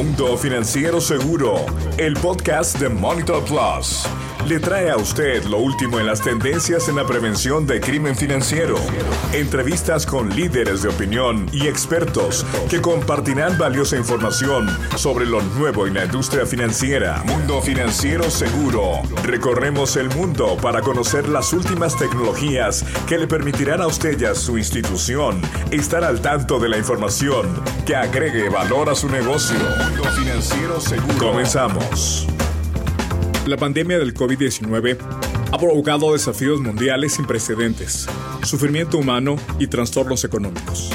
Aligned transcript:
Mundo 0.00 0.34
Financiero 0.38 0.98
Seguro, 0.98 1.66
el 1.98 2.14
podcast 2.14 2.78
de 2.78 2.88
Monitor 2.88 3.44
Plus 3.44 4.06
le 4.46 4.58
trae 4.58 4.90
a 4.90 4.96
usted 4.96 5.44
lo 5.44 5.58
último 5.58 6.00
en 6.00 6.06
las 6.06 6.22
tendencias 6.22 6.88
en 6.88 6.96
la 6.96 7.06
prevención 7.06 7.66
de 7.66 7.80
crimen 7.80 8.16
financiero. 8.16 8.76
Entrevistas 9.32 10.06
con 10.06 10.34
líderes 10.34 10.82
de 10.82 10.88
opinión 10.88 11.46
y 11.52 11.66
expertos 11.66 12.44
que 12.68 12.80
compartirán 12.80 13.58
valiosa 13.58 13.96
información 13.96 14.66
sobre 14.96 15.26
lo 15.26 15.42
nuevo 15.42 15.86
en 15.86 15.94
la 15.94 16.06
industria 16.06 16.46
financiera. 16.46 17.22
Mundo 17.26 17.60
Financiero 17.60 18.30
Seguro. 18.30 19.02
Recorremos 19.24 19.96
el 19.96 20.08
mundo 20.08 20.56
para 20.60 20.80
conocer 20.80 21.28
las 21.28 21.52
últimas 21.52 21.96
tecnologías 21.96 22.84
que 23.06 23.18
le 23.18 23.26
permitirán 23.26 23.80
a 23.82 23.86
usted 23.86 24.18
y 24.20 24.24
a 24.24 24.34
su 24.34 24.56
institución 24.56 25.42
estar 25.70 26.02
al 26.02 26.20
tanto 26.22 26.58
de 26.58 26.70
la 26.70 26.78
información 26.78 27.62
que 27.84 27.94
agregue 27.94 28.48
valor 28.48 28.88
a 28.88 28.94
su 28.94 29.08
negocio. 29.08 29.58
Comenzamos. 31.18 32.26
La 33.46 33.56
pandemia 33.56 33.98
del 33.98 34.14
COVID-19 34.14 34.98
ha 35.52 35.58
provocado 35.58 36.12
desafíos 36.12 36.60
mundiales 36.60 37.14
sin 37.14 37.26
precedentes, 37.26 38.06
sufrimiento 38.44 38.98
humano 38.98 39.36
y 39.58 39.66
trastornos 39.66 40.24
económicos. 40.24 40.90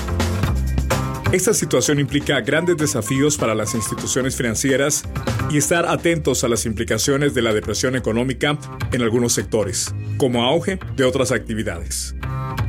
Esta 1.32 1.54
situación 1.54 2.00
implica 2.00 2.40
grandes 2.42 2.78
desafíos 2.78 3.38
para 3.38 3.56
las 3.56 3.74
instituciones 3.76 4.38
financieras 4.38 5.04
y 5.50 5.58
estar 5.58 5.86
atentos 5.86 6.44
a 6.44 6.48
las 6.48 6.66
implicaciones 6.66 7.34
de 7.34 7.42
la 7.42 7.54
depresión 7.54 7.96
económica 7.96 8.58
en 8.92 9.02
algunos 9.02 9.34
sectores, 9.34 9.94
como 10.18 10.46
auge 10.46 10.80
de 10.96 11.04
otras 11.04 11.32
actividades. 11.32 12.16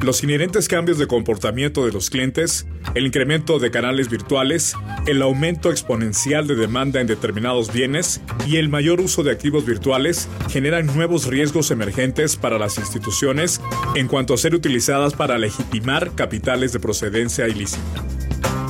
Los 0.06 0.23
inherentes 0.23 0.69
cambios 0.69 0.98
de 0.98 1.09
comportamiento 1.09 1.84
de 1.84 1.91
los 1.91 2.10
clientes, 2.10 2.65
el 2.95 3.06
incremento 3.06 3.59
de 3.59 3.73
canales 3.73 4.09
virtuales, 4.09 4.77
el 5.05 5.20
aumento 5.20 5.73
exponencial 5.73 6.46
de 6.46 6.55
demanda 6.55 7.01
en 7.01 7.09
determinados 7.09 7.73
bienes 7.73 8.20
y 8.46 8.59
el 8.59 8.69
mayor 8.69 9.01
uso 9.01 9.24
de 9.24 9.32
activos 9.32 9.66
virtuales 9.66 10.29
generan 10.48 10.87
nuevos 10.87 11.26
riesgos 11.26 11.73
emergentes 11.73 12.37
para 12.37 12.57
las 12.57 12.79
instituciones 12.79 13.60
en 13.96 14.07
cuanto 14.07 14.32
a 14.32 14.38
ser 14.38 14.54
utilizadas 14.54 15.15
para 15.15 15.38
legitimar 15.38 16.13
capitales 16.15 16.73
de 16.73 16.79
procedencia 16.79 17.48
ilícita. 17.48 18.04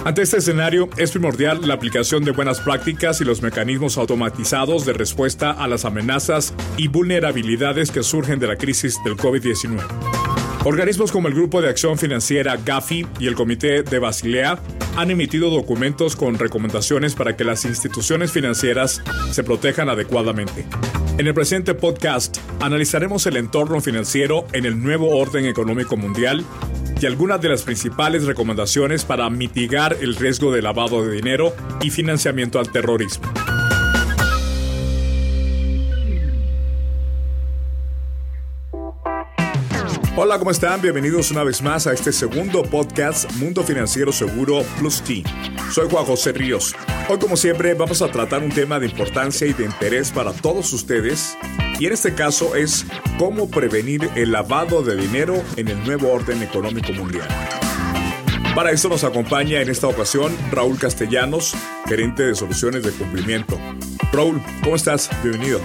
Ante 0.07 0.23
este 0.23 0.39
escenario, 0.39 0.89
es 0.97 1.11
primordial 1.11 1.69
la 1.69 1.75
aplicación 1.75 2.25
de 2.25 2.31
buenas 2.31 2.61
prácticas 2.61 3.21
y 3.21 3.25
los 3.27 3.43
mecanismos 3.43 3.99
automatizados 3.99 4.87
de 4.87 4.95
respuesta 4.95 5.51
a 5.51 5.69
las 5.69 5.85
amenazas 5.85 6.55
y 6.79 6.89
vulnerabilidades 6.89 7.91
que 7.91 8.03
surgen 8.03 8.39
de 8.39 8.47
la 8.47 8.57
crisis 8.57 8.99
del 9.05 9.19
COVID-19. 9.19 10.26
Organismos 10.67 11.13
como 11.13 11.29
el 11.29 11.35
Grupo 11.35 11.63
de 11.63 11.69
Acción 11.69 11.97
Financiera 11.97 12.57
GAFI 12.57 13.07
y 13.21 13.29
el 13.29 13.37
Comité 13.37 13.85
de 13.85 14.01
Basilea 14.01 14.59
han 14.97 15.13
emitido 15.13 15.49
documentos 15.49 16.17
con 16.17 16.41
recomendaciones 16.41 17.15
para 17.15 17.37
que 17.37 17.45
las 17.45 17.65
instituciones 17.65 18.33
financieras 18.33 19.01
se 19.31 19.45
protejan 19.45 19.89
adecuadamente. 19.89 20.67
En 21.19 21.29
el 21.29 21.35
presente 21.35 21.75
podcast 21.75 22.39
analizaremos 22.61 23.25
el 23.27 23.37
entorno 23.37 23.81
financiero 23.81 24.45
en 24.53 24.67
el 24.67 24.83
nuevo 24.83 25.17
orden 25.17 25.47
económico 25.47 25.97
mundial 25.97 26.45
y 27.01 27.07
algunas 27.07 27.41
de 27.41 27.51
las 27.51 27.63
principales 27.63 28.25
recomendaciones 28.25 29.05
para 29.05 29.31
mitigar 29.31 29.97
el 30.01 30.17
riesgo 30.17 30.51
de 30.51 30.63
lavado 30.63 31.07
de 31.07 31.15
dinero 31.15 31.55
y 31.81 31.91
financiamiento 31.91 32.59
al 32.59 32.73
terrorismo. 32.73 33.33
Hola, 40.19 40.39
¿cómo 40.39 40.51
están? 40.51 40.81
Bienvenidos 40.81 41.31
una 41.31 41.45
vez 41.45 41.61
más 41.61 41.87
a 41.87 41.93
este 41.93 42.11
segundo 42.11 42.63
podcast 42.63 43.31
Mundo 43.33 43.63
Financiero 43.63 44.13
Seguro 44.13 44.63
Plus 44.79 45.03
T. 45.03 45.23
Soy 45.71 45.91
Juan 45.91 46.07
José 46.07 46.33
Ríos. 46.33 46.75
Hoy, 47.11 47.19
como 47.19 47.37
siempre, 47.37 47.75
vamos 47.75 48.01
a 48.01 48.11
tratar 48.11 48.43
un 48.43 48.49
tema 48.49 48.81
de 48.81 48.87
importancia 48.87 49.47
y 49.47 49.53
de 49.53 49.67
interés 49.67 50.11
para 50.13 50.33
todos 50.33 50.73
ustedes. 50.73 51.37
Y 51.79 51.85
en 51.85 51.93
este 51.93 52.15
caso 52.15 52.57
es 52.57 52.87
cómo 53.19 53.51
prevenir 53.51 54.09
el 54.15 54.33
lavado 54.33 54.83
de 54.83 54.97
dinero 54.97 55.35
en 55.57 55.69
el 55.69 55.85
nuevo 55.85 56.11
orden 56.11 56.43
económico 56.43 56.95
mundial. 56.95 57.29
Para 58.55 58.71
eso 58.71 58.89
nos 58.89 59.05
acompaña 59.05 59.61
en 59.61 59.69
esta 59.69 59.87
ocasión 59.87 60.35
Raúl 60.51 60.79
Castellanos, 60.79 61.55
gerente 61.87 62.23
de 62.23 62.35
soluciones 62.35 62.85
de 62.85 62.93
cumplimiento. 62.93 63.59
Raúl, 64.15 64.41
¿cómo 64.63 64.77
estás? 64.77 65.11
Bienvenido. 65.23 65.61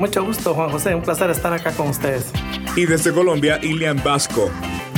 Mucho 0.00 0.24
gusto, 0.24 0.54
Juan 0.54 0.70
José. 0.70 0.94
Un 0.94 1.02
placer 1.02 1.28
estar 1.28 1.52
acá 1.52 1.72
con 1.72 1.88
ustedes. 1.88 2.24
Y 2.74 2.86
desde 2.86 3.12
Colombia, 3.12 3.60
Ilian 3.62 4.02
Vasco, 4.02 4.50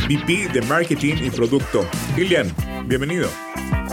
VP 0.09 0.51
de 0.53 0.63
Marketing 0.63 1.17
y 1.21 1.29
Producto. 1.29 1.85
Ilian, 2.17 2.55
bienvenido. 2.87 3.29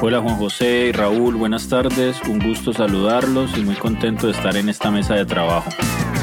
Hola 0.04 0.22
Juan 0.22 0.36
José 0.36 0.90
y 0.90 0.92
Raúl, 0.92 1.34
buenas 1.34 1.68
tardes. 1.68 2.22
Un 2.28 2.38
gusto 2.38 2.74
saludarlos 2.74 3.58
y 3.58 3.62
muy 3.62 3.74
contento 3.74 4.28
de 4.28 4.34
estar 4.34 4.56
en 4.56 4.70
esta 4.70 4.92
mesa 4.92 5.16
de 5.16 5.26
trabajo. 5.26 5.72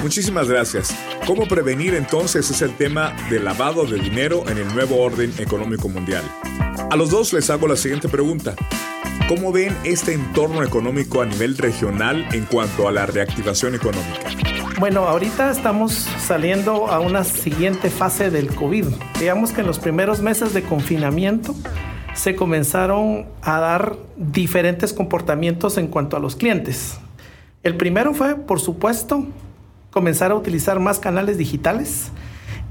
Muchísimas 0.04 0.48
gracias. 0.48 0.96
¿Cómo 1.26 1.48
prevenir 1.48 1.94
entonces 1.94 2.48
es 2.48 2.62
el 2.62 2.76
tema 2.76 3.12
del 3.28 3.44
lavado 3.44 3.86
de 3.86 3.98
dinero 3.98 4.44
en 4.48 4.58
el 4.58 4.72
nuevo 4.72 4.98
orden 4.98 5.34
económico 5.38 5.88
mundial? 5.88 6.22
A 6.92 6.94
los 6.94 7.10
dos 7.10 7.32
les 7.32 7.50
hago 7.50 7.66
la 7.66 7.74
siguiente 7.74 8.08
pregunta. 8.08 8.54
¿Cómo 9.28 9.50
ven 9.50 9.76
este 9.82 10.12
entorno 10.12 10.62
económico 10.62 11.22
a 11.22 11.26
nivel 11.26 11.58
regional 11.58 12.28
en 12.30 12.44
cuanto 12.44 12.86
a 12.86 12.92
la 12.92 13.04
reactivación 13.04 13.74
económica? 13.74 14.55
Bueno, 14.78 15.08
ahorita 15.08 15.50
estamos 15.50 16.06
saliendo 16.18 16.88
a 16.88 17.00
una 17.00 17.24
siguiente 17.24 17.88
fase 17.88 18.30
del 18.30 18.54
COVID. 18.54 18.84
Digamos 19.18 19.52
que 19.52 19.62
en 19.62 19.66
los 19.66 19.78
primeros 19.78 20.20
meses 20.20 20.52
de 20.52 20.64
confinamiento 20.64 21.54
se 22.12 22.36
comenzaron 22.36 23.24
a 23.40 23.58
dar 23.58 23.96
diferentes 24.18 24.92
comportamientos 24.92 25.78
en 25.78 25.86
cuanto 25.86 26.18
a 26.18 26.20
los 26.20 26.36
clientes. 26.36 26.98
El 27.62 27.78
primero 27.78 28.12
fue, 28.12 28.34
por 28.34 28.60
supuesto, 28.60 29.24
comenzar 29.90 30.30
a 30.30 30.34
utilizar 30.34 30.78
más 30.78 30.98
canales 30.98 31.38
digitales 31.38 32.10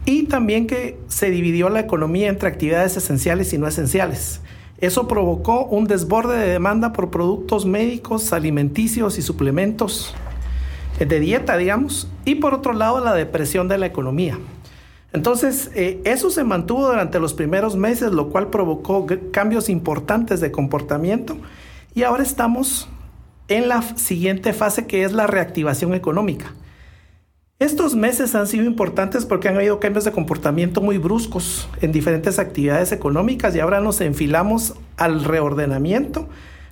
y 0.05 0.25
también 0.25 0.67
que 0.67 0.99
se 1.07 1.31
dividió 1.31 1.69
la 1.69 1.79
economía 1.79 2.29
entre 2.29 2.49
actividades 2.49 2.95
esenciales 2.97 3.51
y 3.51 3.57
no 3.57 3.67
esenciales. 3.67 4.41
Eso 4.77 5.07
provocó 5.07 5.65
un 5.65 5.85
desborde 5.85 6.38
de 6.38 6.51
demanda 6.51 6.94
por 6.94 7.09
productos 7.09 7.65
médicos, 7.65 8.31
alimenticios 8.31 9.17
y 9.17 9.23
suplementos 9.23 10.13
de 11.00 11.19
dieta, 11.19 11.57
digamos, 11.57 12.07
y 12.23 12.35
por 12.35 12.53
otro 12.53 12.73
lado 12.73 13.03
la 13.03 13.13
depresión 13.13 13.67
de 13.67 13.78
la 13.78 13.85
economía. 13.85 14.38
Entonces, 15.11 15.72
eh, 15.75 16.01
eso 16.03 16.29
se 16.29 16.44
mantuvo 16.44 16.88
durante 16.88 17.19
los 17.19 17.33
primeros 17.33 17.75
meses, 17.75 18.11
lo 18.11 18.29
cual 18.29 18.50
provocó 18.50 19.07
cambios 19.31 19.69
importantes 19.69 20.41
de 20.41 20.51
comportamiento 20.51 21.38
y 21.94 22.03
ahora 22.03 22.23
estamos 22.23 22.89
en 23.47 23.69
la 23.69 23.81
siguiente 23.81 24.51
fase 24.51 24.88
que 24.88 25.03
es 25.03 25.13
la 25.13 25.28
reactivación 25.28 25.94
económica. 25.94 26.53
Estos 27.57 27.95
meses 27.95 28.35
han 28.35 28.47
sido 28.47 28.66
importantes 28.66 29.25
porque 29.25 29.47
han 29.47 29.56
habido 29.56 29.79
cambios 29.79 30.03
de 30.03 30.12
comportamiento 30.12 30.81
muy 30.81 30.97
bruscos 30.97 31.69
en 31.81 31.94
diferentes 31.94 32.38
actividades 32.38 32.91
económicas 32.91 33.56
y 33.56 33.62
ahora 33.62 33.79
nos 33.79 34.01
enfilamos 34.01 34.73
al 34.97 35.23
reordenamiento, 35.23 36.27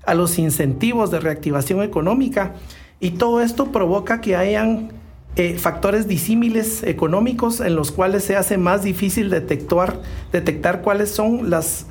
a 0.06 0.14
los 0.14 0.38
incentivos 0.38 1.10
de 1.10 1.22
reactivación 1.22 1.82
económica 1.82 2.56
y 3.04 3.12
todo 3.12 3.42
esto 3.42 3.70
provoca 3.74 4.22
que 4.22 4.38
hayan 4.38 4.94
eh, 5.36 5.58
factores 5.58 6.08
disímiles 6.08 6.84
económicos 6.84 7.60
en 7.60 7.76
los 7.76 7.92
cuales 7.92 8.24
se 8.24 8.38
hace 8.38 8.58
más 8.58 8.82
difícil 8.82 9.30
detectar, 9.30 10.00
detectar 10.32 10.82
cuáles 10.82 11.12
son 11.12 11.50
las 11.50 11.86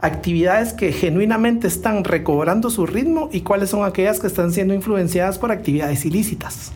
actividades 0.00 0.72
que 0.72 0.90
genuinamente 0.90 1.68
están 1.68 2.02
recobrando 2.02 2.68
su 2.68 2.84
ritmo 2.84 3.28
y 3.32 3.42
cuáles 3.42 3.70
son 3.70 3.84
aquellas 3.84 4.18
que 4.18 4.26
están 4.26 4.52
siendo 4.52 4.74
influenciadas 4.74 5.38
por 5.38 5.52
actividades 5.52 6.04
ilícitas. 6.04 6.72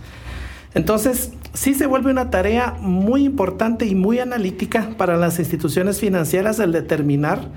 Entonces, 0.73 1.33
sí 1.53 1.75
se 1.75 1.87
vuelve 1.87 2.13
una 2.13 2.31
tarea 2.31 2.77
muy 2.81 3.25
importante 3.25 3.87
y 3.87 3.97
muy 3.97 4.21
analítica 4.21 4.91
para 4.99 5.17
las 5.17 5.41
instituciones 5.41 5.99
financieras 5.99 6.61
el 6.61 6.71
determinar 6.71 7.49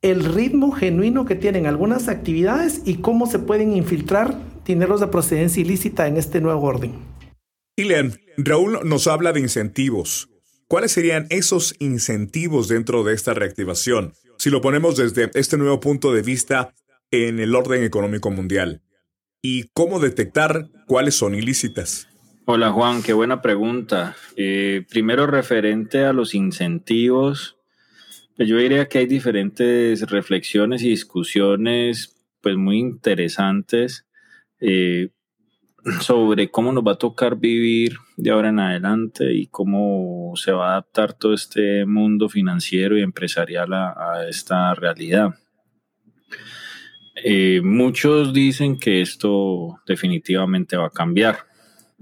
el 0.00 0.24
ritmo 0.24 0.72
genuino 0.72 1.26
que 1.26 1.34
tienen 1.34 1.66
algunas 1.66 2.08
actividades 2.08 2.80
y 2.86 2.96
cómo 2.96 3.26
se 3.26 3.38
pueden 3.38 3.74
infiltrar 3.76 4.53
dineros 4.64 5.00
de 5.00 5.08
procedencia 5.08 5.60
ilícita 5.60 6.06
en 6.06 6.16
este 6.16 6.40
nuevo 6.40 6.62
orden. 6.62 6.92
Ilian, 7.76 8.18
Raúl 8.36 8.78
nos 8.84 9.06
habla 9.06 9.32
de 9.32 9.40
incentivos. 9.40 10.28
¿Cuáles 10.68 10.92
serían 10.92 11.26
esos 11.30 11.74
incentivos 11.78 12.68
dentro 12.68 13.04
de 13.04 13.14
esta 13.14 13.34
reactivación? 13.34 14.14
Si 14.38 14.50
lo 14.50 14.60
ponemos 14.60 14.96
desde 14.96 15.30
este 15.34 15.56
nuevo 15.56 15.80
punto 15.80 16.12
de 16.12 16.22
vista 16.22 16.74
en 17.10 17.38
el 17.38 17.54
orden 17.54 17.84
económico 17.84 18.30
mundial. 18.30 18.80
¿Y 19.42 19.68
cómo 19.74 20.00
detectar 20.00 20.68
cuáles 20.86 21.14
son 21.14 21.34
ilícitas? 21.34 22.08
Hola 22.46 22.72
Juan, 22.72 23.02
qué 23.02 23.12
buena 23.12 23.40
pregunta. 23.42 24.16
Eh, 24.36 24.84
primero 24.88 25.26
referente 25.26 26.04
a 26.04 26.12
los 26.12 26.34
incentivos, 26.34 27.56
pues 28.36 28.48
yo 28.48 28.56
diría 28.56 28.88
que 28.88 28.98
hay 28.98 29.06
diferentes 29.06 30.02
reflexiones 30.10 30.82
y 30.82 30.90
discusiones 30.90 32.16
pues 32.40 32.56
muy 32.56 32.78
interesantes 32.78 34.06
eh, 34.66 35.10
sobre 36.00 36.50
cómo 36.50 36.72
nos 36.72 36.82
va 36.82 36.92
a 36.92 36.98
tocar 36.98 37.36
vivir 37.36 37.98
de 38.16 38.30
ahora 38.30 38.48
en 38.48 38.58
adelante 38.58 39.34
y 39.34 39.48
cómo 39.48 40.32
se 40.36 40.52
va 40.52 40.68
a 40.68 40.72
adaptar 40.72 41.12
todo 41.12 41.34
este 41.34 41.84
mundo 41.84 42.30
financiero 42.30 42.96
y 42.96 43.02
empresarial 43.02 43.74
a, 43.74 44.26
esta 44.26 44.74
realidad. 44.74 45.34
Eh, 47.22 47.60
muchos 47.62 48.32
dicen 48.32 48.78
que 48.78 49.02
esto 49.02 49.80
definitivamente 49.86 50.78
va 50.78 50.86
a 50.86 50.90
cambiar 50.90 51.40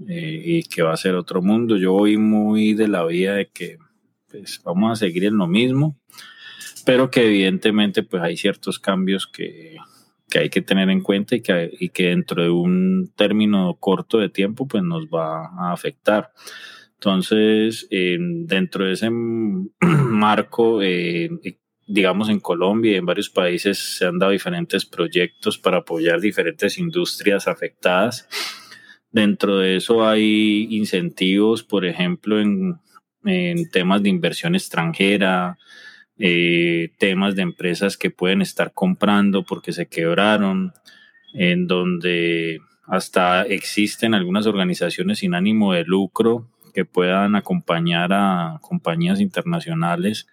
eh, 0.07 0.41
y 0.45 0.63
que 0.63 0.81
va 0.81 0.93
a 0.93 0.97
ser 0.97 1.15
otro 1.15 1.41
mundo. 1.41 1.75
Yo 1.75 1.91
voy 1.91 2.15
muy 2.17 2.75
de 2.75 2.87
la 2.87 3.05
vida 3.05 3.35
de 3.35 3.49
que 3.49 3.77
pues, 4.31 4.61
vamos 4.63 4.93
a 4.93 4.95
seguir 4.95 5.25
en 5.25 5.37
lo 5.37 5.47
mismo, 5.47 5.99
pero 6.85 7.11
que 7.11 7.25
evidentemente 7.25 8.03
pues 8.03 8.23
hay 8.23 8.37
ciertos 8.37 8.79
cambios 8.79 9.27
que, 9.27 9.75
que 10.33 10.39
hay 10.39 10.49
que 10.49 10.63
tener 10.63 10.89
en 10.89 11.01
cuenta 11.01 11.35
y 11.35 11.41
que, 11.41 11.69
y 11.79 11.89
que 11.89 12.07
dentro 12.07 12.41
de 12.41 12.49
un 12.49 13.13
término 13.15 13.77
corto 13.79 14.17
de 14.17 14.29
tiempo 14.29 14.67
pues 14.67 14.81
nos 14.81 15.05
va 15.05 15.45
a 15.45 15.71
afectar. 15.71 16.31
Entonces, 16.95 17.87
eh, 17.91 18.17
dentro 18.19 18.85
de 18.85 18.93
ese 18.93 19.11
marco, 19.81 20.81
eh, 20.81 21.29
digamos 21.85 22.29
en 22.29 22.39
Colombia 22.39 22.93
y 22.93 22.95
en 22.95 23.05
varios 23.05 23.29
países 23.29 23.77
se 23.77 24.07
han 24.07 24.17
dado 24.17 24.31
diferentes 24.31 24.87
proyectos 24.87 25.59
para 25.59 25.77
apoyar 25.77 26.19
diferentes 26.19 26.79
industrias 26.79 27.47
afectadas. 27.47 28.27
Dentro 29.11 29.59
de 29.59 29.75
eso 29.75 30.03
hay 30.03 30.67
incentivos, 30.71 31.61
por 31.61 31.85
ejemplo, 31.85 32.41
en, 32.41 32.79
temas 33.71 34.01
de 34.01 34.09
inversión 34.09 34.55
extranjera, 34.55 35.59
eh, 36.19 36.91
temas 36.97 37.35
de 37.35 37.41
empresas 37.41 37.97
que 37.97 38.11
pueden 38.11 38.41
estar 38.41 38.73
comprando 38.73 39.43
porque 39.43 39.73
se 39.73 39.87
quebraron, 39.87 40.73
en 41.33 41.67
donde 41.67 42.59
hasta 42.85 43.43
existen 43.43 44.13
algunas 44.13 44.45
organizaciones 44.45 45.19
sin 45.19 45.33
ánimo 45.33 45.73
de 45.73 45.83
lucro 45.85 46.49
que 46.73 46.85
puedan 46.85 47.35
acompañar 47.35 48.11
a 48.13 48.59
compañías 48.61 49.19
internacionales 49.19 50.27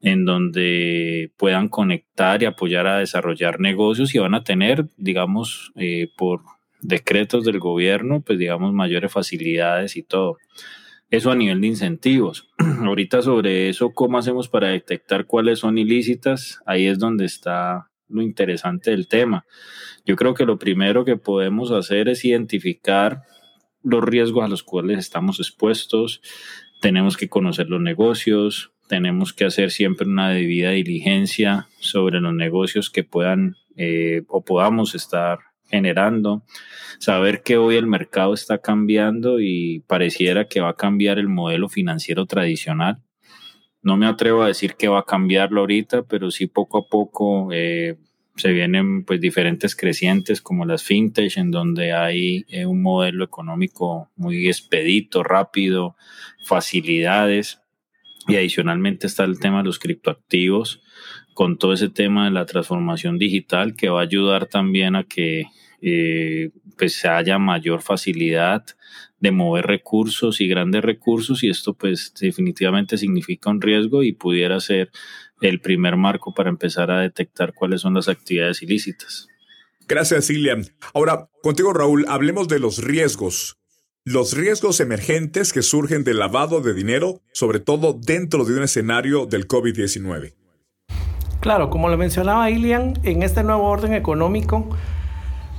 en 0.00 0.24
donde 0.24 1.32
puedan 1.36 1.68
conectar 1.68 2.42
y 2.42 2.46
apoyar 2.46 2.86
a 2.86 2.98
desarrollar 2.98 3.60
negocios 3.60 4.14
y 4.14 4.18
van 4.18 4.34
a 4.34 4.44
tener, 4.44 4.86
digamos, 4.96 5.72
eh, 5.76 6.08
por 6.16 6.42
decretos 6.80 7.44
del 7.44 7.58
gobierno, 7.58 8.20
pues 8.20 8.38
digamos, 8.38 8.72
mayores 8.72 9.12
facilidades 9.12 9.96
y 9.96 10.02
todo. 10.02 10.38
Eso 11.10 11.30
a 11.30 11.34
nivel 11.34 11.60
de 11.60 11.68
incentivos. 11.68 12.48
Ahorita 12.84 13.22
sobre 13.22 13.68
eso, 13.70 13.92
¿cómo 13.94 14.18
hacemos 14.18 14.48
para 14.48 14.68
detectar 14.68 15.26
cuáles 15.26 15.60
son 15.60 15.78
ilícitas? 15.78 16.60
Ahí 16.66 16.86
es 16.86 16.98
donde 16.98 17.24
está 17.24 17.90
lo 18.08 18.22
interesante 18.22 18.90
del 18.90 19.08
tema. 19.08 19.46
Yo 20.04 20.16
creo 20.16 20.34
que 20.34 20.44
lo 20.44 20.58
primero 20.58 21.04
que 21.04 21.16
podemos 21.16 21.70
hacer 21.70 22.08
es 22.08 22.24
identificar 22.24 23.22
los 23.82 24.04
riesgos 24.04 24.44
a 24.44 24.48
los 24.48 24.62
cuales 24.62 24.98
estamos 24.98 25.38
expuestos, 25.40 26.20
tenemos 26.80 27.16
que 27.16 27.28
conocer 27.28 27.68
los 27.68 27.80
negocios, 27.80 28.72
tenemos 28.88 29.32
que 29.32 29.44
hacer 29.44 29.70
siempre 29.70 30.06
una 30.06 30.30
debida 30.30 30.70
diligencia 30.70 31.68
sobre 31.78 32.20
los 32.20 32.34
negocios 32.34 32.90
que 32.90 33.04
puedan 33.04 33.56
eh, 33.76 34.22
o 34.28 34.44
podamos 34.44 34.94
estar 34.94 35.38
generando, 35.68 36.42
saber 36.98 37.42
que 37.42 37.56
hoy 37.56 37.76
el 37.76 37.86
mercado 37.86 38.34
está 38.34 38.58
cambiando 38.58 39.40
y 39.40 39.80
pareciera 39.86 40.48
que 40.48 40.60
va 40.60 40.70
a 40.70 40.76
cambiar 40.76 41.18
el 41.18 41.28
modelo 41.28 41.68
financiero 41.68 42.26
tradicional. 42.26 43.02
No 43.82 43.96
me 43.96 44.06
atrevo 44.06 44.42
a 44.42 44.48
decir 44.48 44.74
que 44.74 44.88
va 44.88 45.00
a 45.00 45.06
cambiarlo 45.06 45.60
ahorita, 45.60 46.02
pero 46.02 46.30
sí 46.30 46.46
poco 46.46 46.78
a 46.78 46.88
poco 46.88 47.50
eh, 47.52 47.96
se 48.36 48.52
vienen 48.52 49.04
pues 49.04 49.20
diferentes 49.20 49.76
crecientes 49.76 50.40
como 50.40 50.64
las 50.64 50.82
fintech 50.82 51.36
en 51.36 51.50
donde 51.50 51.92
hay 51.92 52.44
eh, 52.48 52.66
un 52.66 52.82
modelo 52.82 53.24
económico 53.24 54.10
muy 54.16 54.46
expedito, 54.48 55.22
rápido, 55.22 55.96
facilidades 56.44 57.60
y 58.26 58.36
adicionalmente 58.36 59.06
está 59.06 59.24
el 59.24 59.38
tema 59.40 59.58
de 59.58 59.64
los 59.64 59.78
criptoactivos 59.78 60.82
con 61.38 61.56
todo 61.56 61.72
ese 61.72 61.88
tema 61.88 62.24
de 62.24 62.32
la 62.32 62.46
transformación 62.46 63.16
digital 63.16 63.76
que 63.76 63.88
va 63.88 64.00
a 64.00 64.02
ayudar 64.02 64.46
también 64.46 64.96
a 64.96 65.04
que 65.04 65.44
eh, 65.80 66.50
pues 66.76 67.04
haya 67.04 67.38
mayor 67.38 67.80
facilidad 67.80 68.66
de 69.20 69.30
mover 69.30 69.66
recursos 69.66 70.40
y 70.40 70.48
grandes 70.48 70.82
recursos 70.82 71.44
y 71.44 71.48
esto 71.48 71.74
pues 71.74 72.12
definitivamente 72.20 72.98
significa 72.98 73.50
un 73.50 73.60
riesgo 73.60 74.02
y 74.02 74.14
pudiera 74.14 74.58
ser 74.58 74.90
el 75.40 75.60
primer 75.60 75.94
marco 75.94 76.34
para 76.34 76.50
empezar 76.50 76.90
a 76.90 77.02
detectar 77.02 77.54
cuáles 77.54 77.82
son 77.82 77.94
las 77.94 78.08
actividades 78.08 78.60
ilícitas. 78.64 79.28
Gracias, 79.86 80.24
Silvia. 80.24 80.56
Ahora, 80.92 81.30
contigo, 81.40 81.72
Raúl, 81.72 82.04
hablemos 82.08 82.48
de 82.48 82.58
los 82.58 82.82
riesgos. 82.82 83.60
Los 84.04 84.36
riesgos 84.36 84.80
emergentes 84.80 85.52
que 85.52 85.62
surgen 85.62 86.02
del 86.02 86.18
lavado 86.18 86.60
de 86.62 86.74
dinero, 86.74 87.22
sobre 87.32 87.60
todo 87.60 87.92
dentro 87.92 88.44
de 88.44 88.56
un 88.56 88.64
escenario 88.64 89.26
del 89.26 89.46
COVID-19. 89.46 90.34
Claro, 91.40 91.70
como 91.70 91.88
lo 91.88 91.96
mencionaba 91.96 92.50
Ilian, 92.50 92.98
en 93.04 93.22
este 93.22 93.44
nuevo 93.44 93.64
orden 93.64 93.94
económico 93.94 94.66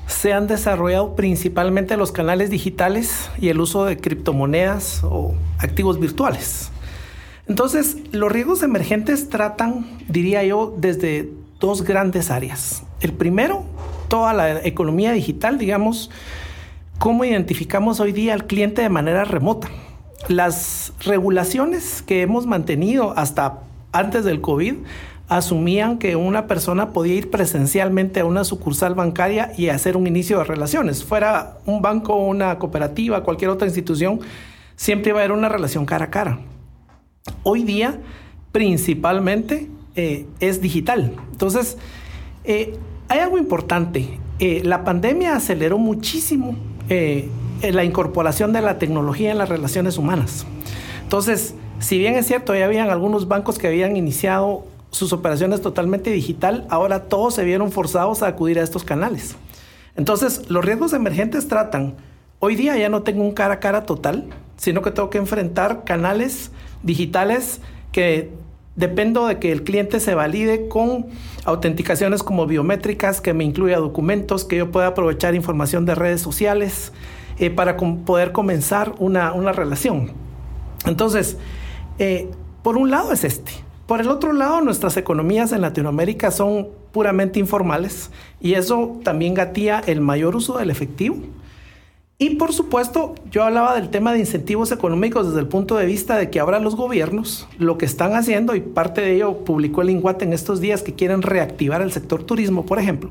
se 0.08 0.34
han 0.34 0.48
desarrollado 0.48 1.16
principalmente 1.16 1.96
los 1.96 2.12
canales 2.12 2.50
digitales 2.50 3.30
y 3.38 3.50
el 3.50 3.62
uso 3.62 3.86
de 3.86 3.98
criptomonedas 3.98 5.02
o 5.04 5.36
activos 5.60 6.00
virtuales. 6.00 6.72
Entonces, 7.48 7.96
los 8.12 8.32
riesgos 8.32 8.62
emergentes 8.64 9.30
tratan, 9.30 9.86
diría 10.08 10.44
yo, 10.44 10.76
desde 10.78 11.30
dos 11.60 11.84
grandes 11.84 12.30
áreas. 12.32 12.84
El 13.02 13.14
primero, 13.14 13.64
toda 14.08 14.34
la 14.34 14.66
economía 14.66 15.14
digital, 15.14 15.58
digamos, 15.58 16.10
cómo 16.98 17.24
identificamos 17.24 18.00
hoy 18.00 18.12
día 18.12 18.34
al 18.34 18.48
cliente 18.48 18.82
de 18.82 18.90
manera 18.90 19.24
remota. 19.24 19.70
Las 20.28 20.92
regulaciones 21.06 22.02
que 22.02 22.22
hemos 22.22 22.46
mantenido 22.46 23.14
hasta 23.16 23.60
antes 23.92 24.26
del 24.26 24.42
COVID 24.42 24.76
asumían 25.30 26.00
que 26.00 26.16
una 26.16 26.48
persona 26.48 26.92
podía 26.92 27.16
ir 27.16 27.30
presencialmente 27.30 28.20
a 28.20 28.26
una 28.26 28.44
sucursal 28.44 28.96
bancaria 28.96 29.54
y 29.58 29.70
hacer 29.70 29.96
un 29.96 30.08
inicio 30.08 30.40
de 30.40 30.44
relaciones. 30.44 31.04
Fuera 31.04 31.60
un 31.66 31.82
banco, 31.82 32.16
una 32.16 32.60
cooperativa, 32.60 33.24
cualquier 33.24 33.52
otra 33.52 33.68
institución, 33.68 34.20
siempre 34.76 35.12
iba 35.12 35.20
a 35.20 35.24
haber 35.24 35.38
una 35.38 35.50
relación 35.50 35.86
cara 35.86 36.06
a 36.06 36.10
cara 36.10 36.40
hoy 37.44 37.64
día 37.64 38.00
principalmente 38.52 39.70
eh, 39.96 40.26
es 40.40 40.62
digital. 40.62 41.14
Entonces, 41.32 41.78
eh, 42.44 42.78
hay 43.08 43.20
algo 43.20 43.38
importante. 43.38 44.20
Eh, 44.40 44.62
la 44.64 44.84
pandemia 44.84 45.36
aceleró 45.36 45.78
muchísimo 45.78 46.56
la 47.62 47.84
incorporación 47.84 48.52
de 48.52 48.62
la 48.62 48.80
tecnología 48.80 49.30
en 49.30 49.38
las 49.38 49.48
relaciones 49.48 50.00
humanas. 50.00 50.48
Entonces, 51.04 51.54
si 51.78 52.00
bien 52.00 52.16
es 52.16 52.26
cierto, 52.26 52.56
ya 52.56 52.66
habían 52.66 52.90
algunos 52.90 53.28
bancos 53.28 53.60
que 53.60 53.68
habían 53.68 53.96
iniciado 53.96 54.66
sus 54.92 55.14
operaciones 55.14 55.62
totalmente 55.62 56.12
digital, 56.12 56.66
ahora 56.70 57.04
todos 57.04 57.36
se 57.36 57.44
vieron 57.44 57.72
forzados 57.72 58.24
a 58.24 58.28
acudir 58.28 58.60
a 58.60 58.64
estos 58.64 58.84
canales. 58.84 59.36
Entonces, 59.96 60.50
los 60.50 60.64
riesgos 60.64 60.94
emergentes 60.94 61.48
tratan, 61.48 61.96
hoy 62.40 62.56
día 62.56 62.78
ya 62.78 62.90
no 62.90 63.04
tengo 63.04 63.24
un 63.24 63.34
cara 63.34 63.56
a 63.56 63.60
cara 63.60 63.86
total, 63.86 64.26
sino 64.58 64.82
que 64.82 64.92
tengo 64.92 65.10
que 65.10 65.18
enfrentar 65.18 65.84
canales 65.84 66.52
digitales 66.84 67.62
que 67.92 68.32
dependo 68.76 69.28
de 69.28 69.40
que 69.40 69.52
el 69.52 69.64
cliente 69.64 70.00
se 70.00 70.16
valide 70.16 70.70
con 70.70 71.08
autenticaciones 71.44 72.24
como 72.24 72.46
biométricas, 72.46 73.20
que 73.20 73.34
me 73.34 73.44
incluya 73.44 73.78
documentos, 73.78 74.46
que 74.46 74.56
yo 74.56 74.72
pueda 74.72 74.88
aprovechar 74.88 75.36
información 75.36 75.86
de 75.86 75.96
redes 75.96 76.22
sociales 76.22 76.94
eh, 77.40 77.50
para 77.50 77.76
poder 77.76 78.32
comenzar 78.32 78.96
una, 79.00 79.52
relación. 79.52 80.12
Entonces, 80.86 81.36
eh, 81.98 82.30
por 82.64 82.78
un 82.78 82.90
lado 82.90 83.12
es 83.12 83.26
este. 83.26 83.52
Por 83.90 84.02
el 84.02 84.08
otro 84.10 84.34
lado, 84.34 84.62
nuestras 84.62 84.98
economías 84.98 85.52
en 85.52 85.62
Latinoamérica 85.62 86.30
son 86.30 86.68
puramente 86.92 87.40
informales 87.40 88.12
y 88.40 88.54
eso 88.54 89.00
también 89.04 89.34
gatía 89.34 89.82
el 89.84 90.00
mayor 90.00 90.36
uso 90.36 90.60
del 90.60 90.70
efectivo 90.70 91.18
y 92.22 92.36
por 92.36 92.54
supuesto, 92.54 93.16
yo 93.32 93.46
hablaba 93.46 93.74
del 93.74 93.90
tema 93.90 94.14
de 94.14 94.20
incentivos 94.20 94.74
económicos 94.74 95.28
desde 95.28 95.40
el 95.40 95.48
punto 95.48 95.76
de 95.78 95.88
vista 95.88 96.18
de 96.18 96.30
que 96.30 96.42
ahora 96.42 96.60
los 96.60 96.76
gobiernos 96.76 97.48
lo 97.58 97.80
que 97.80 97.86
están 97.86 98.14
haciendo, 98.14 98.56
y 98.56 98.60
parte 98.60 99.00
de 99.00 99.16
ello 99.16 99.38
publicó 99.46 99.82
el 99.82 99.90
INGUAT 99.90 100.22
en 100.22 100.34
estos 100.34 100.60
días, 100.60 100.84
que 100.84 100.94
quieren 100.94 101.22
reactivar 101.22 101.82
el 101.82 101.94
sector 101.94 102.24
turismo, 102.24 102.66
por 102.66 102.78
ejemplo. 102.78 103.10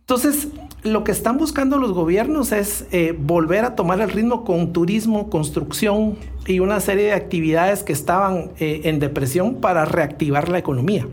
Entonces, 0.00 0.48
lo 0.82 1.04
que 1.04 1.12
están 1.12 1.36
buscando 1.36 1.78
los 1.78 1.92
gobiernos 1.92 2.52
es 2.52 2.86
eh, 2.90 3.14
volver 3.18 3.64
a 3.64 3.74
tomar 3.74 4.00
el 4.00 4.10
ritmo 4.10 4.44
con 4.44 4.72
turismo, 4.72 5.28
construcción 5.28 6.16
y 6.46 6.60
una 6.60 6.80
serie 6.80 7.06
de 7.06 7.12
actividades 7.12 7.82
que 7.82 7.92
estaban 7.92 8.52
eh, 8.58 8.82
en 8.84 8.98
depresión 8.98 9.56
para 9.56 9.84
reactivar 9.84 10.48
la 10.48 10.58
economía. 10.58 11.06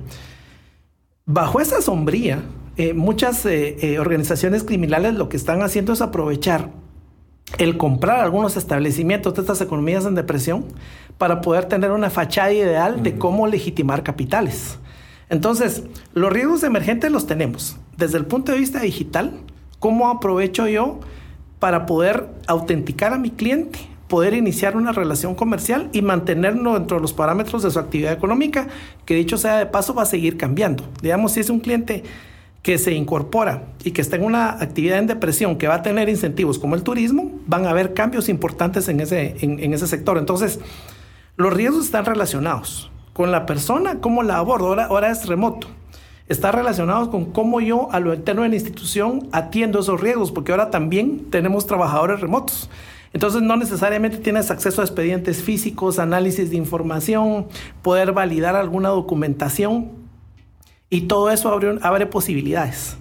Bajo 1.26 1.60
esa 1.60 1.82
sombría, 1.82 2.42
eh, 2.78 2.94
muchas 2.94 3.46
organizaciones 4.00 4.64
criminales 4.64 5.16
lo 5.16 5.30
que 5.30 5.36
están 5.36 5.62
haciendo 5.62 5.94
es 5.94 6.02
aprovechar 6.02 6.70
el 7.58 7.78
comprar 7.78 8.20
algunos 8.20 8.56
establecimientos 8.56 9.34
de 9.34 9.42
estas 9.42 9.60
economías 9.62 10.06
en 10.06 10.16
depresión 10.16 10.66
para 11.18 11.42
poder 11.42 11.66
tener 11.66 11.92
una 11.92 12.10
fachada 12.10 12.54
ideal 12.54 13.04
de 13.04 13.18
cómo 13.18 13.48
legitimar 13.48 14.04
capitales. 14.04 14.78
Entonces, 15.30 15.84
los 16.14 16.32
riesgos 16.32 16.64
emergentes 16.64 17.12
los 17.12 17.26
tenemos. 17.26 17.78
Desde 17.98 18.18
el 18.18 18.26
punto 18.26 18.52
de 18.52 18.60
vista 18.60 18.80
digital, 18.80 19.34
¿cómo 19.80 20.10
aprovecho 20.10 20.68
yo 20.68 21.00
para 21.60 21.86
poder 21.86 22.28
autenticar 22.48 23.14
a 23.14 23.18
mi 23.18 23.32
cliente, 23.32 23.80
poder 24.08 24.34
iniciar 24.34 24.78
una 24.78 24.92
relación 24.92 25.36
comercial 25.36 25.90
y 25.92 26.02
mantenerlo 26.02 26.74
dentro 26.76 26.98
de 26.98 27.02
los 27.02 27.14
parámetros 27.14 27.64
de 27.64 27.72
su 27.72 27.80
actividad 27.80 28.14
económica, 28.14 28.68
que 29.06 29.16
dicho 29.16 29.38
sea 29.38 29.58
de 29.58 29.66
paso 29.66 29.94
va 29.94 30.04
a 30.04 30.06
seguir 30.06 30.38
cambiando? 30.38 30.84
Digamos, 31.02 31.34
si 31.34 31.40
es 31.40 31.50
un 31.50 31.60
cliente 31.60 32.04
que 32.68 32.78
se 32.78 32.92
incorpora 32.92 33.64
y 33.84 33.92
que 33.92 34.02
está 34.02 34.18
en 34.18 34.26
una 34.26 34.50
actividad 34.62 35.00
en 35.00 35.08
depresión 35.08 35.58
que 35.58 35.70
va 35.70 35.76
a 35.76 35.82
tener 35.82 36.10
incentivos 36.10 36.60
como 36.60 36.76
el 36.76 36.84
turismo, 36.84 37.32
van 37.48 37.66
a 37.66 37.70
haber 37.70 37.94
cambios 37.94 38.28
importantes 38.28 38.90
en 38.90 39.00
ese, 39.00 39.38
en, 39.40 39.74
ese 39.74 39.88
sector. 39.88 40.18
Entonces, 40.18 40.60
los 41.38 41.54
riesgos 41.54 41.86
están 41.86 42.04
relacionados 42.04 42.92
con 43.14 43.32
la 43.32 43.46
persona, 43.46 44.00
cómo 44.02 44.22
la 44.22 44.38
abordo. 44.38 44.68
Ahora, 44.68 44.86
ahora 44.88 45.12
es 45.12 45.28
remoto. 45.28 45.68
Está 46.28 46.52
relacionado 46.52 47.10
con 47.10 47.26
cómo 47.26 47.62
yo 47.62 47.90
a 47.92 48.00
lo 48.00 48.14
interno 48.14 48.42
de 48.42 48.50
la 48.50 48.56
institución 48.56 49.30
atiendo 49.32 49.80
esos 49.80 50.02
riesgos, 50.02 50.32
porque 50.32 50.52
ahora 50.52 50.70
también 50.70 51.28
tenemos 51.30 51.68
trabajadores 51.68 52.20
remotos. 52.20 52.70
Entonces 53.14 53.42
no 53.42 53.56
necesariamente 53.56 54.18
tienes 54.18 54.52
acceso 54.52 54.82
a 54.82 54.86
expedientes 54.86 55.42
físicos, 55.42 56.00
análisis 56.00 56.50
de 56.50 56.58
información, 56.58 57.48
poder 57.82 58.12
validar 58.12 58.56
alguna 58.56 58.90
documentación 58.90 59.92
y 60.90 61.02
todo 61.02 61.30
eso 61.30 61.50
abre, 61.50 61.80
abre 61.82 62.06
posibilidades. 62.06 62.98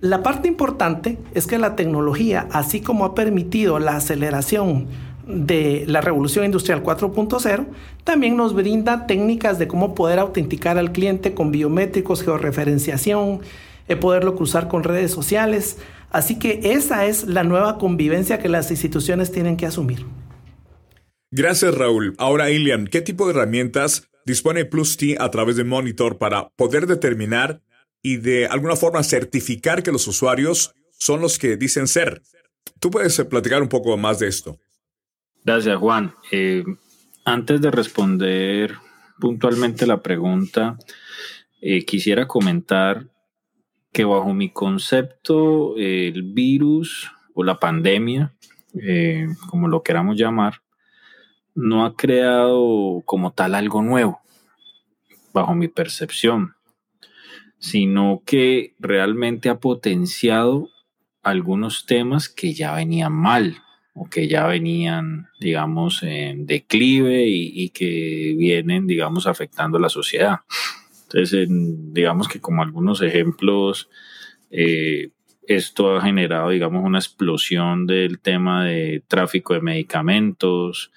La 0.00 0.22
parte 0.22 0.48
importante 0.48 1.18
es 1.34 1.46
que 1.46 1.58
la 1.58 1.76
tecnología, 1.76 2.48
así 2.52 2.80
como 2.80 3.04
ha 3.04 3.14
permitido 3.14 3.78
la 3.78 3.96
aceleración 3.96 4.86
de 5.28 5.84
la 5.86 6.00
revolución 6.00 6.46
industrial 6.46 6.82
4.0, 6.82 7.66
también 8.02 8.36
nos 8.36 8.54
brinda 8.54 9.06
técnicas 9.06 9.58
de 9.58 9.68
cómo 9.68 9.94
poder 9.94 10.18
autenticar 10.18 10.78
al 10.78 10.90
cliente 10.90 11.34
con 11.34 11.52
biométricos, 11.52 12.22
georreferenciación, 12.22 13.40
eh, 13.88 13.96
poderlo 13.96 14.34
cruzar 14.34 14.68
con 14.68 14.84
redes 14.84 15.10
sociales. 15.10 15.76
Así 16.10 16.38
que 16.38 16.60
esa 16.64 17.04
es 17.04 17.26
la 17.26 17.44
nueva 17.44 17.76
convivencia 17.76 18.38
que 18.38 18.48
las 18.48 18.70
instituciones 18.70 19.30
tienen 19.30 19.58
que 19.58 19.66
asumir. 19.66 20.06
Gracias, 21.30 21.74
Raúl. 21.74 22.14
Ahora, 22.16 22.50
Ilian, 22.50 22.86
¿qué 22.86 23.02
tipo 23.02 23.26
de 23.26 23.32
herramientas 23.32 24.08
dispone 24.24 24.64
Plus 24.64 24.96
T 24.96 25.16
a 25.20 25.30
través 25.30 25.56
de 25.56 25.64
Monitor 25.64 26.16
para 26.16 26.48
poder 26.56 26.86
determinar 26.86 27.60
y 28.02 28.16
de 28.16 28.46
alguna 28.46 28.76
forma 28.76 29.02
certificar 29.02 29.82
que 29.82 29.92
los 29.92 30.06
usuarios 30.06 30.74
son 30.92 31.20
los 31.20 31.38
que 31.38 31.58
dicen 31.58 31.86
ser? 31.86 32.22
Tú 32.80 32.90
puedes 32.90 33.22
platicar 33.24 33.60
un 33.60 33.68
poco 33.68 33.94
más 33.98 34.18
de 34.18 34.28
esto. 34.28 34.58
Gracias, 35.48 35.78
Juan. 35.78 36.12
Eh, 36.30 36.62
antes 37.24 37.58
de 37.62 37.70
responder 37.70 38.74
puntualmente 39.18 39.86
la 39.86 40.02
pregunta, 40.02 40.76
eh, 41.62 41.86
quisiera 41.86 42.28
comentar 42.28 43.08
que 43.90 44.04
bajo 44.04 44.34
mi 44.34 44.50
concepto, 44.50 45.74
el 45.78 46.22
virus 46.34 47.10
o 47.32 47.44
la 47.44 47.58
pandemia, 47.58 48.34
eh, 48.78 49.26
como 49.48 49.68
lo 49.68 49.82
queramos 49.82 50.18
llamar, 50.18 50.60
no 51.54 51.86
ha 51.86 51.96
creado 51.96 53.02
como 53.06 53.32
tal 53.32 53.54
algo 53.54 53.80
nuevo, 53.80 54.20
bajo 55.32 55.54
mi 55.54 55.68
percepción, 55.68 56.56
sino 57.58 58.22
que 58.26 58.74
realmente 58.78 59.48
ha 59.48 59.60
potenciado 59.60 60.68
algunos 61.22 61.86
temas 61.86 62.28
que 62.28 62.52
ya 62.52 62.74
venían 62.74 63.14
mal 63.14 63.62
que 64.10 64.28
ya 64.28 64.46
venían, 64.46 65.28
digamos, 65.40 66.02
en 66.02 66.46
declive 66.46 67.24
y, 67.26 67.70
que 67.70 68.34
vienen, 68.36 68.86
digamos, 68.86 69.26
afectando 69.26 69.78
a 69.78 69.80
la 69.80 69.88
sociedad. 69.88 70.40
Entonces, 71.04 71.48
digamos 71.48 72.28
que 72.28 72.40
como 72.40 72.62
algunos 72.62 73.02
ejemplos, 73.02 73.88
eh, 74.50 75.10
esto 75.46 75.96
ha 75.96 76.02
generado, 76.02 76.50
digamos, 76.50 76.84
una 76.84 76.98
explosión 76.98 77.86
del 77.86 78.20
tema 78.20 78.64
de 78.66 79.02
tráfico 79.08 79.54
de 79.54 79.62
medicamentos, 79.62 80.92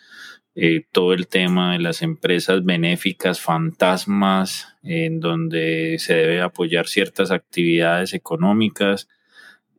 eh, 0.53 0.83
todo 0.91 1.13
el 1.13 1.27
tema 1.27 1.73
de 1.73 1.79
las 1.79 2.01
empresas 2.01 2.65
benéficas 2.65 3.39
fantasmas, 3.39 4.75
en 4.83 5.21
donde 5.21 5.97
se 5.99 6.13
debe 6.13 6.41
apoyar 6.41 6.87
ciertas 6.87 7.31
actividades 7.31 8.13
económicas, 8.13 9.07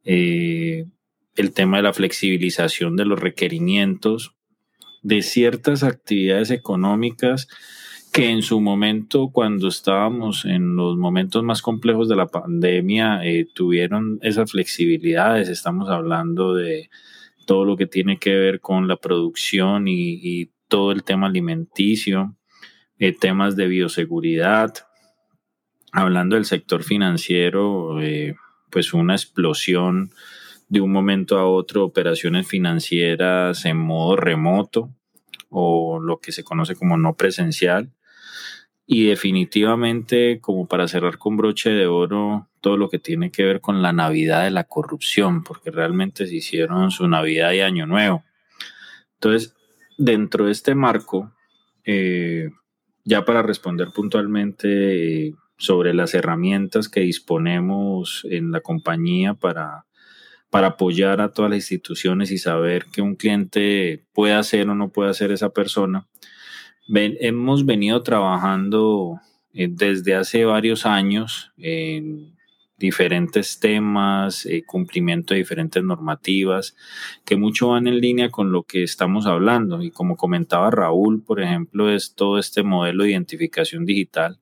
eh, 0.04 0.86
el 1.36 1.52
tema 1.52 1.78
de 1.78 1.84
la 1.84 1.92
flexibilización 1.92 2.96
de 2.96 3.04
los 3.04 3.18
requerimientos 3.20 4.34
de 5.02 5.22
ciertas 5.22 5.82
actividades 5.82 6.50
económicas 6.50 7.48
que 8.12 8.28
en 8.28 8.42
su 8.42 8.60
momento, 8.60 9.30
cuando 9.32 9.68
estábamos 9.68 10.44
en 10.44 10.76
los 10.76 10.98
momentos 10.98 11.42
más 11.42 11.62
complejos 11.62 12.10
de 12.10 12.16
la 12.16 12.26
pandemia, 12.26 13.24
eh, 13.24 13.46
tuvieron 13.54 14.18
esas 14.20 14.50
flexibilidades. 14.50 15.48
Estamos 15.48 15.88
hablando 15.88 16.54
de 16.54 16.90
todo 17.46 17.64
lo 17.64 17.76
que 17.78 17.86
tiene 17.86 18.18
que 18.18 18.34
ver 18.34 18.60
con 18.60 18.86
la 18.86 18.96
producción 18.96 19.88
y, 19.88 20.50
todo 20.68 20.92
el 20.92 21.04
tema 21.04 21.26
alimenticio, 21.26 22.34
eh, 22.98 23.12
temas 23.12 23.56
de 23.56 23.66
bioseguridad. 23.66 24.72
Hablando 25.92 26.36
del 26.36 26.46
sector 26.46 26.82
financiero, 26.82 28.00
eh, 28.00 28.36
pues 28.70 28.94
una 28.94 29.14
explosión 29.14 30.12
de 30.72 30.80
un 30.80 30.90
momento 30.90 31.38
a 31.38 31.44
otro, 31.44 31.84
operaciones 31.84 32.48
financieras 32.48 33.66
en 33.66 33.76
modo 33.76 34.16
remoto 34.16 34.88
o 35.50 36.00
lo 36.00 36.18
que 36.18 36.32
se 36.32 36.44
conoce 36.44 36.74
como 36.74 36.96
no 36.96 37.14
presencial 37.14 37.92
y 38.86 39.04
definitivamente, 39.04 40.40
como 40.40 40.66
para 40.66 40.88
cerrar 40.88 41.18
con 41.18 41.36
broche 41.36 41.68
de 41.68 41.86
oro, 41.86 42.48
todo 42.62 42.78
lo 42.78 42.88
que 42.88 42.98
tiene 42.98 43.30
que 43.30 43.44
ver 43.44 43.60
con 43.60 43.82
la 43.82 43.92
Navidad 43.92 44.44
de 44.44 44.50
la 44.50 44.64
corrupción, 44.64 45.44
porque 45.44 45.70
realmente 45.70 46.26
se 46.26 46.36
hicieron 46.36 46.90
su 46.90 47.06
Navidad 47.06 47.52
y 47.52 47.60
Año 47.60 47.86
Nuevo. 47.86 48.24
Entonces, 49.16 49.54
dentro 49.98 50.46
de 50.46 50.52
este 50.52 50.74
marco, 50.74 51.34
eh, 51.84 52.48
ya 53.04 53.26
para 53.26 53.42
responder 53.42 53.88
puntualmente 53.94 55.26
eh, 55.26 55.34
sobre 55.58 55.92
las 55.92 56.14
herramientas 56.14 56.88
que 56.88 57.00
disponemos 57.00 58.26
en 58.30 58.52
la 58.52 58.60
compañía 58.60 59.34
para, 59.34 59.84
para 60.52 60.66
apoyar 60.66 61.22
a 61.22 61.32
todas 61.32 61.50
las 61.50 61.60
instituciones 61.60 62.30
y 62.30 62.36
saber 62.36 62.84
que 62.92 63.00
un 63.00 63.16
cliente 63.16 64.04
puede 64.12 64.34
hacer 64.34 64.68
o 64.68 64.74
no 64.74 64.90
puede 64.90 65.08
hacer 65.08 65.32
esa 65.32 65.48
persona, 65.48 66.06
hemos 66.94 67.64
venido 67.64 68.02
trabajando 68.02 69.18
eh, 69.54 69.68
desde 69.70 70.14
hace 70.14 70.44
varios 70.44 70.84
años 70.84 71.54
en 71.56 72.36
diferentes 72.76 73.60
temas, 73.60 74.44
eh, 74.44 74.62
cumplimiento 74.66 75.32
de 75.32 75.38
diferentes 75.38 75.82
normativas, 75.82 76.76
que 77.24 77.36
mucho 77.36 77.68
van 77.68 77.86
en 77.86 77.98
línea 77.98 78.28
con 78.28 78.52
lo 78.52 78.64
que 78.64 78.82
estamos 78.82 79.24
hablando. 79.24 79.82
Y 79.82 79.90
como 79.90 80.18
comentaba 80.18 80.70
Raúl, 80.70 81.24
por 81.24 81.40
ejemplo, 81.40 81.88
es 81.88 82.14
todo 82.14 82.38
este 82.38 82.62
modelo 82.62 83.04
de 83.04 83.12
identificación 83.12 83.86
digital. 83.86 84.38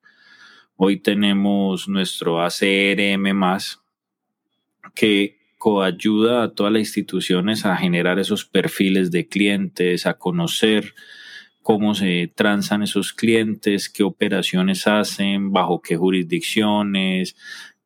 Hoy 0.74 0.96
tenemos 0.96 1.86
nuestro 1.86 2.42
ACRM, 2.42 3.30
que 4.96 5.39
coayuda 5.60 6.42
a 6.42 6.54
todas 6.54 6.72
las 6.72 6.80
instituciones 6.80 7.66
a 7.66 7.76
generar 7.76 8.18
esos 8.18 8.46
perfiles 8.46 9.10
de 9.10 9.28
clientes, 9.28 10.06
a 10.06 10.14
conocer 10.14 10.94
cómo 11.60 11.94
se 11.94 12.32
transan 12.34 12.82
esos 12.82 13.12
clientes, 13.12 13.90
qué 13.90 14.02
operaciones 14.02 14.86
hacen, 14.86 15.52
bajo 15.52 15.82
qué 15.82 15.98
jurisdicciones, 15.98 17.36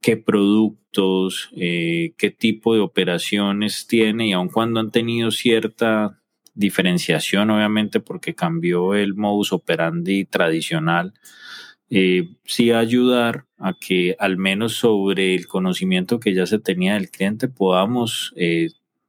qué 0.01 0.17
productos, 0.17 1.51
eh, 1.57 2.15
qué 2.17 2.31
tipo 2.31 2.75
de 2.75 2.81
operaciones 2.81 3.89
tiene 3.89 4.29
y 4.29 4.33
aun 4.35 4.51
cuando 4.51 4.79
han 4.79 4.93
tenido 4.93 5.33
cierta 5.33 6.23
diferenciación, 6.55 7.51
obviamente 7.51 7.99
porque 7.99 8.37
cambió 8.37 8.95
el 8.95 9.15
modus 9.15 9.53
operandi 9.53 10.27
tradicional, 10.27 11.13
eh, 11.91 12.29
sí 12.45 12.71
ayudar 12.71 13.47
a 13.65 13.73
que 13.73 14.15
al 14.19 14.37
menos 14.37 14.75
sobre 14.75 15.35
el 15.35 15.47
conocimiento 15.47 16.21
que 16.21 16.35
ya 16.35 16.45
se 16.45 16.59
tenía 16.59 16.95
del 16.95 17.11
cliente 17.11 17.49
podamos 17.49 18.35
eh, 18.37 18.69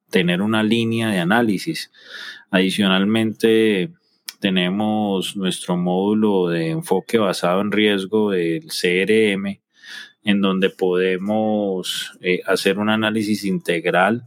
tener 0.10 0.42
una 0.42 0.64
línea 0.64 1.10
de 1.10 1.20
análisis. 1.20 1.92
Adicionalmente, 2.52 3.92
tenemos 4.40 5.36
nuestro 5.36 5.76
módulo 5.76 6.48
de 6.48 6.70
enfoque 6.70 7.18
basado 7.18 7.60
en 7.60 7.74
riesgo 7.74 8.32
del 8.32 8.68
CRM, 8.68 9.60
en 10.24 10.40
donde 10.40 10.70
podemos 10.70 12.18
eh, 12.22 12.40
hacer 12.46 12.80
un 12.80 12.90
análisis 12.90 13.44
integral. 13.44 14.24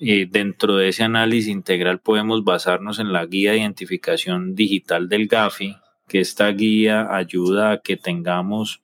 Eh, 0.00 0.26
dentro 0.26 0.76
de 0.78 0.88
ese 0.88 1.02
análisis 1.02 1.48
integral 1.50 2.00
podemos 2.00 2.44
basarnos 2.44 2.98
en 2.98 3.12
la 3.12 3.26
guía 3.26 3.52
de 3.52 3.58
identificación 3.58 4.54
digital 4.54 5.10
del 5.10 5.28
GAFI, 5.28 5.76
que 6.08 6.20
esta 6.20 6.48
guía 6.48 7.14
ayuda 7.14 7.72
a 7.72 7.80
que 7.82 7.98
tengamos 7.98 8.80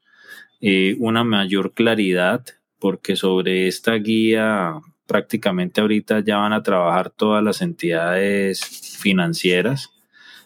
eh, 0.60 0.96
una 0.98 1.24
mayor 1.24 1.72
claridad, 1.72 2.44
porque 2.78 3.16
sobre 3.16 3.68
esta 3.68 3.94
guía 3.94 4.74
prácticamente 5.06 5.80
ahorita 5.80 6.20
ya 6.20 6.36
van 6.36 6.52
a 6.52 6.62
trabajar 6.62 7.10
todas 7.10 7.42
las 7.42 7.62
entidades 7.62 8.64
financieras. 9.00 9.90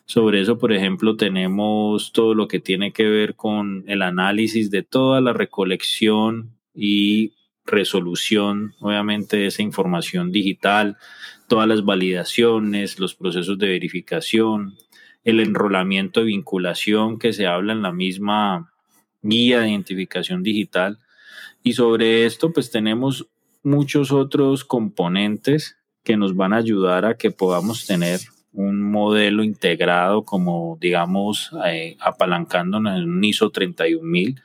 Sobre 0.07 0.41
eso, 0.41 0.59
por 0.59 0.73
ejemplo, 0.73 1.17
tenemos 1.17 2.13
todo 2.13 2.35
lo 2.35 2.49
que 2.49 2.61
tiene 2.61 2.93
que 2.93 3.05
ver 3.05 3.35
con 3.35 3.85
el 3.87 4.03
análisis 4.03 4.71
de 4.71 4.83
toda 4.83 5.21
la 5.21 5.33
recolección 5.33 6.59
y 6.75 7.35
resolución, 7.67 8.75
obviamente, 8.81 9.39
de 9.39 9.47
esa 9.47 9.63
información 9.63 10.33
digital, 10.33 10.97
todas 11.49 11.69
las 11.69 11.85
validaciones, 11.85 12.99
los 12.99 13.15
procesos 13.15 13.59
de 13.59 13.69
verificación, 13.69 14.77
el 15.25 15.41
enrolamiento 15.41 16.21
de 16.21 16.27
vinculación 16.27 17.19
que 17.19 17.33
se 17.33 17.47
habla 17.47 17.73
en 17.73 17.83
la 17.83 17.93
misma 17.93 18.74
guía 19.25 19.61
de 19.61 19.71
identificación 19.71 20.43
digital, 20.43 20.99
Y 21.67 21.73
sobre 21.73 22.27
esto, 22.27 22.53
pues 22.53 22.71
tenemos 22.71 23.27
muchos 23.63 24.13
otros 24.13 24.65
componentes 24.65 25.77
que 26.03 26.19
nos 26.19 26.37
van 26.37 26.53
a 26.53 26.59
ayudar 26.59 27.07
a 27.07 27.17
que 27.17 27.31
podamos 27.31 27.87
tener 27.87 28.21
un 28.53 28.83
modelo 28.83 29.43
integrado 29.43 30.25
como, 30.25 30.77
digamos, 30.79 31.51
eh, 31.67 31.97
apalancándonos 32.01 32.99
en 32.99 33.11
un 33.11 33.25
ISO 33.25 33.51
31000, 33.51 34.43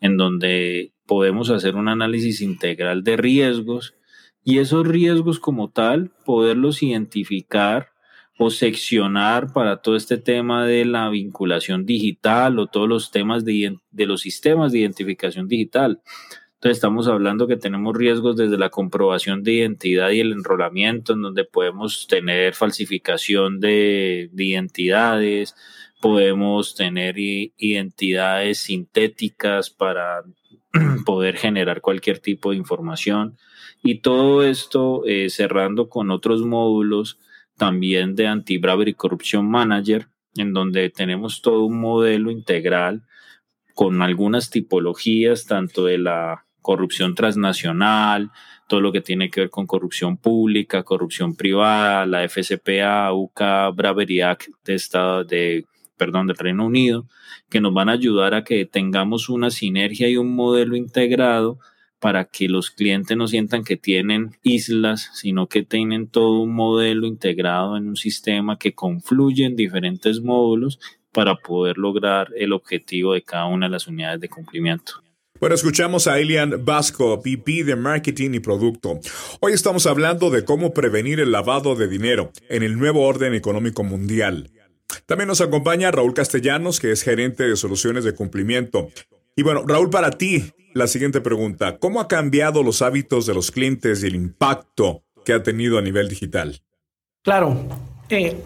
en 0.00 0.16
donde 0.16 0.92
podemos 1.06 1.50
hacer 1.50 1.76
un 1.76 1.88
análisis 1.88 2.40
integral 2.40 3.04
de 3.04 3.16
riesgos. 3.16 3.94
Y 4.42 4.58
esos 4.58 4.86
riesgos 4.86 5.38
como 5.38 5.70
tal, 5.70 6.10
poderlos 6.24 6.82
identificar 6.82 7.92
o 8.38 8.50
seccionar 8.50 9.52
para 9.52 9.82
todo 9.82 9.96
este 9.96 10.16
tema 10.16 10.64
de 10.64 10.84
la 10.84 11.08
vinculación 11.10 11.84
digital 11.84 12.58
o 12.58 12.68
todos 12.68 12.88
los 12.88 13.10
temas 13.10 13.44
de, 13.44 13.76
de 13.90 14.06
los 14.06 14.20
sistemas 14.20 14.72
de 14.72 14.78
identificación 14.78 15.48
digital. 15.48 16.00
Entonces 16.58 16.78
estamos 16.78 17.06
hablando 17.06 17.46
que 17.46 17.56
tenemos 17.56 17.96
riesgos 17.96 18.36
desde 18.36 18.58
la 18.58 18.70
comprobación 18.70 19.44
de 19.44 19.52
identidad 19.52 20.10
y 20.10 20.18
el 20.18 20.32
enrolamiento, 20.32 21.12
en 21.12 21.22
donde 21.22 21.44
podemos 21.44 22.08
tener 22.08 22.52
falsificación 22.54 23.60
de, 23.60 24.28
identidades, 24.36 25.54
podemos 26.00 26.74
tener 26.74 27.14
identidades 27.16 28.58
sintéticas 28.58 29.70
para 29.70 30.24
poder 31.06 31.36
generar 31.36 31.80
cualquier 31.80 32.18
tipo 32.18 32.50
de 32.50 32.56
información. 32.56 33.38
Y 33.84 34.00
todo 34.00 34.42
esto 34.42 35.04
eh, 35.06 35.30
cerrando 35.30 35.88
con 35.88 36.10
otros 36.10 36.42
módulos 36.42 37.20
también 37.58 38.14
de 38.14 38.26
Anti-Bravery 38.26 38.94
Corruption 38.94 39.46
Manager, 39.46 40.08
en 40.36 40.54
donde 40.54 40.88
tenemos 40.88 41.42
todo 41.42 41.64
un 41.64 41.78
modelo 41.78 42.30
integral 42.30 43.02
con 43.74 44.00
algunas 44.00 44.48
tipologías, 44.48 45.44
tanto 45.44 45.84
de 45.84 45.98
la 45.98 46.46
corrupción 46.62 47.14
transnacional, 47.14 48.30
todo 48.68 48.80
lo 48.80 48.92
que 48.92 49.00
tiene 49.00 49.30
que 49.30 49.42
ver 49.42 49.50
con 49.50 49.66
corrupción 49.66 50.16
pública, 50.16 50.82
corrupción 50.82 51.34
privada, 51.34 52.06
la 52.06 52.26
FCPA, 52.28 53.12
UCA, 53.12 53.70
Bravery 53.70 54.20
Act 54.20 54.48
de 54.64 54.74
Estado 54.74 55.24
de 55.24 55.66
perdón, 55.98 56.28
del 56.28 56.36
Reino 56.36 56.64
Unido, 56.64 57.06
que 57.50 57.60
nos 57.60 57.74
van 57.74 57.88
a 57.88 57.92
ayudar 57.92 58.32
a 58.32 58.44
que 58.44 58.64
tengamos 58.64 59.28
una 59.28 59.50
sinergia 59.50 60.08
y 60.08 60.16
un 60.16 60.34
modelo 60.34 60.76
integrado 60.76 61.58
para 62.00 62.26
que 62.26 62.48
los 62.48 62.70
clientes 62.70 63.16
no 63.16 63.26
sientan 63.26 63.64
que 63.64 63.76
tienen 63.76 64.36
islas, 64.42 65.10
sino 65.14 65.48
que 65.48 65.62
tienen 65.62 66.08
todo 66.08 66.40
un 66.40 66.54
modelo 66.54 67.06
integrado 67.06 67.76
en 67.76 67.88
un 67.88 67.96
sistema 67.96 68.58
que 68.58 68.74
confluye 68.74 69.44
en 69.44 69.56
diferentes 69.56 70.20
módulos 70.22 70.78
para 71.12 71.36
poder 71.36 71.78
lograr 71.78 72.28
el 72.36 72.52
objetivo 72.52 73.14
de 73.14 73.22
cada 73.22 73.46
una 73.46 73.66
de 73.66 73.72
las 73.72 73.88
unidades 73.88 74.20
de 74.20 74.28
cumplimiento. 74.28 74.92
Bueno, 75.40 75.54
escuchamos 75.54 76.08
a 76.08 76.18
Elian 76.18 76.64
Vasco, 76.64 77.16
VP 77.16 77.62
de 77.62 77.76
Marketing 77.76 78.30
y 78.34 78.40
Producto. 78.40 78.98
Hoy 79.40 79.52
estamos 79.52 79.86
hablando 79.86 80.30
de 80.30 80.44
cómo 80.44 80.74
prevenir 80.74 81.20
el 81.20 81.30
lavado 81.30 81.76
de 81.76 81.86
dinero 81.86 82.32
en 82.48 82.64
el 82.64 82.76
nuevo 82.76 83.02
orden 83.02 83.34
económico 83.34 83.84
mundial. 83.84 84.50
También 85.06 85.28
nos 85.28 85.40
acompaña 85.40 85.92
Raúl 85.92 86.12
Castellanos, 86.12 86.80
que 86.80 86.90
es 86.90 87.02
gerente 87.02 87.44
de 87.44 87.56
soluciones 87.56 88.02
de 88.02 88.14
cumplimiento. 88.14 88.90
Y 89.36 89.42
bueno, 89.42 89.62
Raúl, 89.64 89.90
para 89.90 90.10
ti, 90.10 90.52
la 90.74 90.86
siguiente 90.86 91.20
pregunta. 91.20 91.78
¿Cómo 91.78 92.00
ha 92.00 92.08
cambiado 92.08 92.62
los 92.62 92.82
hábitos 92.82 93.26
de 93.26 93.34
los 93.34 93.50
clientes 93.50 94.02
y 94.02 94.06
el 94.06 94.14
impacto 94.14 95.04
que 95.24 95.32
ha 95.32 95.42
tenido 95.42 95.78
a 95.78 95.82
nivel 95.82 96.08
digital? 96.08 96.62
Claro. 97.22 97.56
Eh, 98.08 98.42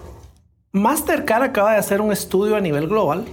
Mastercard 0.73 1.43
acaba 1.43 1.73
de 1.73 1.79
hacer 1.79 2.01
un 2.01 2.13
estudio 2.13 2.57
a 2.57 2.61
nivel 2.61 2.89
global 2.89 3.25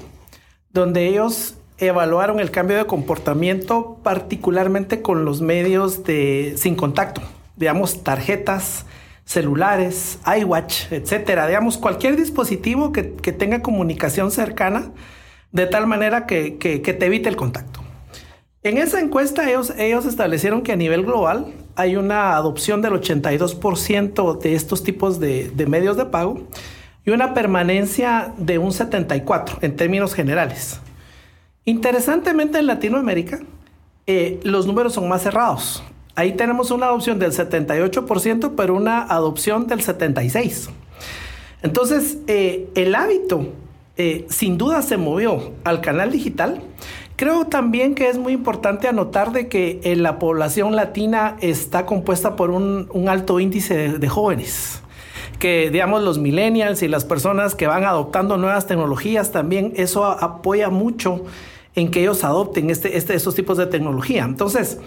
donde 0.72 1.08
ellos 1.08 1.56
evaluaron 1.78 2.40
el 2.40 2.52
cambio 2.52 2.78
de 2.78 2.86
comportamiento 2.86 4.00
particularmente 4.04 5.02
con 5.02 5.26
los 5.26 5.42
medios 5.42 6.04
de 6.04 6.54
sin 6.58 6.76
contacto, 6.76 7.22
digamos 7.56 8.04
tarjetas, 8.04 8.86
celulares, 9.26 10.20
iWatch, 10.26 10.92
etcétera, 10.92 11.48
digamos 11.48 11.78
cualquier 11.78 12.18
dispositivo 12.18 12.92
que, 12.92 13.04
tenga 13.04 13.62
comunicación 13.62 14.32
cercana 14.32 14.92
de 15.52 15.66
tal 15.68 15.88
manera 15.88 16.26
que, 16.26 16.58
te 16.60 17.06
evite 17.06 17.30
el 17.30 17.36
contacto. 17.36 17.79
En 18.62 18.78
esa 18.78 19.00
encuesta 19.00 19.50
ellos, 19.50 19.74
ellos 19.78 20.06
establecieron 20.06 20.64
que 20.64 20.74
a 20.74 20.76
nivel 20.76 21.06
global 21.06 21.54
hay 21.76 21.96
una 21.96 22.36
adopción 22.36 22.82
del 22.82 22.94
82% 22.94 24.40
de 24.40 24.54
estos 24.54 24.84
tipos 24.84 25.20
de, 25.20 25.50
de 25.50 25.66
medios 25.66 25.96
de 25.96 26.06
pago 26.06 26.42
y 27.06 27.12
una 27.12 27.34
permanencia 27.34 28.34
de 28.38 28.58
un 28.58 28.72
74% 28.72 29.60
en 29.62 29.76
términos 29.78 30.14
generales. 30.14 30.82
Interesantemente 31.64 32.60
en 32.60 32.68
Latinoamérica, 32.68 33.40
eh, 34.08 34.40
los 34.44 34.68
números 34.68 34.94
son 34.94 35.08
más 35.08 35.22
cerrados. 35.22 35.84
Ahí 36.16 36.34
tenemos 36.34 36.72
una 36.72 36.88
adopción 36.88 37.20
del 37.20 37.32
78%, 37.32 38.54
pero 38.58 38.76
una 38.76 39.04
adopción 39.04 39.68
del 39.68 39.82
76%. 39.82 40.72
Entonces, 41.62 42.18
eh, 42.28 42.70
el 42.76 42.96
hábito 42.96 43.54
eh, 43.98 44.26
sin 44.30 44.58
duda 44.58 44.82
se 44.82 44.98
movió 44.98 45.52
al 45.64 45.82
canal 45.82 46.12
digital. 46.12 46.62
Creo 47.20 47.48
también 47.48 47.96
que 47.96 48.08
es 48.08 48.18
muy 48.18 48.32
importante 48.32 48.88
anotar 48.88 49.34
de 49.34 49.50
que 49.50 49.82
la 49.98 50.20
población 50.20 50.78
latina 50.78 51.36
está 51.42 51.86
compuesta 51.86 52.38
por 52.38 52.50
un, 52.50 52.88
alto 53.10 53.42
índice 53.42 54.00
de 54.00 54.08
jóvenes 54.08 54.82
que 55.38 55.70
digamos 55.70 56.02
los 56.02 56.18
millennials 56.18 56.82
y 56.82 56.88
las 56.88 57.04
personas 57.04 57.56
que 57.56 57.68
van 57.68 57.84
adoptando 57.84 58.38
nuevas 58.38 58.68
tecnologías 58.68 59.34
también 59.34 59.74
eso 59.76 60.06
apoya 60.06 60.70
mucho 60.70 61.26
en 61.76 61.92
que 61.92 62.00
ellos 62.00 62.24
adopten 62.24 62.70
este, 62.70 62.96
este, 62.96 63.16
estos 63.16 63.36
tipos 63.36 63.58
de 63.58 63.66
tecnología. 63.66 64.24
Entonces, 64.24 64.80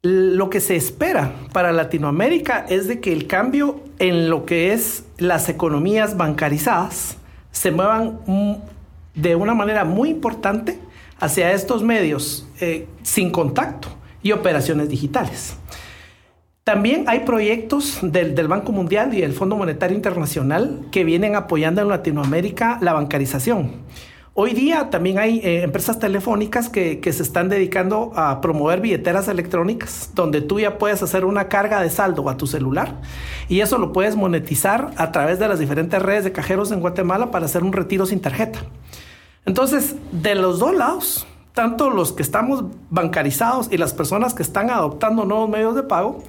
lo 0.00 0.48
que 0.48 0.60
se 0.60 0.76
espera 0.76 1.32
para 1.52 1.72
Latinoamérica 1.72 2.64
es 2.70 2.88
de 2.88 3.00
que 3.00 3.12
el 3.12 3.26
cambio 3.26 3.80
en 3.98 4.30
lo 4.30 4.46
que 4.46 4.72
es 4.72 5.04
las 5.18 5.50
economías 5.50 6.16
bancarizadas 6.16 7.18
se 7.50 7.70
muevan 7.70 8.18
de 9.14 9.36
una 9.36 9.52
manera 9.52 9.84
muy 9.84 10.08
importante 10.08 10.78
hacia 11.22 11.52
estos 11.52 11.84
medios 11.84 12.48
eh, 12.60 12.88
sin 13.04 13.30
contacto 13.30 13.86
y 14.24 14.32
operaciones 14.32 14.88
digitales. 14.88 15.56
También 16.64 17.04
hay 17.06 17.20
proyectos 17.20 18.00
del, 18.02 18.48
Banco 18.48 18.72
Mundial 18.72 19.14
y 19.14 19.20
del 19.20 19.32
Fondo 19.32 19.56
Monetario 19.56 19.96
Internacional 19.96 20.80
que 20.90 21.04
vienen 21.04 21.36
apoyando 21.36 21.80
en 21.80 21.88
Latinoamérica 21.88 22.78
la 22.80 22.92
bancarización. 22.92 23.70
Hoy 24.34 24.52
día 24.52 24.90
también 24.90 25.20
hay 25.20 25.38
eh, 25.44 25.62
empresas 25.62 26.00
telefónicas 26.00 26.68
que, 26.68 27.00
se 27.00 27.22
están 27.22 27.48
dedicando 27.48 28.10
a 28.16 28.40
promover 28.40 28.80
billeteras 28.80 29.28
electrónicas, 29.28 30.10
donde 30.14 30.40
tú 30.40 30.58
ya 30.58 30.76
puedes 30.76 31.04
hacer 31.04 31.24
una 31.24 31.46
carga 31.46 31.80
de 31.82 31.90
saldo 31.90 32.28
a 32.30 32.36
tu 32.36 32.48
celular 32.48 33.00
y 33.48 33.60
eso 33.60 33.78
lo 33.78 33.92
puedes 33.92 34.16
monetizar 34.16 34.90
a 34.96 35.12
través 35.12 35.38
de 35.38 35.46
las 35.46 35.60
diferentes 35.60 36.02
redes 36.02 36.24
de 36.24 36.32
cajeros 36.32 36.72
en 36.72 36.80
Guatemala 36.80 37.30
para 37.30 37.44
hacer 37.44 37.62
un 37.62 37.72
retiro 37.72 38.06
sin 38.06 38.18
tarjeta. 38.18 38.58
Entonces, 39.44 39.96
de 40.12 40.34
los 40.34 40.58
dos 40.58 40.74
lados, 40.74 41.26
tanto 41.54 41.90
los 41.90 42.12
que 42.12 42.22
estamos 42.22 42.64
bancarizados 42.90 43.68
y 43.70 43.76
las 43.76 43.92
personas 43.92 44.34
que 44.34 44.42
están 44.42 44.70
adoptando 44.70 45.24
nuevos 45.24 45.48
medios 45.48 45.74
de 45.74 45.82
pago, 45.82 46.22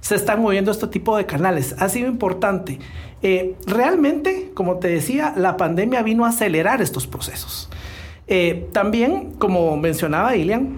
se 0.00 0.14
están 0.14 0.40
moviendo 0.42 0.70
este 0.70 0.86
tipo 0.86 1.16
de 1.16 1.26
canales. 1.26 1.74
Ha 1.78 1.88
sido 1.88 2.08
importante. 2.08 2.78
Eh, 3.22 3.56
realmente, 3.66 4.50
como 4.54 4.76
te 4.76 4.88
decía, 4.88 5.34
la 5.36 5.56
pandemia 5.56 6.02
vino 6.02 6.24
a 6.24 6.28
acelerar 6.28 6.80
estos 6.80 7.06
procesos. 7.06 7.68
Eh, 8.26 8.68
también, 8.72 9.32
como 9.38 9.76
mencionaba 9.76 10.36
Ilian, 10.36 10.76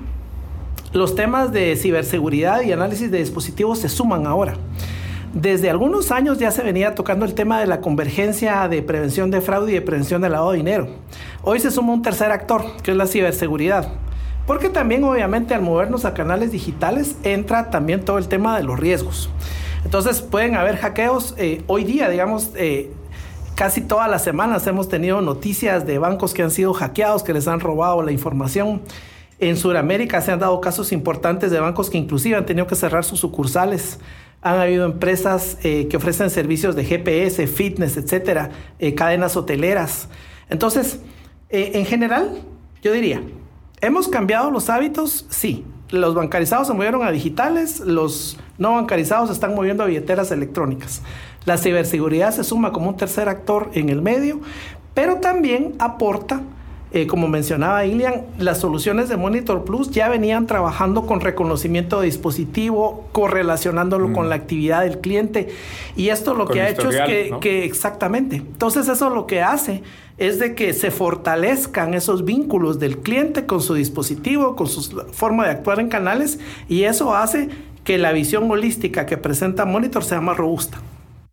los 0.93 1.15
temas 1.15 1.53
de 1.53 1.77
ciberseguridad 1.77 2.63
y 2.63 2.73
análisis 2.73 3.11
de 3.11 3.19
dispositivos 3.19 3.81
se 3.81 3.89
suman 3.89 4.27
ahora. 4.27 4.55
Desde 5.33 5.71
algunos 5.71 6.11
años 6.11 6.39
ya 6.39 6.51
se 6.51 6.65
venía 6.65 6.97
tocando 6.97 7.25
el 7.25 7.35
tema 7.35 7.61
de 7.61 7.69
la 7.69 7.81
convergencia 7.81 8.67
de 8.67 8.83
prevención 8.83 9.31
de 9.31 9.41
fraude 9.41 9.71
y 9.71 9.75
de 9.75 9.81
prevención 9.81 10.21
de 10.23 10.29
lavado 10.29 10.51
de 10.51 10.57
dinero. 10.57 10.89
Hoy 11.43 11.61
se 11.61 11.71
suma 11.71 11.93
un 11.93 12.03
tercer 12.03 12.33
actor, 12.33 12.65
que 12.83 12.91
es 12.91 12.97
la 12.97 13.07
ciberseguridad. 13.07 13.93
Porque 14.45 14.69
también 14.71 15.05
obviamente 15.05 15.55
al 15.55 15.63
movernos 15.63 16.05
a 16.05 16.15
canales 16.15 16.51
digitales 16.51 17.15
entra 17.23 17.71
también 17.71 18.05
todo 18.05 18.19
el 18.19 18.27
tema 18.27 18.57
de 18.57 18.65
los 18.65 18.81
riesgos. 18.81 19.31
Entonces 19.85 20.21
pueden 20.21 20.57
haber 20.57 20.77
hackeos. 20.79 21.37
Eh, 21.39 21.63
hoy 21.69 21.85
día, 21.85 22.09
digamos, 22.09 22.51
eh, 22.57 22.91
casi 23.55 23.83
todas 23.83 24.11
las 24.11 24.25
semanas 24.25 24.67
hemos 24.67 24.89
tenido 24.89 25.21
noticias 25.21 25.87
de 25.87 26.01
bancos 26.01 26.35
que 26.35 26.43
han 26.43 26.51
sido 26.51 26.73
hackeados, 26.73 27.23
que 27.23 27.33
les 27.33 27.47
han 27.47 27.61
robado 27.61 28.03
la 28.03 28.11
información. 28.11 28.83
En 29.39 29.57
Sudamérica 29.57 30.21
se 30.23 30.33
han 30.33 30.41
dado 30.41 30.61
casos 30.61 30.91
importantes 30.91 31.53
de 31.53 31.61
bancos 31.61 31.89
que 31.89 31.99
inclusive 31.99 32.37
han 32.37 32.47
tenido 32.47 32.67
que 32.67 32.75
cerrar 32.75 33.05
sus 33.05 33.21
sucursales. 33.21 34.01
Han 34.43 34.59
habido 34.59 34.87
empresas 34.87 35.59
eh, 35.63 35.87
que 35.89 35.97
ofrecen 35.97 36.31
servicios 36.31 36.75
de 36.77 36.85
GPS, 36.85 37.47
fitness, 37.47 37.97
etcétera, 37.97 38.51
cadenas 38.97 39.37
hoteleras. 39.37 40.09
Entonces, 40.49 41.01
en 41.51 41.85
general, 41.85 42.43
yo 42.83 42.93
diría, 42.93 43.21
¿Hemos 43.83 44.09
cambiado 44.09 44.51
los 44.51 44.69
hábitos? 44.69 45.25
Sí. 45.31 45.65
Los 45.89 46.15
bancarizados 46.15 46.67
se 46.67 46.75
movieron 46.75 47.03
a 47.03 47.11
digitales, 47.11 47.81
los 47.81 48.39
no 48.59 48.75
bancarizados 48.75 49.29
se 49.31 49.33
están 49.33 49.55
moviendo 49.55 49.83
a 49.83 49.87
billeteras 49.87 50.31
electrónicas. 50.31 51.01
La 51.47 51.57
ciberseguridad 51.57 52.33
se 52.33 52.45
suma 52.45 52.73
como 52.73 52.91
un 52.91 52.97
tercer 52.99 53.31
actor 53.31 53.71
en 53.73 53.89
el 53.89 54.03
medio, 54.03 54.41
pero 54.93 55.17
también 55.17 55.75
aporta 55.79 56.43
eh, 56.93 57.07
como 57.07 57.29
mencionaba 57.29 57.87
Ilian, 57.87 58.27
las 58.39 58.59
soluciones 58.59 59.09
de 59.09 59.17
Monitor 59.17 59.65
Plus 59.65 59.93
ya 59.93 60.09
venían 60.09 60.49
trabajando 60.49 61.07
con 61.07 61.21
reconocimiento 61.21 62.01
de 62.01 62.07
dispositivo, 62.07 63.09
correlacionándolo 63.13 64.13
con 64.13 64.27
mm. 64.27 64.29
la 64.29 64.35
actividad 64.35 64.83
del 64.83 64.99
cliente. 64.99 65.51
Y 65.97 66.09
esto 66.09 66.35
lo 66.35 66.49
que 66.49 66.61
ha 66.61 66.69
hecho 66.69 66.91
es 66.91 67.01
que, 67.03 67.33
que, 67.41 67.65
exactamente. 67.65 68.37
Entonces 68.37 68.89
eso 68.89 69.09
lo 69.09 69.27
que 69.29 69.41
hace 69.41 69.85
es 70.19 70.41
de 70.41 70.57
que 70.57 70.73
se 70.73 70.91
fortalezcan 70.91 71.95
esos 71.95 72.25
vínculos 72.25 72.81
del 72.81 72.99
cliente 72.99 73.47
con 73.47 73.63
su 73.63 73.75
dispositivo, 73.75 74.57
con 74.57 74.67
su 74.67 74.83
forma 75.13 75.45
de 75.45 75.53
actuar 75.53 75.79
en 75.79 75.89
canales, 75.89 76.41
y 76.69 76.83
eso 76.83 77.15
hace 77.15 77.49
que 77.85 77.99
la 77.99 78.13
visión 78.13 78.51
holística 78.51 79.07
que 79.07 79.17
presenta 79.17 79.65
Monitor 79.65 80.05
sea 80.05 80.21
más 80.21 80.37
robusta. 80.37 80.83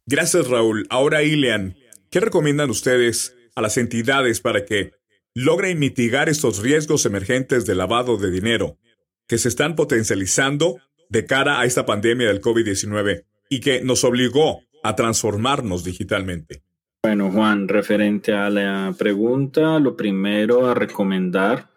Gracias, 0.05 0.47
Raúl. 0.47 0.85
Ahora, 0.89 1.23
Ilian, 1.23 1.75
¿qué 2.11 2.19
recomiendan 2.19 2.69
ustedes 2.69 3.35
a 3.55 3.61
las 3.61 3.77
entidades 3.77 4.39
para 4.39 4.63
que 4.65 4.91
logren 5.37 5.77
mitigar 5.77 6.29
estos 6.29 6.63
riesgos 6.63 7.05
emergentes 7.05 7.67
de 7.67 7.75
lavado 7.75 8.17
de 8.17 8.31
dinero 8.31 8.79
que 9.27 9.37
se 9.37 9.49
están 9.49 9.75
potencializando 9.75 10.77
de 11.09 11.27
cara 11.27 11.59
a 11.59 11.65
esta 11.65 11.85
pandemia 11.85 12.27
del 12.27 12.41
COVID-19 12.41 13.23
y 13.47 13.59
que 13.59 13.83
nos 13.83 14.03
obligó 14.03 14.61
a 14.81 14.95
transformarnos 14.95 15.83
digitalmente? 15.83 16.63
Bueno, 17.03 17.31
Juan, 17.31 17.67
referente 17.67 18.33
a 18.33 18.49
la 18.49 18.95
pregunta, 18.97 19.77
lo 19.77 19.95
primero 19.95 20.65
a 20.65 20.73
recomendar 20.73 21.69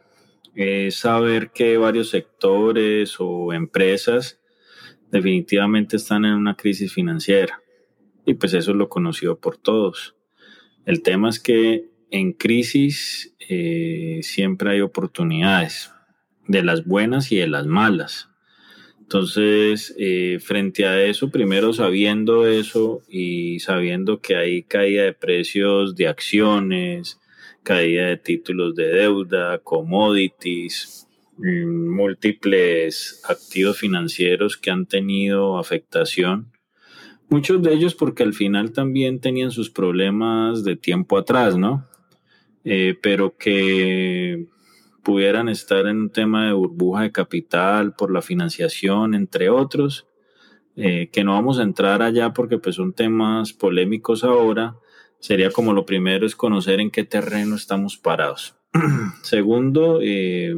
es 0.54 0.94
saber 0.94 1.50
que 1.50 1.76
varios 1.76 2.08
sectores 2.08 3.16
o 3.18 3.52
empresas 3.52 4.40
definitivamente 5.10 5.96
están 5.96 6.24
en 6.24 6.32
una 6.32 6.56
crisis 6.56 6.94
financiera. 6.94 7.60
Y 8.24 8.32
pues 8.32 8.54
eso 8.54 8.70
es 8.70 8.76
lo 8.78 8.88
conocido 8.88 9.38
por 9.38 9.58
todos. 9.58 10.16
El 10.86 11.02
tema 11.02 11.28
es 11.28 11.38
que 11.38 11.89
en 12.10 12.32
crisis 12.32 13.34
eh, 13.48 14.20
siempre 14.22 14.72
hay 14.72 14.80
oportunidades, 14.80 15.92
de 16.46 16.62
las 16.62 16.84
buenas 16.84 17.30
y 17.32 17.36
de 17.36 17.46
las 17.46 17.66
malas. 17.66 18.28
Entonces, 19.00 19.94
eh, 19.98 20.38
frente 20.40 20.86
a 20.86 21.02
eso, 21.02 21.30
primero 21.30 21.72
sabiendo 21.72 22.46
eso 22.46 23.02
y 23.08 23.58
sabiendo 23.60 24.20
que 24.20 24.36
hay 24.36 24.62
caída 24.62 25.02
de 25.02 25.12
precios 25.12 25.96
de 25.96 26.06
acciones, 26.06 27.18
caída 27.64 28.06
de 28.06 28.16
títulos 28.16 28.74
de 28.76 28.86
deuda, 28.86 29.58
commodities, 29.58 31.08
mm, 31.38 31.94
múltiples 31.96 33.20
activos 33.28 33.78
financieros 33.78 34.56
que 34.56 34.70
han 34.70 34.86
tenido 34.86 35.58
afectación, 35.58 36.52
muchos 37.28 37.62
de 37.62 37.72
ellos 37.74 37.94
porque 37.94 38.22
al 38.22 38.34
final 38.34 38.72
también 38.72 39.20
tenían 39.20 39.50
sus 39.50 39.70
problemas 39.70 40.62
de 40.62 40.76
tiempo 40.76 41.18
atrás, 41.18 41.56
¿no? 41.56 41.88
Eh, 42.64 42.98
pero 43.00 43.36
que 43.36 44.46
pudieran 45.02 45.48
estar 45.48 45.86
en 45.86 45.98
un 45.98 46.10
tema 46.10 46.46
de 46.46 46.52
burbuja 46.52 47.02
de 47.02 47.12
capital 47.12 47.94
por 47.94 48.12
la 48.12 48.22
financiación, 48.22 49.14
entre 49.14 49.48
otros, 49.48 50.06
eh, 50.76 51.08
que 51.12 51.24
no 51.24 51.32
vamos 51.32 51.58
a 51.58 51.62
entrar 51.62 52.02
allá 52.02 52.32
porque 52.32 52.58
pues 52.58 52.76
son 52.76 52.92
temas 52.92 53.52
polémicos 53.52 54.24
ahora. 54.24 54.76
Sería 55.18 55.50
como 55.50 55.72
lo 55.72 55.84
primero 55.84 56.26
es 56.26 56.36
conocer 56.36 56.80
en 56.80 56.90
qué 56.90 57.04
terreno 57.04 57.56
estamos 57.56 57.96
parados. 57.96 58.56
Segundo, 59.22 60.00
eh, 60.02 60.54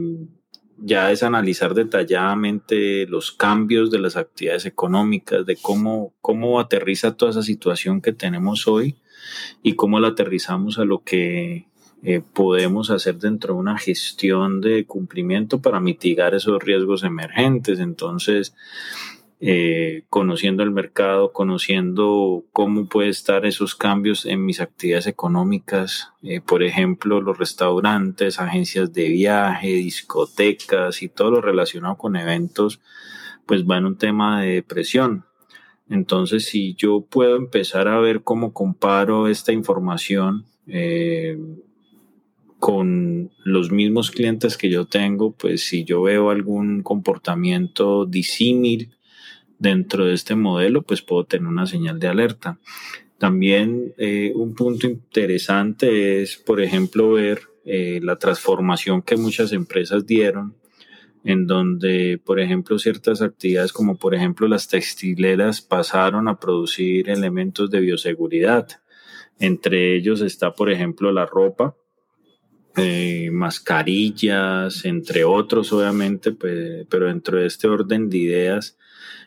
ya 0.79 1.11
es 1.12 1.23
analizar 1.23 1.75
detalladamente 1.75 3.07
los 3.07 3.33
cambios 3.33 3.91
de 3.91 4.01
las 4.01 4.17
actividades 4.17 4.67
económicas, 4.67 5.47
de 5.47 5.57
cómo, 5.57 6.15
cómo 6.21 6.61
aterriza 6.61 7.17
toda 7.17 7.31
esa 7.31 7.43
situación 7.43 8.01
que 8.01 8.12
tenemos 8.12 8.67
hoy 8.67 8.97
y 9.62 9.75
cómo 9.77 10.01
la 10.01 10.09
aterrizamos 10.09 10.79
a 10.79 10.85
lo 10.85 11.03
que 11.05 11.69
eh, 12.03 12.21
podemos 12.21 12.91
hacer 12.91 13.17
dentro 13.19 13.55
de 13.55 13.61
una 13.61 13.79
gestión 13.79 14.61
de 14.61 14.85
cumplimiento 14.87 15.61
para 15.61 15.81
mitigar 15.81 16.35
esos 16.35 16.62
riesgos 16.62 17.05
emergentes. 17.05 17.79
Entonces, 17.79 18.55
eh, 19.45 20.05
conociendo 20.09 20.62
el 20.62 20.71
mercado, 20.71 21.33
conociendo 21.33 22.45
cómo 22.53 22.87
puede 22.87 23.09
estar 23.09 23.45
esos 23.45 23.75
cambios 23.75 24.25
en 24.25 24.45
mis 24.45 24.61
actividades 24.61 25.09
económicas, 25.09 26.12
eh, 26.23 26.41
por 26.41 26.62
ejemplo, 26.62 27.21
los 27.21 27.38
restaurantes, 27.38 28.38
agencias 28.38 28.93
de 28.93 29.09
viaje, 29.09 29.67
discotecas 29.67 31.03
y 31.03 31.09
todo 31.09 31.33
lo 31.33 31.41
relacionado 31.41 31.97
con 31.97 32.15
eventos, 32.15 32.81
pues 33.45 33.65
va 33.65 33.79
en 33.79 33.87
un 33.87 33.99
tema 33.99 34.43
de 34.43 34.62
presión. 34.62 35.25
Entonces, 35.88 36.45
si 36.47 36.75
yo 36.75 37.01
puedo 37.01 37.35
empezar 37.35 37.88
a 37.88 37.99
ver 37.99 38.23
cómo 38.23 38.53
comparo 38.53 39.27
esta 39.27 39.53
información, 39.53 40.47
eh, 40.69 41.37
con 42.62 43.33
los 43.42 43.72
mismos 43.72 44.12
clientes 44.12 44.57
que 44.57 44.70
yo 44.70 44.85
tengo, 44.85 45.33
pues 45.33 45.64
si 45.64 45.83
yo 45.83 46.03
veo 46.03 46.31
algún 46.31 46.85
comportamiento 46.85 48.07
disímil 48.07 48.94
dentro 49.59 50.05
de 50.05 50.14
este 50.14 50.37
modelo, 50.37 50.83
pues 50.83 51.03
puedo 51.03 51.25
tener 51.25 51.48
una 51.48 51.66
señal 51.66 51.98
de 51.98 52.07
alerta. 52.07 52.61
También 53.18 53.94
eh, 53.98 54.31
un 54.37 54.55
punto 54.55 54.87
interesante 54.87 56.22
es, 56.22 56.37
por 56.37 56.61
ejemplo, 56.61 57.11
ver 57.11 57.40
eh, 57.64 57.98
la 58.01 58.14
transformación 58.14 59.03
que 59.03 59.16
muchas 59.16 59.53
empresas 59.53 60.07
dieron, 60.07 60.55
en 61.25 61.48
donde, 61.48 62.20
por 62.25 62.38
ejemplo, 62.38 62.79
ciertas 62.79 63.22
actividades 63.22 63.72
como, 63.72 63.96
por 63.96 64.14
ejemplo, 64.14 64.46
las 64.46 64.68
textileras 64.68 65.62
pasaron 65.62 66.29
a 66.29 66.38
producir 66.38 67.11
elementos 67.11 67.72
de 67.72 67.81
bioseguridad. 67.81 68.68
Entre 69.40 69.96
ellos 69.96 70.20
está, 70.20 70.55
por 70.55 70.70
ejemplo, 70.70 71.11
la 71.11 71.27
ropa, 71.27 71.75
eh, 72.76 73.30
mascarillas, 73.32 74.85
entre 74.85 75.24
otros, 75.24 75.72
obviamente, 75.72 76.32
pero 76.32 77.06
dentro 77.06 77.38
de 77.38 77.46
este 77.46 77.68
orden 77.68 78.08
de 78.08 78.18
ideas, 78.18 78.78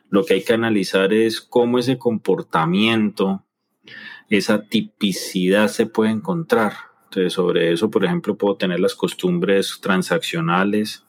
lo 0.09 0.25
que 0.25 0.35
hay 0.35 0.43
que 0.43 0.53
analizar 0.53 1.13
es 1.13 1.41
cómo 1.41 1.79
ese 1.79 1.97
comportamiento, 1.97 3.45
esa 4.29 4.63
tipicidad 4.63 5.67
se 5.67 5.85
puede 5.85 6.11
encontrar. 6.11 6.73
Entonces, 7.05 7.33
sobre 7.33 7.71
eso, 7.71 7.89
por 7.89 8.03
ejemplo, 8.03 8.35
puedo 8.35 8.57
tener 8.57 8.79
las 8.79 8.95
costumbres 8.95 9.79
transaccionales 9.81 11.05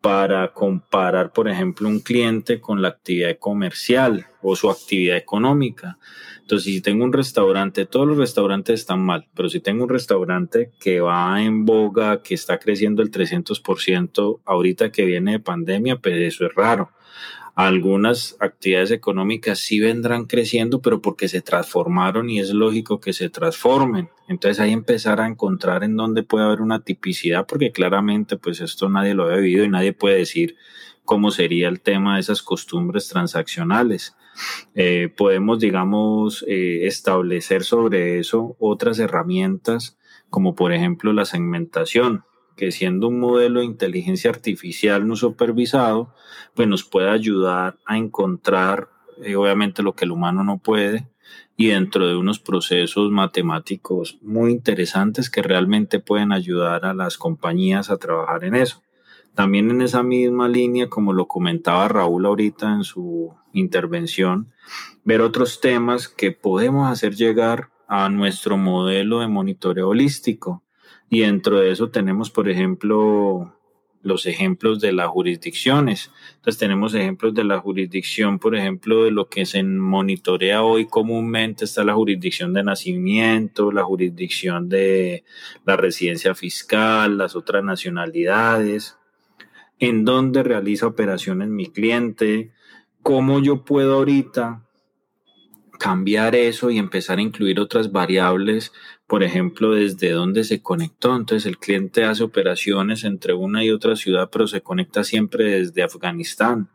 para 0.00 0.52
comparar, 0.52 1.32
por 1.32 1.48
ejemplo, 1.48 1.88
un 1.88 2.00
cliente 2.00 2.60
con 2.60 2.80
la 2.80 2.88
actividad 2.88 3.36
comercial 3.38 4.26
o 4.42 4.56
su 4.56 4.70
actividad 4.70 5.16
económica. 5.16 5.98
Entonces, 6.40 6.72
si 6.72 6.80
tengo 6.80 7.04
un 7.04 7.12
restaurante, 7.12 7.86
todos 7.86 8.08
los 8.08 8.16
restaurantes 8.16 8.80
están 8.80 9.00
mal, 9.00 9.28
pero 9.34 9.48
si 9.48 9.60
tengo 9.60 9.84
un 9.84 9.90
restaurante 9.90 10.72
que 10.80 11.00
va 11.00 11.42
en 11.42 11.64
boga, 11.64 12.22
que 12.22 12.34
está 12.34 12.58
creciendo 12.58 13.02
el 13.02 13.10
300% 13.10 14.40
ahorita 14.44 14.90
que 14.90 15.04
viene 15.04 15.32
de 15.32 15.40
pandemia, 15.40 15.96
pues 15.96 16.16
eso 16.16 16.46
es 16.46 16.54
raro. 16.54 16.90
Algunas 17.60 18.38
actividades 18.40 18.90
económicas 18.90 19.58
sí 19.58 19.80
vendrán 19.80 20.24
creciendo, 20.24 20.80
pero 20.80 21.02
porque 21.02 21.28
se 21.28 21.42
transformaron 21.42 22.30
y 22.30 22.40
es 22.40 22.54
lógico 22.54 23.00
que 23.00 23.12
se 23.12 23.28
transformen. 23.28 24.08
Entonces 24.28 24.60
ahí 24.60 24.72
empezar 24.72 25.20
a 25.20 25.26
encontrar 25.26 25.84
en 25.84 25.94
dónde 25.94 26.22
puede 26.22 26.46
haber 26.46 26.62
una 26.62 26.82
tipicidad, 26.82 27.46
porque 27.46 27.70
claramente 27.70 28.38
pues 28.38 28.62
esto 28.62 28.88
nadie 28.88 29.12
lo 29.12 29.24
ha 29.24 29.36
vivido 29.36 29.62
y 29.66 29.68
nadie 29.68 29.92
puede 29.92 30.16
decir 30.16 30.56
cómo 31.04 31.30
sería 31.30 31.68
el 31.68 31.82
tema 31.82 32.14
de 32.14 32.20
esas 32.20 32.40
costumbres 32.40 33.08
transaccionales. 33.08 34.16
Eh, 34.74 35.12
podemos, 35.14 35.58
digamos, 35.58 36.42
eh, 36.48 36.86
establecer 36.86 37.62
sobre 37.64 38.20
eso 38.20 38.56
otras 38.58 38.98
herramientas, 38.98 39.98
como 40.30 40.54
por 40.54 40.72
ejemplo 40.72 41.12
la 41.12 41.26
segmentación, 41.26 42.24
que 42.60 42.72
siendo 42.72 43.08
un 43.08 43.18
modelo 43.18 43.60
de 43.60 43.66
inteligencia 43.66 44.28
artificial 44.28 45.08
no 45.08 45.16
supervisado, 45.16 46.12
pues 46.54 46.68
nos 46.68 46.84
puede 46.84 47.08
ayudar 47.08 47.78
a 47.86 47.96
encontrar, 47.96 48.90
eh, 49.24 49.34
obviamente, 49.34 49.82
lo 49.82 49.94
que 49.94 50.04
el 50.04 50.10
humano 50.10 50.44
no 50.44 50.58
puede, 50.58 51.08
y 51.56 51.68
dentro 51.68 52.06
de 52.06 52.16
unos 52.16 52.38
procesos 52.38 53.10
matemáticos 53.10 54.18
muy 54.20 54.50
interesantes 54.50 55.30
que 55.30 55.40
realmente 55.40 56.00
pueden 56.00 56.32
ayudar 56.32 56.84
a 56.84 56.92
las 56.92 57.16
compañías 57.16 57.88
a 57.88 57.96
trabajar 57.96 58.44
en 58.44 58.54
eso. 58.54 58.82
También 59.34 59.70
en 59.70 59.80
esa 59.80 60.02
misma 60.02 60.46
línea, 60.46 60.90
como 60.90 61.14
lo 61.14 61.28
comentaba 61.28 61.88
Raúl 61.88 62.26
ahorita 62.26 62.74
en 62.74 62.84
su 62.84 63.34
intervención, 63.54 64.52
ver 65.02 65.22
otros 65.22 65.62
temas 65.62 66.08
que 66.08 66.30
podemos 66.30 66.90
hacer 66.90 67.14
llegar 67.14 67.70
a 67.88 68.10
nuestro 68.10 68.58
modelo 68.58 69.20
de 69.20 69.28
monitoreo 69.28 69.88
holístico. 69.88 70.62
Y 71.10 71.20
dentro 71.20 71.58
de 71.58 71.72
eso 71.72 71.90
tenemos, 71.90 72.30
por 72.30 72.48
ejemplo, 72.48 73.52
los 74.02 74.26
ejemplos 74.26 74.80
de 74.80 74.92
las 74.92 75.08
jurisdicciones. 75.08 76.10
Entonces 76.36 76.58
tenemos 76.58 76.94
ejemplos 76.94 77.34
de 77.34 77.44
la 77.44 77.58
jurisdicción, 77.58 78.38
por 78.38 78.54
ejemplo, 78.54 79.04
de 79.04 79.10
lo 79.10 79.28
que 79.28 79.44
se 79.44 79.62
monitorea 79.62 80.62
hoy 80.62 80.86
comúnmente. 80.86 81.64
Está 81.64 81.84
la 81.84 81.94
jurisdicción 81.94 82.54
de 82.54 82.62
nacimiento, 82.62 83.72
la 83.72 83.82
jurisdicción 83.82 84.68
de 84.68 85.24
la 85.66 85.76
residencia 85.76 86.34
fiscal, 86.34 87.18
las 87.18 87.34
otras 87.36 87.64
nacionalidades, 87.64 88.96
en 89.80 90.04
dónde 90.04 90.44
realiza 90.44 90.86
operaciones 90.86 91.48
mi 91.48 91.66
cliente, 91.66 92.52
cómo 93.02 93.42
yo 93.42 93.64
puedo 93.64 93.96
ahorita 93.96 94.62
cambiar 95.80 96.36
eso 96.36 96.70
y 96.70 96.76
empezar 96.76 97.18
a 97.18 97.22
incluir 97.22 97.58
otras 97.58 97.90
variables, 97.90 98.70
por 99.06 99.22
ejemplo, 99.22 99.72
desde 99.72 100.10
dónde 100.10 100.44
se 100.44 100.60
conectó. 100.60 101.16
Entonces 101.16 101.46
el 101.46 101.56
cliente 101.56 102.04
hace 102.04 102.22
operaciones 102.22 103.02
entre 103.02 103.32
una 103.32 103.64
y 103.64 103.70
otra 103.70 103.96
ciudad, 103.96 104.28
pero 104.30 104.46
se 104.46 104.60
conecta 104.60 105.04
siempre 105.04 105.58
desde 105.58 105.82
Afganistán 105.82 106.68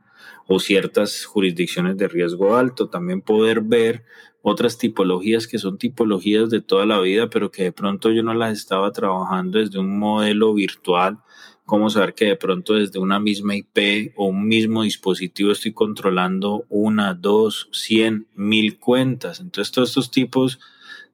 o 0.48 0.60
ciertas 0.60 1.24
jurisdicciones 1.26 1.98
de 1.98 2.08
riesgo 2.08 2.58
alto. 2.58 2.90
También 2.90 3.22
poder 3.22 3.62
ver 3.62 4.06
otras 4.42 4.80
tipologías 4.80 5.46
que 5.46 5.60
son 5.60 5.78
tipologías 5.78 6.50
de 6.50 6.62
toda 6.62 6.88
la 6.88 7.00
vida, 7.00 7.30
pero 7.30 7.52
que 7.52 7.62
de 7.62 7.72
pronto 7.72 8.10
yo 8.10 8.24
no 8.24 8.34
las 8.34 8.58
estaba 8.58 8.92
trabajando 8.92 9.60
desde 9.60 9.78
un 9.78 10.00
modelo 10.00 10.52
virtual 10.56 11.20
cómo 11.66 11.90
saber 11.90 12.14
que 12.14 12.26
de 12.26 12.36
pronto 12.36 12.76
desde 12.76 13.00
una 13.00 13.20
misma 13.20 13.56
IP 13.56 14.14
o 14.16 14.28
un 14.28 14.48
mismo 14.48 14.84
dispositivo 14.84 15.52
estoy 15.52 15.74
controlando 15.74 16.66
una, 16.70 17.14
dos, 17.14 17.70
cien, 17.72 18.28
mil 18.36 18.80
cuentas. 18.80 19.40
Entonces 19.40 19.72
todos 19.72 19.90
estos 19.90 20.12
tipos 20.12 20.60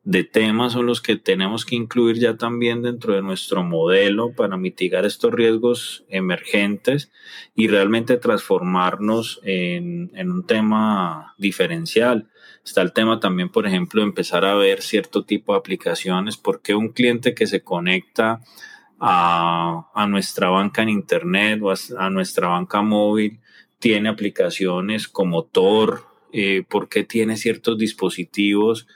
de 0.03 0.23
temas 0.23 0.73
son 0.73 0.87
los 0.87 0.99
que 0.99 1.15
tenemos 1.15 1.63
que 1.63 1.75
incluir 1.75 2.17
ya 2.17 2.35
también 2.35 2.81
dentro 2.81 3.13
de 3.13 3.21
nuestro 3.21 3.63
modelo 3.63 4.33
para 4.33 4.57
mitigar 4.57 5.05
estos 5.05 5.31
riesgos 5.31 6.03
emergentes 6.09 7.11
y 7.55 7.67
realmente 7.67 8.17
transformarnos 8.17 9.39
en, 9.43 10.09
un 10.17 10.45
tema 10.47 11.35
diferencial. 11.37 12.29
Está 12.65 12.81
el 12.81 12.93
tema 12.93 13.19
también, 13.19 13.49
por 13.49 13.67
ejemplo, 13.67 14.01
empezar 14.01 14.43
a 14.43 14.55
ver 14.55 14.81
cierto 14.81 15.23
tipo 15.23 15.53
de 15.53 15.59
aplicaciones, 15.59 16.35
porque 16.35 16.73
un 16.73 16.89
cliente 16.89 17.35
que 17.35 17.47
se 17.47 17.61
conecta 17.61 18.41
a, 19.01 20.05
nuestra 20.07 20.49
banca 20.49 20.83
en 20.83 20.89
Internet 20.89 21.59
o 21.63 21.73
a, 21.97 22.09
nuestra 22.09 22.47
banca 22.47 22.81
móvil, 22.81 23.39
tiene 23.79 24.09
aplicaciones 24.09 25.07
como 25.07 25.43
Tor, 25.43 26.05
eh, 26.31 26.63
porque 26.69 27.03
tiene 27.03 27.35
ciertos 27.35 27.77
dispositivos 27.77 28.87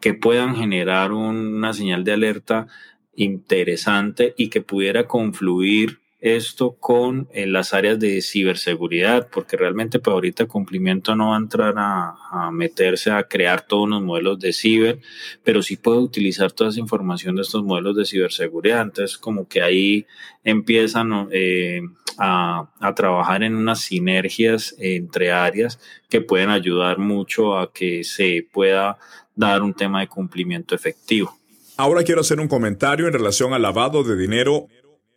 que 0.00 0.14
puedan 0.14 0.56
generar 0.56 1.12
una 1.12 1.72
señal 1.72 2.02
de 2.02 2.12
alerta 2.12 2.66
interesante 3.14 4.34
y 4.36 4.48
que 4.48 4.62
pudiera 4.62 5.06
confluir 5.06 6.01
esto 6.22 6.76
con 6.78 7.28
eh, 7.32 7.48
las 7.48 7.74
áreas 7.74 7.98
de 7.98 8.22
ciberseguridad, 8.22 9.28
porque 9.28 9.56
realmente 9.56 9.98
para 9.98 10.04
pues, 10.04 10.14
ahorita 10.14 10.46
cumplimiento 10.46 11.16
no 11.16 11.30
va 11.30 11.34
a 11.34 11.40
entrar 11.40 11.74
a, 11.76 12.50
meterse 12.52 13.10
a 13.10 13.24
crear 13.24 13.66
todos 13.66 13.88
los 13.88 14.00
modelos 14.00 14.38
de 14.38 14.52
ciber, 14.52 15.00
pero 15.42 15.62
sí 15.62 15.76
puede 15.76 15.98
utilizar 15.98 16.52
toda 16.52 16.70
esa 16.70 16.78
información 16.78 17.34
de 17.34 17.42
estos 17.42 17.64
modelos 17.64 17.96
de 17.96 18.06
ciberseguridad. 18.06 18.82
Entonces, 18.82 19.18
como 19.18 19.48
que 19.48 19.62
ahí 19.62 20.06
empiezan 20.44 21.28
eh, 21.32 21.82
a 22.18 22.92
trabajar 22.94 23.42
en 23.42 23.56
unas 23.56 23.80
sinergias 23.80 24.76
entre 24.78 25.32
áreas 25.32 25.80
que 26.08 26.20
pueden 26.20 26.50
ayudar 26.50 26.98
mucho 26.98 27.58
a 27.58 27.72
que 27.72 28.04
se 28.04 28.46
pueda 28.52 28.96
dar 29.34 29.62
un 29.62 29.74
tema 29.74 30.00
de 30.00 30.06
cumplimiento 30.06 30.76
efectivo. 30.76 31.36
Ahora 31.76 32.04
quiero 32.04 32.20
hacer 32.20 32.38
un 32.38 32.48
comentario 32.48 33.08
en 33.08 33.12
relación 33.12 33.54
al 33.54 33.62
lavado 33.62 34.04
de 34.04 34.16
dinero 34.16 34.68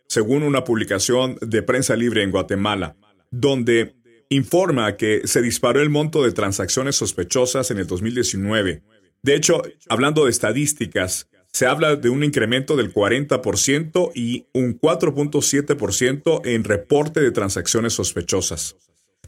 según 0.08 0.42
una 0.42 0.64
publicación 0.64 1.38
de 1.40 1.62
Prensa 1.62 1.96
Libre 1.96 2.22
en 2.22 2.30
Guatemala, 2.30 2.96
donde 3.30 3.96
informa 4.28 4.96
que 4.96 5.22
se 5.24 5.42
disparó 5.42 5.80
el 5.80 5.90
monto 5.90 6.22
de 6.22 6.32
transacciones 6.32 6.96
sospechosas 6.96 7.70
en 7.70 7.78
el 7.78 7.86
2019. 7.86 8.82
De 9.22 9.34
hecho, 9.34 9.62
hablando 9.88 10.24
de 10.24 10.30
estadísticas, 10.30 11.28
se 11.52 11.66
habla 11.66 11.96
de 11.96 12.10
un 12.10 12.22
incremento 12.22 12.76
del 12.76 12.92
40% 12.92 14.12
y 14.14 14.46
un 14.52 14.78
4.7% 14.78 16.42
en 16.44 16.64
reporte 16.64 17.20
de 17.20 17.30
transacciones 17.30 17.94
sospechosas. 17.94 18.76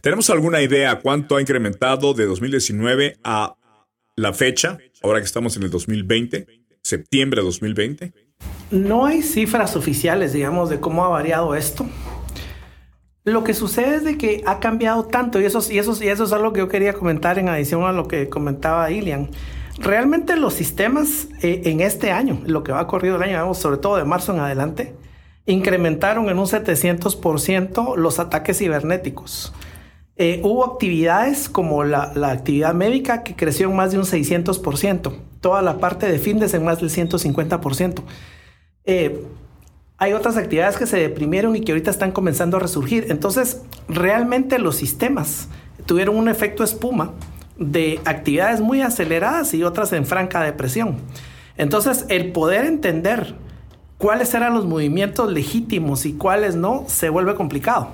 ¿Tenemos 0.01 0.31
alguna 0.31 0.61
idea 0.63 1.01
cuánto 1.01 1.37
ha 1.37 1.41
incrementado 1.41 2.15
de 2.15 2.27
2019 2.27 3.17
a 3.25 3.57
la 4.17 4.33
fecha, 4.33 4.79
ahora 5.03 5.21
que 5.21 5.25
estamos 5.25 5.57
en 5.57 5.63
el 5.63 5.71
2020, 5.71 6.47
septiembre 6.83 7.41
de 7.41 7.47
2020? 7.47 8.13
No 8.71 9.07
hay 9.07 9.23
cifras 9.23 9.77
oficiales, 9.77 10.33
digamos, 10.33 10.69
de 10.69 10.79
cómo 10.79 11.05
ha 11.05 11.09
variado 11.09 11.55
esto. 11.55 11.87
Lo 13.25 13.45
que 13.45 13.55
sucede 13.55 13.97
es 13.97 14.05
de 14.05 14.19
que 14.19 14.43
ha 14.47 14.59
cambiado 14.61 15.05
tanto, 15.05 15.41
y 15.41 15.45
eso, 15.45 15.61
y 15.71 15.79
eso, 15.79 15.97
y 16.03 16.09
eso 16.09 16.25
es 16.25 16.33
algo 16.33 16.53
que 16.53 16.61
yo 16.61 16.69
quería 16.69 16.93
comentar 16.93 17.39
en 17.39 17.49
adición 17.49 17.85
a 17.85 17.93
lo 17.93 18.09
que 18.09 18.29
comentaba 18.29 18.91
Ilian. 18.91 19.31
Realmente 19.79 20.37
los 20.37 20.55
sistemas 20.55 21.29
eh, 21.43 21.63
en 21.67 21.81
este 21.81 22.11
año, 22.11 22.41
lo 22.47 22.63
que 22.63 22.73
va 22.73 22.87
corrido 22.87 23.17
el 23.17 23.23
año, 23.23 23.55
sobre 23.55 23.79
todo 23.79 23.97
de 23.97 24.05
marzo 24.05 24.35
en 24.35 24.41
adelante, 24.41 24.95
incrementaron 25.47 26.29
en 26.29 26.39
un 26.39 26.47
700% 26.47 27.97
los 27.97 28.19
ataques 28.19 28.59
cibernéticos. 28.59 29.53
Eh, 30.17 30.41
hubo 30.43 30.65
actividades 30.65 31.49
como 31.49 31.85
la, 31.85 32.13
la, 32.15 32.33
actividad 32.33 32.75
médica 32.75 33.23
que 33.23 33.37
creció 33.37 33.71
en 33.71 33.77
más 33.77 33.93
de 33.93 33.99
un 33.99 34.05
600%, 34.05 35.17
toda 35.41 35.63
la 35.63 35.79
parte 35.79 36.11
de 36.11 36.19
fitness 36.19 36.55
en 36.55 36.65
más 36.65 36.81
del 36.81 36.91
150%. 36.91 38.03
Eh, 38.89 39.23
hay 39.99 40.15
otras 40.15 40.39
actividades 40.39 40.79
que 40.79 40.87
se 40.87 40.97
deprimieron 40.97 41.55
y 41.55 41.61
que 41.61 41.73
ahorita 41.73 41.91
están 41.91 42.11
comenzando 42.11 42.57
a 42.57 42.61
resurgir. 42.61 43.09
Entonces, 43.11 43.61
realmente 43.87 44.59
los 44.59 44.77
sistemas 44.77 45.49
tuvieron 45.85 46.17
un 46.17 46.29
efecto 46.29 46.65
espuma 46.65 47.13
de 47.59 48.01
actividades 48.07 48.63
muy 48.63 48.81
aceleradas 48.81 49.53
y 49.53 49.63
otras 49.63 49.93
en 49.93 50.07
franca 50.07 50.41
depresión. 50.41 50.97
Entonces, 51.59 52.07
el 52.09 52.33
poder 52.33 52.65
entender 52.65 53.35
cuáles 53.99 54.33
eran 54.33 54.55
los 54.55 54.65
movimientos 54.65 55.31
legítimos 55.31 56.07
y 56.07 56.15
cuáles 56.15 56.57
no, 56.57 56.85
se 56.87 57.11
vuelve 57.11 57.35
complicado. 57.35 57.91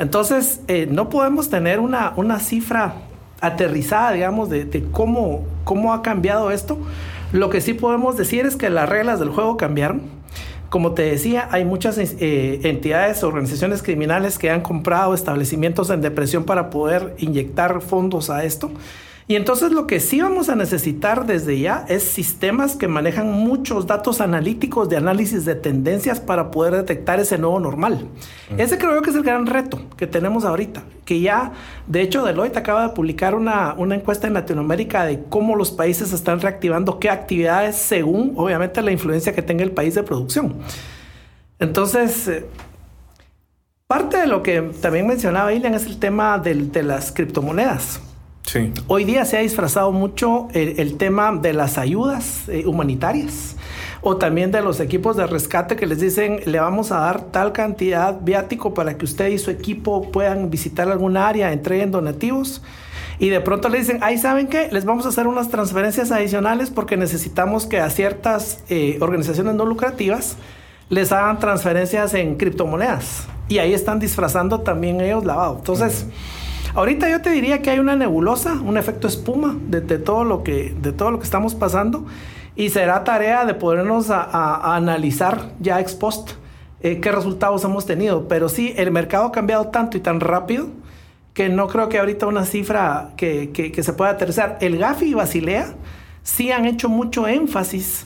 Entonces, 0.00 0.60
eh, 0.66 0.88
no 0.90 1.08
podemos 1.08 1.50
tener 1.50 1.78
una, 1.78 2.14
una 2.16 2.40
cifra 2.40 2.94
aterrizada, 3.40 4.10
digamos, 4.10 4.50
de, 4.50 4.64
de, 4.64 4.82
cómo, 4.90 5.44
cómo 5.62 5.92
ha 5.92 6.02
cambiado 6.02 6.50
esto. 6.50 6.78
Lo 7.32 7.48
que 7.48 7.60
sí 7.60 7.74
podemos 7.74 8.16
decir 8.16 8.44
es 8.44 8.56
que 8.56 8.70
las 8.70 8.88
reglas 8.88 9.20
del 9.20 9.28
juego 9.28 9.56
cambiaron 9.56 10.15
como 10.76 10.92
te 10.92 11.04
decía, 11.04 11.48
hay 11.52 11.64
muchas 11.64 11.96
eh, 11.96 12.60
entidades, 12.64 13.22
organizaciones 13.22 13.82
criminales 13.82 14.36
que 14.38 14.50
han 14.50 14.60
comprado 14.60 15.14
establecimientos 15.14 15.88
en 15.88 16.02
depresión 16.02 16.44
para 16.44 16.68
poder 16.68 17.14
inyectar 17.16 17.80
fondos 17.80 18.28
a 18.28 18.44
esto. 18.44 18.70
Y 19.28 19.34
entonces 19.34 19.72
lo 19.72 19.88
que 19.88 19.98
sí 19.98 20.20
vamos 20.20 20.48
a 20.48 20.54
necesitar 20.54 21.26
desde 21.26 21.58
ya 21.58 21.84
es 21.88 22.04
sistemas 22.04 22.76
que 22.76 22.86
manejan 22.86 23.32
muchos 23.32 23.88
datos 23.88 24.20
analíticos 24.20 24.88
de 24.88 24.98
análisis 24.98 25.44
de 25.44 25.56
tendencias 25.56 26.20
para 26.20 26.52
poder 26.52 26.74
detectar 26.74 27.18
ese 27.18 27.36
nuevo 27.36 27.58
normal. 27.58 28.06
Ese 28.56 28.78
creo 28.78 28.94
yo 28.94 29.02
que 29.02 29.10
es 29.10 29.16
el 29.16 29.24
gran 29.24 29.46
reto 29.46 29.80
que 29.96 30.06
tenemos 30.06 30.44
ahorita, 30.44 30.84
que 31.04 31.20
ya, 31.20 31.52
de 31.88 32.02
hecho, 32.02 32.24
Deloitte 32.24 32.56
acaba 32.56 32.86
de 32.86 32.94
publicar 32.94 33.34
una, 33.34 33.74
una 33.76 33.96
encuesta 33.96 34.28
en 34.28 34.34
Latinoamérica 34.34 35.04
de 35.04 35.24
cómo 35.24 35.56
los 35.56 35.72
países 35.72 36.12
están 36.12 36.40
reactivando 36.40 37.00
qué 37.00 37.10
actividades 37.10 37.74
según, 37.74 38.34
obviamente, 38.36 38.80
la 38.80 38.92
influencia 38.92 39.34
que 39.34 39.42
tenga 39.42 39.64
el 39.64 39.72
país 39.72 39.94
de 39.94 40.02
producción. 40.04 40.54
Entonces... 41.58 42.28
Eh, 42.28 42.46
parte 43.88 44.16
de 44.16 44.26
lo 44.26 44.42
que 44.42 44.62
también 44.82 45.06
mencionaba 45.06 45.52
Ilian 45.52 45.74
es 45.74 45.86
el 45.86 46.00
tema 46.00 46.38
de 46.40 46.82
las 46.82 47.12
criptomonedas. 47.12 48.00
Hoy 48.86 49.04
día 49.04 49.24
se 49.24 49.36
ha 49.36 49.40
disfrazado 49.40 49.90
mucho 49.90 50.46
el, 50.52 50.96
tema 50.96 51.32
de 51.32 51.52
las 51.52 51.78
ayudas 51.78 52.48
eh, 52.48 52.64
humanitarias 52.64 53.56
o 54.02 54.18
también 54.18 54.52
de 54.52 54.62
los 54.62 54.78
equipos 54.78 55.16
de 55.16 55.26
rescate 55.26 55.74
que 55.74 55.86
les 55.86 55.98
dicen 55.98 56.40
le 56.46 56.60
vamos 56.60 56.92
a 56.92 57.00
dar 57.00 57.22
tal 57.22 57.52
cantidad 57.52 58.20
viático 58.20 58.72
para 58.72 58.96
que 58.96 59.04
usted 59.04 59.30
y 59.30 59.38
su 59.38 59.50
equipo 59.50 60.12
puedan 60.12 60.48
visitar 60.48 60.88
algún 60.88 61.16
área, 61.16 61.52
entreguen 61.52 61.90
donativos. 61.90 62.62
Y 63.18 63.30
de 63.30 63.40
pronto 63.40 63.68
le 63.68 63.78
dicen, 63.78 63.98
ahí 64.02 64.16
saben 64.16 64.46
qué, 64.46 64.68
les 64.70 64.84
vamos 64.84 65.06
a 65.06 65.08
hacer 65.08 65.26
unas 65.26 65.48
transferencias 65.48 66.12
adicionales 66.12 66.70
porque 66.70 66.96
necesitamos 66.96 67.66
que 67.66 67.80
a 67.80 67.90
ciertas 67.90 68.62
eh, 68.68 68.98
organizaciones 69.00 69.54
no 69.54 69.64
lucrativas 69.64 70.36
les 70.88 71.10
hagan 71.10 71.40
transferencias 71.40 72.14
en 72.14 72.36
criptomonedas. 72.36 73.26
Y 73.48 73.58
ahí 73.58 73.74
están 73.74 73.98
disfrazando 73.98 74.60
también 74.60 75.00
ellos 75.00 75.24
lavado. 75.24 75.56
Entonces... 75.56 76.06
Ahorita 76.76 77.08
yo 77.08 77.22
te 77.22 77.30
diría 77.30 77.62
que 77.62 77.70
hay 77.70 77.78
una 77.78 77.96
nebulosa, 77.96 78.52
un 78.52 78.76
efecto 78.76 79.08
espuma 79.08 79.56
de, 79.58 79.80
todo, 79.80 80.24
lo 80.24 80.44
que, 80.44 80.76
de 80.78 80.92
todo 80.92 81.10
lo 81.10 81.18
que 81.18 81.24
estamos 81.24 81.54
pasando 81.54 82.04
y 82.54 82.68
será 82.68 83.02
tarea 83.02 83.46
de 83.46 83.54
podernos 83.54 84.10
analizar 84.10 85.52
ya 85.58 85.80
ex 85.80 85.94
post 85.94 86.32
eh, 86.82 87.00
qué 87.00 87.12
resultados 87.12 87.64
hemos 87.64 87.86
tenido. 87.86 88.28
Pero 88.28 88.50
sí, 88.50 88.74
el 88.76 88.90
mercado 88.90 89.24
ha 89.24 89.32
cambiado 89.32 89.68
tanto 89.68 89.96
y 89.96 90.00
tan 90.00 90.20
rápido 90.20 90.68
que 91.32 91.48
no 91.48 91.66
creo 91.66 91.88
que 91.88 91.98
ahorita 91.98 92.26
una 92.26 92.44
cifra 92.44 93.12
que, 93.16 93.52
que 93.52 93.82
se 93.82 93.94
pueda 93.94 94.10
aterrizar. 94.10 94.58
El 94.60 94.76
GAFI 94.76 95.06
y 95.06 95.14
Basilea 95.14 95.68
sí 96.22 96.52
han 96.52 96.66
hecho 96.66 96.90
mucho 96.90 97.26
énfasis 97.26 98.04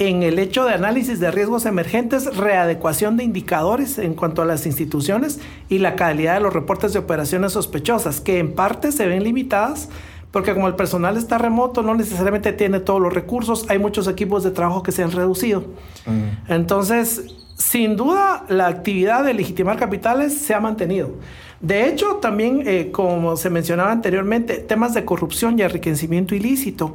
en 0.00 0.22
el 0.22 0.38
hecho 0.38 0.64
de 0.64 0.72
análisis 0.72 1.20
de 1.20 1.30
riesgos 1.30 1.66
emergentes, 1.66 2.34
readecuación 2.34 3.18
de 3.18 3.24
indicadores 3.24 3.98
en 3.98 4.14
cuanto 4.14 4.40
a 4.40 4.46
las 4.46 4.64
instituciones 4.64 5.40
y 5.68 5.76
la 5.76 5.94
calidad 5.94 6.34
de 6.34 6.40
los 6.40 6.54
reportes 6.54 6.94
de 6.94 6.98
operaciones 6.98 7.52
sospechosas, 7.52 8.18
que 8.22 8.38
en 8.38 8.54
parte 8.54 8.92
se 8.92 9.06
ven 9.06 9.22
limitadas 9.22 9.90
porque 10.30 10.54
como 10.54 10.68
el 10.68 10.74
personal 10.74 11.18
está 11.18 11.36
remoto, 11.36 11.82
no 11.82 11.94
necesariamente 11.94 12.52
tiene 12.54 12.80
todos 12.80 13.00
los 13.00 13.12
recursos, 13.12 13.66
hay 13.68 13.78
muchos 13.78 14.08
equipos 14.08 14.42
de 14.42 14.52
trabajo 14.52 14.82
que 14.82 14.90
se 14.90 15.02
han 15.02 15.10
reducido. 15.10 15.64
Mm. 16.06 16.52
Entonces, 16.52 17.26
sin 17.56 17.96
duda 17.96 18.46
la 18.48 18.68
actividad 18.68 19.22
de 19.22 19.34
legitimar 19.34 19.76
capitales 19.76 20.32
se 20.38 20.54
ha 20.54 20.60
mantenido. 20.60 21.10
De 21.60 21.86
hecho, 21.86 22.16
también, 22.22 22.62
eh, 22.64 22.90
como 22.90 23.36
se 23.36 23.50
mencionaba 23.50 23.92
anteriormente, 23.92 24.54
temas 24.58 24.94
de 24.94 25.04
corrupción 25.04 25.58
y 25.58 25.62
enriquecimiento 25.62 26.34
ilícito 26.34 26.94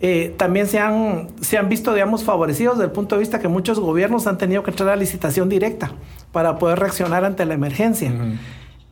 eh, 0.00 0.34
también 0.36 0.66
se 0.66 0.78
han, 0.78 1.28
se 1.40 1.56
han 1.56 1.68
visto, 1.68 1.92
digamos, 1.92 2.24
favorecidos 2.24 2.76
desde 2.76 2.86
el 2.86 2.92
punto 2.92 3.14
de 3.14 3.20
vista 3.20 3.40
que 3.40 3.48
muchos 3.48 3.78
gobiernos 3.78 4.26
han 4.26 4.38
tenido 4.38 4.62
que 4.62 4.70
entrar 4.70 4.88
a 4.90 4.96
licitación 4.96 5.48
directa 5.48 5.92
para 6.32 6.58
poder 6.58 6.78
reaccionar 6.78 7.24
ante 7.24 7.44
la 7.44 7.54
emergencia. 7.54 8.12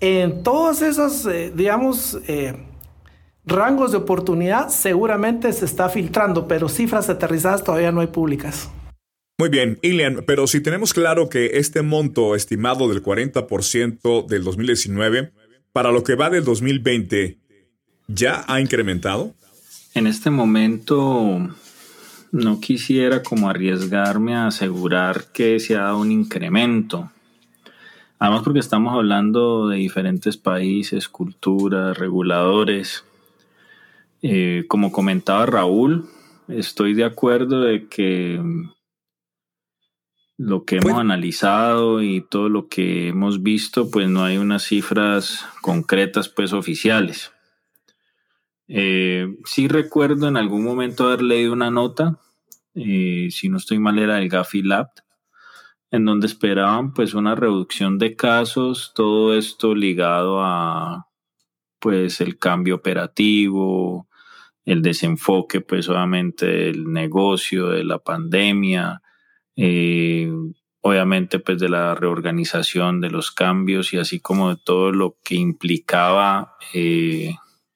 En 0.01 0.43
todos 0.43 0.83
esos, 0.83 1.27
eh, 1.27 1.53
digamos, 1.55 2.19
rangos 3.45 3.93
de 3.93 3.99
oportunidad 3.99 4.69
seguramente 4.69 5.53
se 5.53 5.65
está 5.65 5.89
filtrando, 5.89 6.49
pero 6.49 6.69
cifras 6.69 7.09
aterrizadas 7.09 7.65
todavía 7.65 7.93
no 7.93 8.01
hay 8.01 8.09
públicas. 8.09 8.71
Muy 9.39 9.49
bien, 9.49 9.79
Ilian, 9.83 10.23
pero 10.25 10.47
si 10.47 10.61
tenemos 10.61 10.95
claro 10.95 11.29
que 11.29 11.59
este 11.59 11.83
monto 11.83 12.37
estimado 12.37 12.89
del 12.89 13.03
40% 13.03 14.27
del 14.27 14.45
2019, 14.45 15.33
para 15.73 15.91
lo 15.91 16.05
que 16.05 16.15
va 16.15 16.31
del 16.31 16.45
2020, 16.45 17.39
¿ya 18.07 18.45
ha 18.47 18.61
incrementado? 18.61 19.35
En 19.95 20.07
este 20.07 20.31
momento 20.31 21.51
no 22.31 22.61
quisiera 22.61 23.23
como 23.23 23.51
arriesgarme 23.51 24.35
a 24.35 24.47
asegurar 24.47 25.27
que 25.33 25.61
se 25.61 25.77
ha 25.77 25.83
dado 25.83 25.99
un 25.99 26.11
incremento. 26.11 27.11
Además 28.19 28.43
porque 28.43 28.61
estamos 28.61 28.95
hablando 28.95 29.69
de 29.69 29.77
diferentes 29.77 30.39
países, 30.39 31.09
culturas, 31.09 31.99
reguladores. 31.99 33.05
Eh, 34.23 34.65
como 34.67 34.93
comentaba 34.93 35.45
Raúl, 35.45 36.09
estoy 36.49 36.95
de 36.95 37.05
acuerdo 37.05 37.61
de 37.61 37.89
que 37.89 38.41
lo 40.39 40.65
que 40.65 40.77
hemos 40.77 40.99
analizado 40.99 42.01
y 42.01 42.23
todo 42.23 42.49
lo 42.49 42.69
que 42.69 43.09
hemos 43.09 43.43
visto, 43.43 43.91
pues 43.91 44.09
no 44.09 44.25
hay 44.25 44.39
unas 44.39 44.63
cifras 44.63 45.45
concretas, 45.61 46.31
pues 46.31 46.55
oficiales. 46.55 47.33
Eh, 48.69 49.37
sí 49.45 49.69
recuerdo 49.69 50.29
en 50.29 50.37
algún 50.37 50.65
momento 50.65 51.07
haber 51.07 51.23
leído 51.23 51.53
una 51.53 51.71
nota, 51.71 52.19
eh, 52.75 53.29
si 53.31 53.49
no 53.49 53.59
estoy 53.59 53.79
mal 53.79 53.99
era 53.99 54.19
el 54.19 54.29
Gafi 54.29 54.63
Lab, 54.63 54.89
en 55.91 56.05
donde 56.07 56.27
esperaban 56.27 56.95
pues 56.95 57.15
una 57.15 57.35
reducción 57.35 57.99
de 57.99 58.17
casos, 58.17 58.93
todo 58.95 59.37
esto 59.37 59.75
ligado 59.75 60.43
a 60.43 61.07
pues 61.79 62.21
el 62.21 62.39
cambio 62.39 62.77
operativo, 62.77 64.09
el 64.65 64.83
desenfoque 64.83 65.61
pues 65.61 65.89
obviamente 65.89 66.47
del 66.47 66.91
negocio, 66.93 67.69
de 67.69 67.85
la 67.85 67.99
pandemia, 67.99 69.03
eh, 69.57 70.33
obviamente 70.81 71.41
pues 71.41 71.59
de 71.59 71.69
la 71.69 71.95
reorganización, 71.95 73.01
de 73.01 73.11
los 73.11 73.31
cambios 73.31 73.93
y 73.93 73.99
así 73.99 74.21
como 74.21 74.51
de 74.51 74.63
todo 74.65 74.93
lo 74.93 75.19
que 75.23 75.35
implicaba 75.35 76.57
eh, 76.73 77.35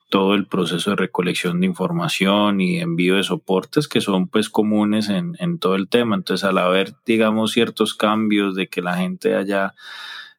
todo 0.09 0.35
el 0.35 0.47
proceso 0.47 0.90
de 0.90 0.97
recolección 0.97 1.61
de 1.61 1.66
información 1.66 2.61
y 2.61 2.79
envío 2.79 3.16
de 3.16 3.25
soportes 3.25 3.88
que 3.88 4.01
son 4.01 4.29
pues 4.29 4.49
comunes 4.49 5.09
en, 5.09 5.37
en 5.38 5.59
todo 5.59 5.75
el 5.75 5.88
tema. 5.88 6.16
Entonces 6.16 6.45
al 6.45 6.59
haber 6.59 6.95
digamos 7.05 7.53
ciertos 7.53 7.95
cambios 7.95 8.55
de 8.55 8.69
que 8.69 8.83
la 8.83 8.97
gente 8.97 9.35
haya 9.35 9.75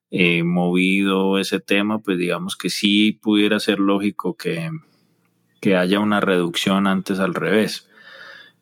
eh, 0.10 0.44
movido 0.44 1.38
ese 1.38 1.60
tema, 1.60 2.00
pues 2.00 2.18
digamos 2.18 2.56
que 2.56 2.70
sí 2.70 3.12
pudiera 3.12 3.60
ser 3.60 3.80
lógico 3.80 4.38
que, 4.38 4.70
que 5.60 5.76
haya 5.76 6.00
una 6.00 6.22
reducción 6.22 6.88
antes 6.88 7.20
al 7.20 7.34
revés. 7.34 7.90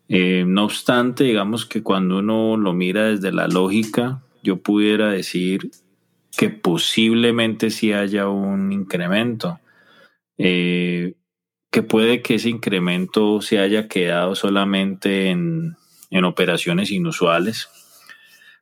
Eh, 0.09 0.43
no 0.47 0.65
obstante, 0.65 1.23
digamos 1.23 1.65
que 1.65 1.83
cuando 1.83 2.19
uno 2.19 2.57
lo 2.57 2.73
mira 2.73 3.05
desde 3.05 3.31
la 3.31 3.47
lógica, 3.47 4.23
yo 4.41 4.57
pudiera 4.57 5.09
decir 5.09 5.69
que 6.35 6.49
posiblemente 6.49 7.69
sí 7.69 7.93
haya 7.93 8.27
un 8.27 8.71
incremento. 8.71 9.59
Eh, 10.37 11.15
que 11.71 11.83
puede 11.83 12.21
que 12.21 12.35
ese 12.35 12.49
incremento 12.49 13.41
se 13.41 13.59
haya 13.59 13.87
quedado 13.87 14.35
solamente 14.35 15.29
en, 15.29 15.75
en 16.09 16.23
operaciones 16.23 16.91
inusuales, 16.91 17.69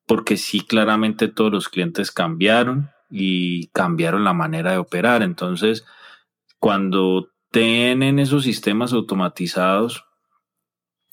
porque 0.08 0.38
sí 0.38 0.62
claramente 0.62 1.28
todos 1.28 1.52
los 1.52 1.70
clientes 1.70 2.12
cambiaron 2.12 2.90
y 3.10 3.68
cambiaron 3.68 4.24
la 4.24 4.34
manera 4.34 4.72
de 4.72 4.78
operar. 4.78 5.22
Entonces, 5.22 5.86
cuando 6.60 7.30
tienen 7.52 8.18
esos 8.18 8.44
sistemas 8.44 8.94
automatizados, 8.94 10.06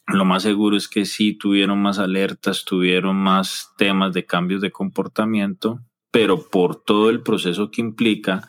lo 0.07 0.25
más 0.25 0.43
seguro 0.43 0.77
es 0.77 0.89
que 0.89 1.05
sí 1.05 1.35
tuvieron 1.35 1.81
más 1.81 1.99
alertas, 1.99 2.65
tuvieron 2.65 3.17
más 3.17 3.73
temas 3.77 4.13
de 4.13 4.25
cambios 4.25 4.61
de 4.61 4.73
comportamiento, 4.73 5.81
pero 6.11 6.49
por 6.49 6.83
todo 6.83 7.11
el 7.11 7.23
proceso 7.23 7.71
que 7.71 7.81
implica, 7.81 8.49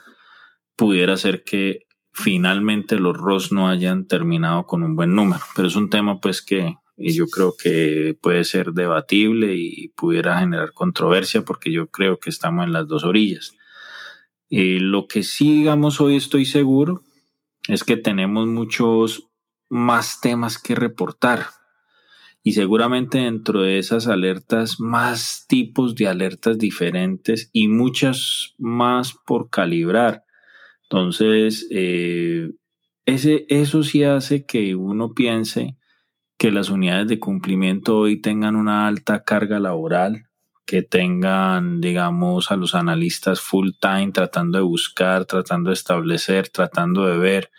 pudiera 0.75 1.17
ser 1.17 1.43
que 1.43 1.85
finalmente 2.11 2.97
los 2.97 3.17
ROS 3.17 3.51
no 3.51 3.67
hayan 3.67 4.05
terminado 4.05 4.65
con 4.65 4.83
un 4.83 4.95
buen 4.95 5.15
número. 5.15 5.41
Pero 5.55 5.67
es 5.67 5.75
un 5.75 5.89
tema 5.89 6.19
pues 6.19 6.41
que 6.41 6.77
yo 6.97 7.27
creo 7.27 7.55
que 7.57 8.17
puede 8.21 8.43
ser 8.43 8.73
debatible 8.73 9.55
y 9.55 9.89
pudiera 9.89 10.39
generar 10.39 10.73
controversia 10.73 11.43
porque 11.43 11.71
yo 11.71 11.87
creo 11.87 12.19
que 12.19 12.29
estamos 12.29 12.65
en 12.65 12.73
las 12.73 12.87
dos 12.87 13.03
orillas. 13.03 13.55
Eh, 14.49 14.79
lo 14.81 15.07
que 15.07 15.23
sí, 15.23 15.59
digamos, 15.59 16.01
hoy 16.01 16.17
estoy 16.17 16.45
seguro 16.45 17.03
es 17.67 17.83
que 17.83 17.97
tenemos 17.97 18.47
muchos 18.47 19.29
más 19.69 20.19
temas 20.19 20.57
que 20.57 20.75
reportar. 20.75 21.47
Y 22.43 22.53
seguramente 22.53 23.19
dentro 23.19 23.61
de 23.61 23.77
esas 23.77 24.07
alertas, 24.07 24.79
más 24.79 25.45
tipos 25.47 25.95
de 25.95 26.07
alertas 26.07 26.57
diferentes 26.57 27.49
y 27.53 27.67
muchas 27.67 28.55
más 28.57 29.13
por 29.13 29.49
calibrar. 29.49 30.25
Entonces, 30.91 31.67
eh, 31.71 32.51
ese, 33.05 33.45
eso 33.47 33.81
sí 33.81 34.03
hace 34.03 34.45
que 34.45 34.75
uno 34.75 35.13
piense 35.13 35.77
que 36.37 36.51
las 36.51 36.69
unidades 36.69 37.07
de 37.07 37.17
cumplimiento 37.17 37.97
hoy 37.97 38.19
tengan 38.19 38.57
una 38.57 38.87
alta 38.87 39.23
carga 39.23 39.61
laboral, 39.61 40.25
que 40.65 40.81
tengan, 40.81 41.79
digamos, 41.79 42.51
a 42.51 42.57
los 42.57 42.75
analistas 42.75 43.39
full 43.39 43.69
time 43.79 44.11
tratando 44.11 44.57
de 44.57 44.65
buscar, 44.65 45.23
tratando 45.23 45.69
de 45.69 45.75
establecer, 45.75 46.49
tratando 46.49 47.05
de 47.05 47.17
ver 47.17 47.51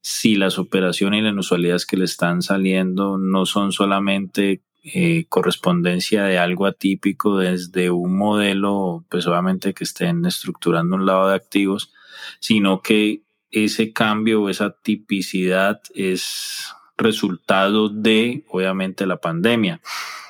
si 0.00 0.34
las 0.34 0.58
operaciones 0.58 1.20
y 1.20 1.22
las 1.22 1.32
inusualidades 1.32 1.86
que 1.86 1.96
le 1.96 2.06
están 2.06 2.42
saliendo 2.42 3.18
no 3.18 3.46
son 3.46 3.70
solamente 3.70 4.62
eh, 4.82 5.26
correspondencia 5.28 6.24
de 6.24 6.38
algo 6.38 6.66
atípico 6.66 7.38
desde 7.38 7.90
un 7.90 8.18
modelo, 8.18 9.04
pues 9.08 9.28
obviamente 9.28 9.74
que 9.74 9.84
estén 9.84 10.24
estructurando 10.24 10.96
un 10.96 11.06
lado 11.06 11.28
de 11.28 11.36
activos, 11.36 11.92
sino 12.40 12.82
que 12.82 13.22
ese 13.50 13.92
cambio 13.92 14.42
o 14.42 14.48
esa 14.48 14.76
tipicidad 14.82 15.80
es 15.94 16.72
resultado 16.96 17.88
de, 17.88 18.44
obviamente, 18.48 19.06
la 19.06 19.20
pandemia. 19.20 19.80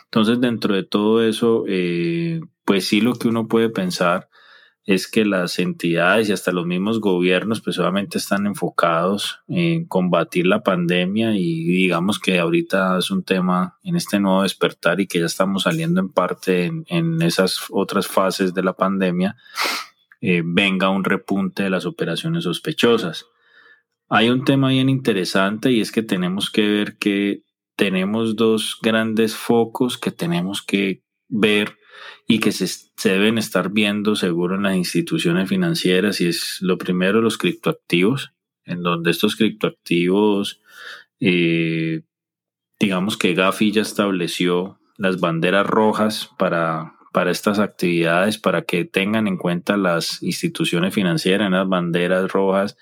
Entonces, 0.04 0.40
dentro 0.40 0.74
de 0.74 0.84
todo 0.84 1.22
eso, 1.22 1.64
eh, 1.68 2.40
pues 2.64 2.86
sí 2.86 3.00
lo 3.00 3.14
que 3.14 3.28
uno 3.28 3.48
puede 3.48 3.68
pensar 3.68 4.30
es 4.84 5.06
que 5.06 5.24
las 5.24 5.58
entidades 5.58 6.28
y 6.28 6.32
hasta 6.32 6.52
los 6.52 6.66
mismos 6.66 7.00
gobiernos 7.00 7.60
pues 7.60 7.78
obviamente 7.78 8.18
están 8.18 8.46
enfocados 8.46 9.40
en 9.46 9.84
combatir 9.84 10.46
la 10.46 10.62
pandemia 10.62 11.36
y 11.36 11.64
digamos 11.64 12.18
que 12.18 12.38
ahorita 12.38 12.98
es 12.98 13.10
un 13.10 13.22
tema 13.22 13.78
en 13.84 13.96
este 13.96 14.18
nuevo 14.18 14.42
despertar 14.42 15.00
y 15.00 15.06
que 15.06 15.20
ya 15.20 15.26
estamos 15.26 15.64
saliendo 15.64 16.00
en 16.00 16.08
parte 16.08 16.72
en, 16.86 17.22
esas 17.22 17.66
otras 17.70 18.08
fases 18.08 18.54
de 18.54 18.62
la 18.62 18.72
pandemia, 18.72 19.36
eh, 20.20 20.42
venga 20.44 20.90
un 20.90 21.04
repunte 21.04 21.62
de 21.62 21.70
las 21.70 21.86
operaciones 21.86 22.44
sospechosas. 22.44 23.26
Hay 24.08 24.28
un 24.28 24.44
tema 24.44 24.68
bien 24.68 24.88
interesante 24.88 25.70
y 25.72 25.80
es 25.80 25.92
que 25.92 26.02
tenemos 26.02 26.50
que 26.50 26.66
ver 26.66 26.98
que 26.98 27.44
tenemos 27.76 28.36
dos 28.36 28.78
grandes 28.82 29.34
focos 29.36 29.96
que 29.96 30.10
tenemos 30.10 30.62
que 30.62 31.02
ver 31.28 31.78
y 32.26 32.40
que 32.40 32.52
se, 32.52 32.68
deben 33.02 33.38
estar 33.38 33.70
viendo 33.70 34.16
seguro 34.16 34.56
en 34.56 34.64
las 34.64 34.76
instituciones 34.76 35.48
financieras 35.48 36.20
y 36.20 36.26
es 36.26 36.58
lo 36.60 36.76
primero 36.76 37.22
los 37.22 37.38
criptoactivos, 37.38 38.32
en 38.64 38.82
donde 38.82 39.10
estos 39.10 39.36
criptoactivos, 39.36 40.60
eh, 41.20 42.02
digamos 42.78 43.16
que 43.16 43.34
Gafi 43.34 43.72
ya 43.72 43.82
estableció 43.82 44.78
las 44.96 45.18
banderas 45.18 45.66
rojas 45.66 46.30
para, 46.38 46.99
para 47.12 47.30
estas 47.30 47.58
actividades, 47.58 48.38
para 48.38 48.62
que 48.62 48.84
tengan 48.84 49.26
en 49.26 49.36
cuenta 49.36 49.76
las 49.76 50.22
instituciones 50.22 50.94
financieras 50.94 51.50
las 51.50 51.68
banderas 51.68 52.30
rojas. 52.30 52.76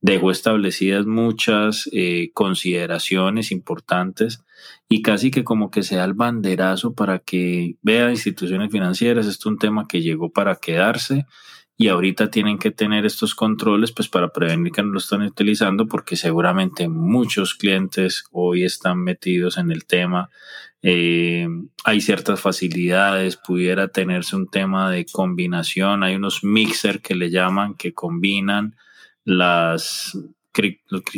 Dejó 0.00 0.30
establecidas 0.30 1.06
muchas 1.06 1.88
eh, 1.92 2.30
consideraciones 2.32 3.52
importantes 3.52 4.42
y 4.88 5.02
casi 5.02 5.30
que 5.30 5.44
como 5.44 5.70
que 5.70 5.82
sea 5.82 6.04
el 6.04 6.14
banderazo 6.14 6.94
para 6.94 7.18
que 7.18 7.76
vea 7.82 8.10
instituciones 8.10 8.70
financieras. 8.70 9.26
Esto 9.26 9.48
es 9.48 9.52
un 9.52 9.58
tema 9.58 9.86
que 9.88 10.02
llegó 10.02 10.30
para 10.30 10.56
quedarse 10.56 11.26
y 11.78 11.88
ahorita 11.88 12.30
tienen 12.30 12.58
que 12.58 12.70
tener 12.70 13.04
estos 13.04 13.34
controles 13.34 13.92
pues 13.92 14.08
para 14.08 14.32
prevenir 14.32 14.72
que 14.72 14.82
no 14.82 14.92
lo 14.92 14.98
están 14.98 15.22
utilizando 15.22 15.86
porque 15.86 16.16
seguramente 16.16 16.88
muchos 16.88 17.54
clientes 17.54 18.24
hoy 18.32 18.64
están 18.64 18.98
metidos 18.98 19.58
en 19.58 19.70
el 19.70 19.84
tema. 19.84 20.30
Eh, 20.80 21.46
hay 21.84 22.00
ciertas 22.00 22.40
facilidades, 22.40 23.36
pudiera 23.36 23.88
tenerse 23.88 24.36
un 24.36 24.48
tema 24.48 24.90
de 24.90 25.04
combinación, 25.04 26.02
hay 26.02 26.14
unos 26.14 26.44
mixer 26.44 27.02
que 27.02 27.14
le 27.14 27.30
llaman 27.30 27.74
que 27.74 27.92
combinan 27.92 28.76
las 29.24 30.16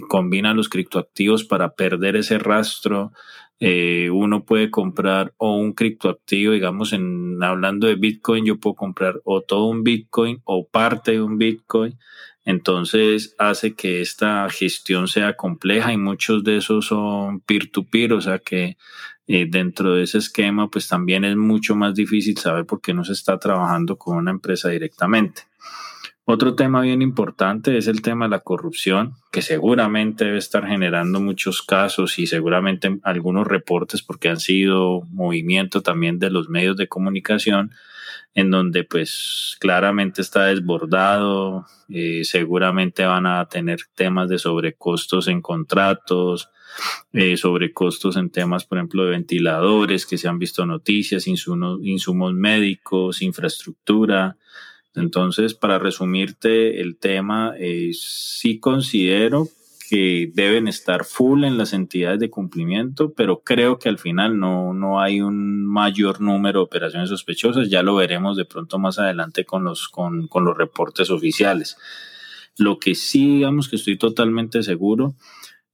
combinan 0.08 0.56
los 0.56 0.68
criptoactivos 0.68 1.44
para 1.44 1.74
perder 1.74 2.16
ese 2.16 2.38
rastro 2.38 3.12
eh, 3.60 4.08
uno 4.10 4.44
puede 4.44 4.70
comprar 4.70 5.34
o 5.36 5.56
un 5.56 5.72
criptoactivo, 5.72 6.52
digamos, 6.52 6.92
en 6.92 7.42
hablando 7.42 7.88
de 7.88 7.96
Bitcoin, 7.96 8.44
yo 8.44 8.58
puedo 8.58 8.74
comprar 8.74 9.20
o 9.24 9.42
todo 9.42 9.66
un 9.66 9.82
Bitcoin 9.82 10.40
o 10.44 10.66
parte 10.68 11.12
de 11.12 11.22
un 11.22 11.38
Bitcoin. 11.38 11.98
Entonces 12.44 13.34
hace 13.38 13.74
que 13.74 14.00
esta 14.00 14.48
gestión 14.48 15.08
sea 15.08 15.34
compleja 15.36 15.92
y 15.92 15.98
muchos 15.98 16.44
de 16.44 16.58
esos 16.58 16.86
son 16.86 17.40
peer-to-peer, 17.40 18.12
o 18.14 18.20
sea 18.20 18.38
que 18.38 18.76
eh, 19.26 19.46
dentro 19.50 19.94
de 19.94 20.04
ese 20.04 20.18
esquema 20.18 20.70
pues 20.70 20.88
también 20.88 21.24
es 21.24 21.36
mucho 21.36 21.74
más 21.76 21.94
difícil 21.94 22.38
saber 22.38 22.64
por 22.64 22.80
qué 22.80 22.94
no 22.94 23.04
se 23.04 23.12
está 23.12 23.38
trabajando 23.38 23.98
con 23.98 24.16
una 24.16 24.30
empresa 24.30 24.70
directamente. 24.70 25.47
Otro 26.30 26.54
tema 26.54 26.82
bien 26.82 27.00
importante 27.00 27.78
es 27.78 27.86
el 27.86 28.02
tema 28.02 28.26
de 28.26 28.32
la 28.32 28.40
corrupción, 28.40 29.14
que 29.32 29.40
seguramente 29.40 30.26
debe 30.26 30.36
estar 30.36 30.66
generando 30.66 31.22
muchos 31.22 31.62
casos 31.62 32.18
y 32.18 32.26
seguramente 32.26 32.98
algunos 33.02 33.46
reportes 33.46 34.02
porque 34.02 34.28
han 34.28 34.38
sido 34.38 35.04
movimiento 35.10 35.80
también 35.80 36.18
de 36.18 36.28
los 36.28 36.50
medios 36.50 36.76
de 36.76 36.86
comunicación 36.86 37.70
en 38.34 38.50
donde 38.50 38.84
pues 38.84 39.56
claramente 39.58 40.20
está 40.20 40.44
desbordado, 40.44 41.64
eh, 41.88 42.24
seguramente 42.24 43.06
van 43.06 43.24
a 43.24 43.46
tener 43.46 43.78
temas 43.94 44.28
de 44.28 44.38
sobrecostos 44.38 45.28
en 45.28 45.40
contratos, 45.40 46.50
eh, 47.14 47.38
sobrecostos 47.38 48.18
en 48.18 48.28
temas, 48.28 48.66
por 48.66 48.76
ejemplo, 48.76 49.06
de 49.06 49.12
ventiladores, 49.12 50.04
que 50.04 50.18
se 50.18 50.28
han 50.28 50.38
visto 50.38 50.66
noticias, 50.66 51.26
insumos, 51.26 51.80
insumos 51.82 52.34
médicos, 52.34 53.22
infraestructura, 53.22 54.36
entonces, 55.00 55.54
para 55.54 55.78
resumirte 55.78 56.80
el 56.80 56.96
tema, 56.96 57.54
eh, 57.58 57.90
sí 57.92 58.58
considero 58.60 59.48
que 59.88 60.30
deben 60.34 60.68
estar 60.68 61.04
full 61.04 61.44
en 61.44 61.56
las 61.56 61.72
entidades 61.72 62.20
de 62.20 62.28
cumplimiento, 62.28 63.14
pero 63.14 63.40
creo 63.40 63.78
que 63.78 63.88
al 63.88 63.98
final 63.98 64.38
no, 64.38 64.74
no 64.74 65.00
hay 65.00 65.22
un 65.22 65.66
mayor 65.66 66.20
número 66.20 66.60
de 66.60 66.64
operaciones 66.64 67.08
sospechosas. 67.08 67.70
Ya 67.70 67.82
lo 67.82 67.94
veremos 67.94 68.36
de 68.36 68.44
pronto 68.44 68.78
más 68.78 68.98
adelante 68.98 69.46
con 69.46 69.64
los, 69.64 69.88
con, 69.88 70.28
con 70.28 70.44
los 70.44 70.56
reportes 70.56 71.08
oficiales. 71.10 71.78
Lo 72.58 72.78
que 72.78 72.94
sí, 72.94 73.36
digamos 73.36 73.68
que 73.68 73.76
estoy 73.76 73.96
totalmente 73.96 74.62
seguro 74.62 75.14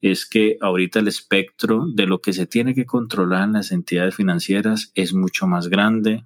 es 0.01 0.27
que 0.27 0.59
ahorita 0.61 1.01
el 1.01 1.09
espectro 1.09 1.87
de 1.87 2.07
lo 2.07 2.21
que 2.21 2.35
se 2.35 2.47
tiene 2.47 2.75
que 2.75 2.87
controlar 2.87 3.45
en 3.45 3.55
las 3.55 3.73
entidades 3.73 4.15
financieras 4.15 4.93
es 4.95 5.15
mucho 5.15 5.47
más 5.47 5.69
grande, 5.69 6.25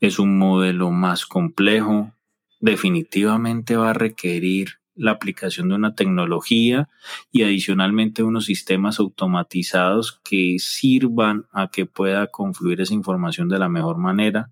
es 0.00 0.18
un 0.18 0.38
modelo 0.38 0.90
más 0.90 1.26
complejo, 1.26 2.12
definitivamente 2.60 3.76
va 3.76 3.90
a 3.90 3.94
requerir 3.94 4.78
la 4.94 5.12
aplicación 5.12 5.68
de 5.68 5.76
una 5.76 5.94
tecnología 5.94 6.88
y 7.30 7.44
adicionalmente 7.44 8.24
unos 8.24 8.46
sistemas 8.46 8.98
automatizados 8.98 10.20
que 10.24 10.56
sirvan 10.58 11.46
a 11.52 11.68
que 11.68 11.86
pueda 11.86 12.26
confluir 12.26 12.80
esa 12.80 12.94
información 12.94 13.48
de 13.48 13.60
la 13.60 13.68
mejor 13.68 13.98
manera 13.98 14.50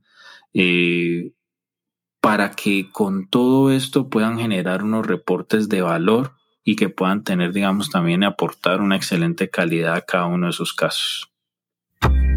eh, 0.54 1.32
para 2.20 2.52
que 2.52 2.90
con 2.90 3.28
todo 3.28 3.70
esto 3.72 4.08
puedan 4.08 4.38
generar 4.38 4.82
unos 4.82 5.06
reportes 5.06 5.68
de 5.68 5.82
valor 5.82 6.32
y 6.64 6.74
que 6.74 6.88
puedan 6.88 7.22
tener, 7.22 7.52
digamos, 7.52 7.90
también 7.90 8.24
aportar 8.24 8.80
una 8.80 8.96
excelente 8.96 9.50
calidad 9.50 9.94
a 9.94 10.00
cada 10.00 10.26
uno 10.26 10.46
de 10.46 10.50
esos 10.50 10.72
casos. 10.72 11.30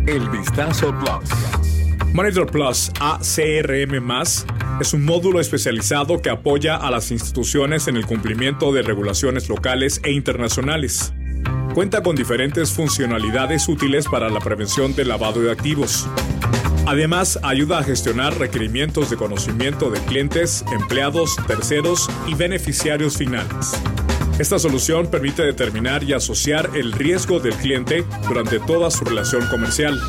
El 0.06 0.30
Vistazo. 0.30 0.94
Monitor 2.14 2.48
Plus 2.48 2.92
ACRM 3.00 4.24
es 4.82 4.94
un 4.94 5.06
módulo 5.06 5.40
especializado 5.40 6.22
que 6.22 6.32
apoya 6.32 6.76
a 6.76 6.90
las 6.90 7.12
instituciones 7.12 7.88
en 7.88 7.98
el 7.98 8.06
cumplimiento 8.08 8.74
de 8.74 8.82
regulaciones 8.82 9.48
locales 9.48 10.02
e 10.04 10.12
internacionales. 10.12 11.14
Cuenta 11.76 12.02
con 12.02 12.16
diferentes 12.16 12.72
funcionalidades 12.72 13.70
útiles 13.70 14.08
para 14.08 14.30
la 14.30 14.40
prevención 14.40 14.96
del 14.96 15.10
lavado 15.10 15.42
de 15.42 15.52
activos. 15.52 16.08
Además, 16.88 17.40
ayuda 17.44 17.78
a 17.78 17.84
gestionar 17.84 18.38
requerimientos 18.40 19.12
de 19.12 19.16
conocimiento 19.16 19.92
de 19.92 20.00
clientes, 20.02 20.66
empleados, 20.74 21.36
terceros 21.46 22.10
y 22.28 22.34
beneficiarios 22.34 23.18
finales. 23.18 23.80
Esta 24.40 24.58
solución 24.58 25.08
permite 25.12 25.44
determinar 25.44 26.04
y 26.04 26.14
asociar 26.14 26.72
el 26.74 26.92
riesgo 26.92 27.40
del 27.40 27.54
cliente 27.54 28.04
durante 28.28 28.60
toda 28.60 28.90
su 28.90 29.06
relación 29.06 29.46
comercial 29.48 30.00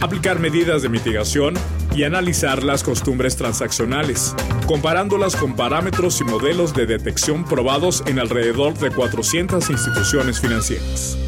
aplicar 0.00 0.38
medidas 0.38 0.82
de 0.82 0.88
mitigación 0.88 1.54
y 1.94 2.04
analizar 2.04 2.62
las 2.62 2.82
costumbres 2.82 3.36
transaccionales, 3.36 4.34
comparándolas 4.66 5.36
con 5.36 5.56
parámetros 5.56 6.20
y 6.20 6.24
modelos 6.24 6.74
de 6.74 6.86
detección 6.86 7.44
probados 7.44 8.02
en 8.06 8.18
alrededor 8.18 8.74
de 8.78 8.90
400 8.90 9.68
instituciones 9.70 10.40
financieras. 10.40 11.18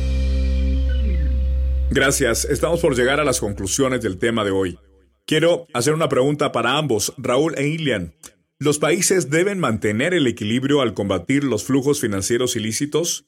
Gracias, 1.91 2.47
estamos 2.47 2.81
por 2.81 2.97
llegar 2.97 3.21
a 3.21 3.25
las 3.25 3.41
conclusiones 3.41 4.01
del 4.01 4.19
tema 4.19 4.45
de 4.45 4.51
hoy. 4.51 4.79
Quiero 5.27 5.67
hacer 5.75 5.93
una 5.93 6.09
pregunta 6.09 6.51
para 6.51 6.79
ambos, 6.79 7.13
Raúl 7.19 7.55
e 7.59 7.69
Ilian. 7.69 8.15
¿Los 8.59 8.79
países 8.79 9.29
deben 9.29 9.59
mantener 9.59 10.15
el 10.15 10.27
equilibrio 10.27 10.81
al 10.81 10.95
combatir 10.95 11.45
los 11.45 11.65
flujos 11.65 12.01
financieros 12.01 12.57
ilícitos? 12.57 13.27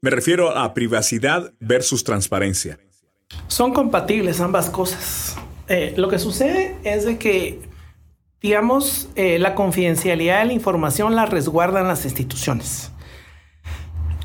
Me 0.00 0.10
refiero 0.10 0.56
a 0.56 0.74
privacidad 0.74 1.54
versus 1.58 2.04
transparencia. 2.04 2.78
Son 3.46 3.72
compatibles 3.72 4.40
ambas 4.40 4.70
cosas. 4.70 5.36
Eh, 5.68 5.94
lo 5.96 6.08
que 6.08 6.18
sucede 6.18 6.76
es 6.84 7.04
de 7.04 7.18
que, 7.18 7.60
digamos, 8.42 9.08
eh, 9.14 9.38
la 9.38 9.54
confidencialidad 9.54 10.40
de 10.40 10.46
la 10.46 10.52
información 10.52 11.14
la 11.14 11.26
resguardan 11.26 11.88
las 11.88 12.04
instituciones. 12.04 12.90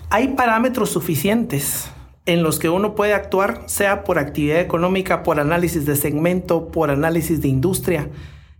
Hay 0.09 0.29
parámetros 0.29 0.89
suficientes 0.89 1.89
en 2.25 2.43
los 2.43 2.59
que 2.59 2.69
uno 2.69 2.95
puede 2.95 3.13
actuar, 3.13 3.63
sea 3.67 4.03
por 4.03 4.19
actividad 4.19 4.59
económica, 4.59 5.23
por 5.23 5.39
análisis 5.39 5.85
de 5.85 5.95
segmento, 5.95 6.67
por 6.69 6.89
análisis 6.89 7.41
de 7.41 7.47
industria, 7.47 8.09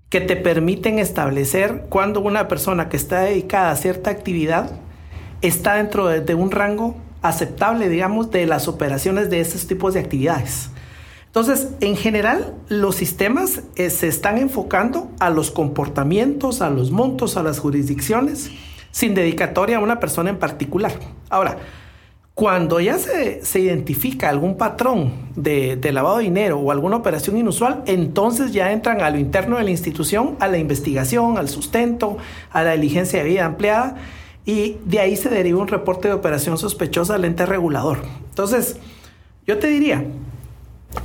que 0.09 0.21
te 0.21 0.35
permiten 0.35 0.97
establecer 0.97 1.85
cuando 1.89 2.21
una 2.21 2.47
persona 2.47 2.89
que 2.89 2.97
está 2.97 3.21
dedicada 3.21 3.71
a 3.71 3.75
cierta 3.75 4.09
actividad 4.09 4.71
está 5.41 5.75
dentro 5.75 6.07
de 6.07 6.35
un 6.35 6.51
rango 6.51 6.95
aceptable, 7.21 7.89
digamos, 7.89 8.31
de 8.31 8.45
las 8.45 8.67
operaciones 8.67 9.29
de 9.29 9.41
estos 9.41 9.67
tipos 9.67 9.93
de 9.93 9.99
actividades. 9.99 10.69
Entonces, 11.25 11.69
en 11.79 11.95
general, 11.95 12.55
los 12.69 12.95
sistemas 12.95 13.61
eh, 13.75 13.91
se 13.91 14.07
están 14.07 14.39
enfocando 14.39 15.11
a 15.19 15.29
los 15.29 15.51
comportamientos, 15.51 16.61
a 16.61 16.71
los 16.71 16.89
montos, 16.89 17.37
a 17.37 17.43
las 17.43 17.59
jurisdicciones, 17.59 18.49
sin 18.91 19.13
dedicatoria 19.13 19.77
a 19.77 19.79
una 19.79 19.99
persona 19.99 20.31
en 20.31 20.39
particular. 20.39 20.93
Ahora, 21.29 21.57
cuando 22.33 22.79
ya 22.79 22.97
se, 22.97 23.59
identifica 23.59 24.29
algún 24.29 24.57
patrón 24.57 25.11
de, 25.35 25.75
de, 25.75 25.91
lavado 25.91 26.17
de 26.17 26.23
dinero 26.23 26.57
o 26.57 26.71
alguna 26.71 26.95
operación 26.95 27.37
inusual, 27.37 27.83
entonces 27.85 28.51
ya 28.51 28.71
entran 28.71 29.01
a 29.01 29.09
lo 29.11 29.19
interno 29.19 29.57
de 29.57 29.65
la 29.65 29.71
institución, 29.71 30.35
a 30.39 30.47
la 30.47 30.57
investigación, 30.57 31.37
al 31.37 31.49
sustento, 31.49 32.17
a 32.49 32.63
la 32.63 32.71
diligencia 32.71 33.21
de 33.21 33.29
vida 33.29 33.45
empleada 33.45 33.97
y 34.45 34.77
de 34.85 34.99
ahí 34.99 35.15
se 35.15 35.29
deriva 35.29 35.59
un 35.59 35.67
reporte 35.67 36.07
de 36.07 36.13
operación 36.13 36.57
sospechosa 36.57 37.15
al 37.15 37.25
ente 37.25 37.45
regulador. 37.45 37.99
Entonces, 38.29 38.77
yo 39.45 39.59
te 39.59 39.67
diría, 39.67 40.05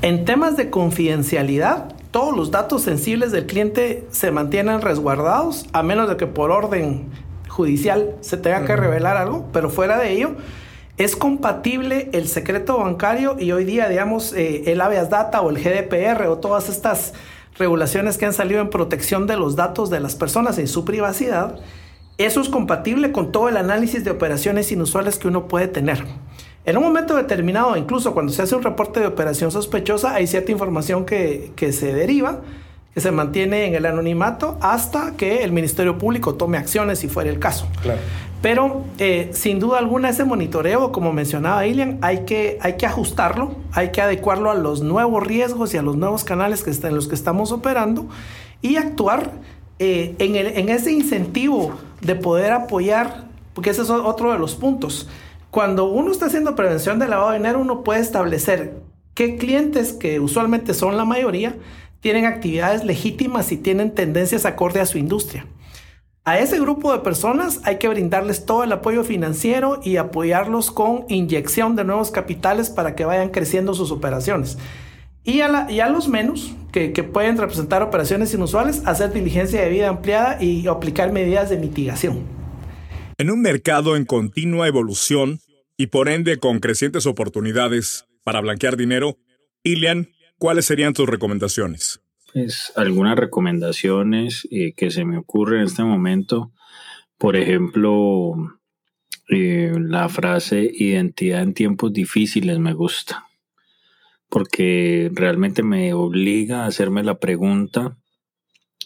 en 0.03 0.25
temas 0.25 0.57
de 0.57 0.71
confidencialidad, 0.71 1.95
todos 2.11 2.37
los 2.37 2.51
datos 2.51 2.83
sensibles 2.83 3.33
del 3.33 3.47
cliente 3.47 4.07
se 4.11 4.31
mantienen 4.31 4.81
resguardados, 4.81 5.67
a 5.73 5.83
menos 5.83 6.09
de 6.09 6.17
que 6.17 6.27
por 6.27 6.51
orden 6.51 7.09
judicial 7.49 8.15
se 8.21 8.37
tenga 8.37 8.65
que 8.65 8.77
revelar 8.77 9.17
algo, 9.17 9.49
pero 9.53 9.69
fuera 9.69 9.99
de 9.99 10.13
ello, 10.13 10.37
es 10.97 11.17
compatible 11.17 12.09
el 12.13 12.29
secreto 12.29 12.79
bancario 12.79 13.37
y 13.39 13.51
hoy 13.51 13.65
día, 13.65 13.89
digamos, 13.89 14.33
eh, 14.33 14.71
el 14.71 14.81
habeas 14.81 15.11
data 15.11 15.41
o 15.41 15.51
el 15.51 15.59
GDPR 15.59 16.29
o 16.29 16.39
todas 16.39 16.69
estas 16.69 17.15
regulaciones 17.59 18.17
que 18.17 18.27
han 18.27 18.33
salido 18.33 18.61
en 18.61 18.71
protección 18.71 19.27
de 19.27 19.37
los 19.37 19.57
datos 19.57 19.91
de 19.91 20.01
las 20.01 20.15
personas 20.15 20.59
y 20.59 20.67
su 20.67 20.85
privacidad 20.85 21.59
eso 22.19 22.41
es 22.41 22.49
compatible 22.49 23.11
con 23.13 23.33
todo 23.33 23.49
el 23.49 23.57
análisis 23.57 24.05
de 24.05 24.11
operaciones 24.11 24.71
inusuales 24.71 25.19
que 25.19 25.29
uno 25.29 25.49
puede 25.49 25.69
tener. 25.69 26.05
En 26.65 26.79
un 26.79 26.83
momento 26.83 27.17
determinado, 27.17 27.77
incluso 27.77 28.15
cuando 28.15 28.33
se 28.33 28.43
hace 28.43 28.55
un 28.55 28.63
reporte 28.63 29.01
de 29.01 29.07
operación 29.07 29.51
sospechosa, 29.51 30.15
hay 30.15 30.27
cierta 30.27 30.51
información 30.51 31.05
que, 31.05 31.53
se 31.73 31.93
deriva, 31.93 32.41
que 32.95 33.01
se 33.01 33.11
mantiene 33.11 33.67
en 33.67 33.75
el 33.75 33.85
anonimato 33.85 34.57
hasta 34.63 35.13
que 35.17 35.43
el 35.45 35.53
Ministerio 35.53 35.99
Público 35.99 36.37
tome 36.37 36.57
acciones 36.57 37.01
si 37.01 37.09
fuera 37.09 37.29
el 37.29 37.39
caso. 37.39 37.67
Pero 38.41 38.85
eh, 38.99 39.31
sin 39.33 39.59
duda 39.59 39.79
alguna 39.79 40.09
ese 40.09 40.25
monitoreo, 40.25 40.93
como 40.93 41.13
mencionaba 41.13 41.67
Ilian, 41.67 41.99
hay 42.01 42.21
que, 42.25 42.59
hay 42.63 42.77
que 42.77 42.87
ajustarlo, 42.87 43.57
hay 43.73 43.91
que 43.91 44.01
adecuarlo 44.01 44.51
a 44.51 44.55
los 44.55 44.83
nuevos 44.83 45.27
riesgos 45.27 45.75
y 45.75 45.79
a 45.79 45.83
los 45.83 45.97
nuevos 45.97 46.25
canales 46.25 46.63
que 46.63 46.71
en 46.71 46.95
los 46.95 47.09
que 47.09 47.15
estamos 47.15 47.53
operando 47.53 48.07
y 48.63 48.77
actuar 48.77 49.33
eh, 49.79 50.15
en, 50.19 50.37
en 50.37 50.69
ese 50.69 50.93
incentivo 50.93 51.75
de 52.05 52.15
poder 52.15 52.53
apoyar, 52.53 53.25
porque 53.55 53.71
ese 53.71 53.83
es 53.83 53.91
otro 53.91 54.33
de 54.33 54.39
los 54.39 54.55
puntos. 54.55 55.09
Cuando 55.51 55.85
uno 55.85 56.11
está 56.11 56.27
haciendo 56.27 56.55
prevención 56.55 56.99
de 56.99 57.09
lavado 57.09 57.31
de 57.31 57.39
dinero, 57.39 57.61
uno 57.61 57.83
puede 57.83 58.01
establecer 58.01 58.81
qué 59.15 59.37
clientes, 59.37 59.93
que 59.93 60.21
usualmente 60.21 60.75
son 60.75 60.97
la 60.97 61.05
mayoría, 61.05 61.57
tienen 62.01 62.27
actividades 62.27 62.85
legítimas 62.85 63.51
y 63.53 63.57
tienen 63.57 63.95
tendencias 63.95 64.45
acorde 64.45 64.81
a 64.81 64.87
su 64.87 64.99
industria. 64.99 65.47
A 66.27 66.39
ese 66.39 66.59
grupo 66.59 66.91
de 66.91 67.01
personas 67.01 67.61
hay 67.65 67.79
que 67.79 67.89
brindarles 67.89 68.47
todo 68.47 68.65
el 68.65 68.73
apoyo 68.73 69.05
financiero 69.05 69.81
y 69.83 69.99
apoyarlos 69.99 70.71
con 70.71 71.05
inyección 71.09 71.77
de 71.77 71.85
nuevos 71.85 72.11
capitales 72.11 72.71
para 72.71 72.95
que 72.95 73.05
vayan 73.05 73.29
creciendo 73.29 73.75
sus 73.75 73.91
operaciones. 73.91 74.57
Y 75.25 75.41
a, 75.41 75.89
los 75.89 76.09
menos, 76.09 76.55
que, 76.71 76.93
que, 76.93 77.03
pueden 77.03 77.39
representar 77.39 77.83
operaciones 77.83 78.35
inusuales, 78.35 78.83
hacer 78.85 79.13
diligencia 79.13 79.63
de 79.63 79.71
vida 79.71 79.89
ampliada 79.89 80.43
y 80.43 80.67
aplicar 80.67 81.13
medidas 81.13 81.49
de 81.49 81.57
mitigación. 81.57 82.23
En 83.17 83.31
un 83.31 83.41
mercado 83.41 83.97
en 83.97 84.05
continua 84.05 84.69
evolución 84.69 85.41
y 85.77 85.87
por 85.87 86.09
ende 86.09 86.39
con 86.39 86.59
crecientes 86.61 87.07
oportunidades 87.07 88.07
para 88.23 88.41
blanquear 88.41 88.77
dinero, 88.77 89.19
Ilian, 89.63 90.11
¿cuáles 90.39 90.67
serían 90.67 90.93
tus 90.93 91.09
recomendaciones? 91.09 92.01
Pues 92.33 92.73
algunas 92.77 93.17
recomendaciones 93.17 94.47
eh, 94.51 94.73
que 94.77 94.91
se 94.91 95.05
me 95.05 95.19
ocurren 95.19 95.61
en 95.61 95.67
este 95.67 95.85
momento. 95.85 96.53
Por 97.17 97.37
ejemplo, 97.37 98.35
eh, 99.29 99.73
la 99.79 100.09
frase 100.09 100.71
identidad 100.75 101.43
en 101.43 101.55
tiempos 101.55 101.93
difíciles 101.93 102.59
me 102.59 102.73
gusta, 102.75 103.27
porque 104.35 105.13
realmente 105.15 105.63
me 105.63 105.95
obliga 105.95 106.65
a 106.65 106.67
hacerme 106.67 107.05
la 107.05 107.21
pregunta 107.21 107.97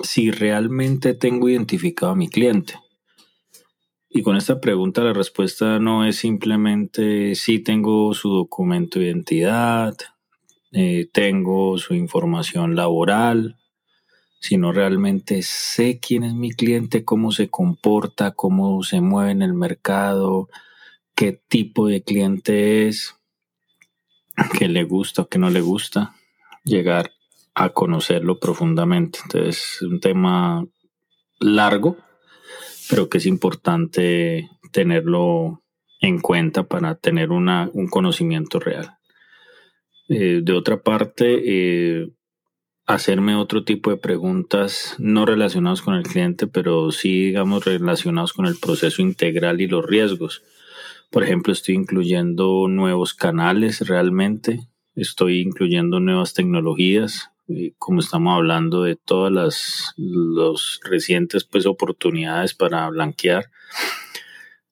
si 0.02 0.30
realmente 0.30 1.14
tengo 1.14 1.48
identificado 1.48 2.12
a 2.12 2.16
mi 2.16 2.28
cliente. 2.28 2.74
Y 4.10 4.20
con 4.20 4.36
esta 4.36 4.60
pregunta 4.60 5.02
la 5.02 5.14
respuesta 5.14 5.78
no 5.78 6.04
es 6.04 6.16
simplemente 6.16 7.34
si 7.34 7.60
tengo 7.60 8.12
su 8.12 8.28
documento 8.28 8.98
de 8.98 9.06
identidad, 9.06 9.96
eh, 10.72 11.08
tengo 11.14 11.78
su 11.78 11.94
información 11.94 12.76
laboral, 12.76 13.56
sino 14.40 14.70
realmente 14.70 15.40
sé 15.42 15.98
quién 15.98 16.24
es 16.24 16.34
mi 16.34 16.50
cliente, 16.50 17.06
cómo 17.06 17.32
se 17.32 17.48
comporta, 17.48 18.32
cómo 18.32 18.82
se 18.82 19.00
mueve 19.00 19.30
en 19.30 19.40
el 19.40 19.54
mercado, 19.54 20.50
qué 21.14 21.40
tipo 21.48 21.86
de 21.86 22.02
cliente 22.02 22.86
es, 22.86 23.17
qué 24.58 24.68
le 24.68 24.84
gusta 24.84 25.22
o 25.22 25.28
qué 25.28 25.38
no 25.38 25.50
le 25.50 25.60
gusta, 25.60 26.14
llegar 26.64 27.12
a 27.54 27.70
conocerlo 27.70 28.38
profundamente. 28.38 29.18
Entonces 29.24 29.76
es 29.76 29.82
un 29.82 30.00
tema 30.00 30.64
largo, 31.40 31.96
pero 32.88 33.08
que 33.08 33.18
es 33.18 33.26
importante 33.26 34.48
tenerlo 34.72 35.62
en 36.00 36.20
cuenta 36.20 36.64
para 36.64 36.94
tener 36.94 37.30
una, 37.30 37.70
un 37.72 37.88
conocimiento 37.88 38.60
real. 38.60 38.98
Eh, 40.08 40.40
de 40.42 40.52
otra 40.52 40.82
parte, 40.82 41.42
eh, 41.44 42.08
hacerme 42.86 43.36
otro 43.36 43.64
tipo 43.64 43.90
de 43.90 43.98
preguntas 43.98 44.94
no 44.98 45.26
relacionadas 45.26 45.82
con 45.82 45.94
el 45.94 46.04
cliente, 46.04 46.46
pero 46.46 46.90
sí, 46.90 47.26
digamos, 47.26 47.64
relacionados 47.64 48.32
con 48.32 48.46
el 48.46 48.56
proceso 48.56 49.02
integral 49.02 49.60
y 49.60 49.66
los 49.66 49.84
riesgos. 49.84 50.42
Por 51.10 51.22
ejemplo, 51.22 51.52
estoy 51.52 51.74
incluyendo 51.74 52.68
nuevos 52.68 53.14
canales 53.14 53.86
realmente, 53.88 54.68
estoy 54.94 55.40
incluyendo 55.40 56.00
nuevas 56.00 56.34
tecnologías, 56.34 57.30
eh, 57.48 57.72
como 57.78 58.00
estamos 58.00 58.36
hablando 58.36 58.82
de 58.82 58.96
todas 58.96 59.32
las 59.32 59.94
los 59.96 60.80
recientes 60.84 61.44
pues, 61.44 61.64
oportunidades 61.64 62.52
para 62.54 62.88
blanquear. 62.90 63.50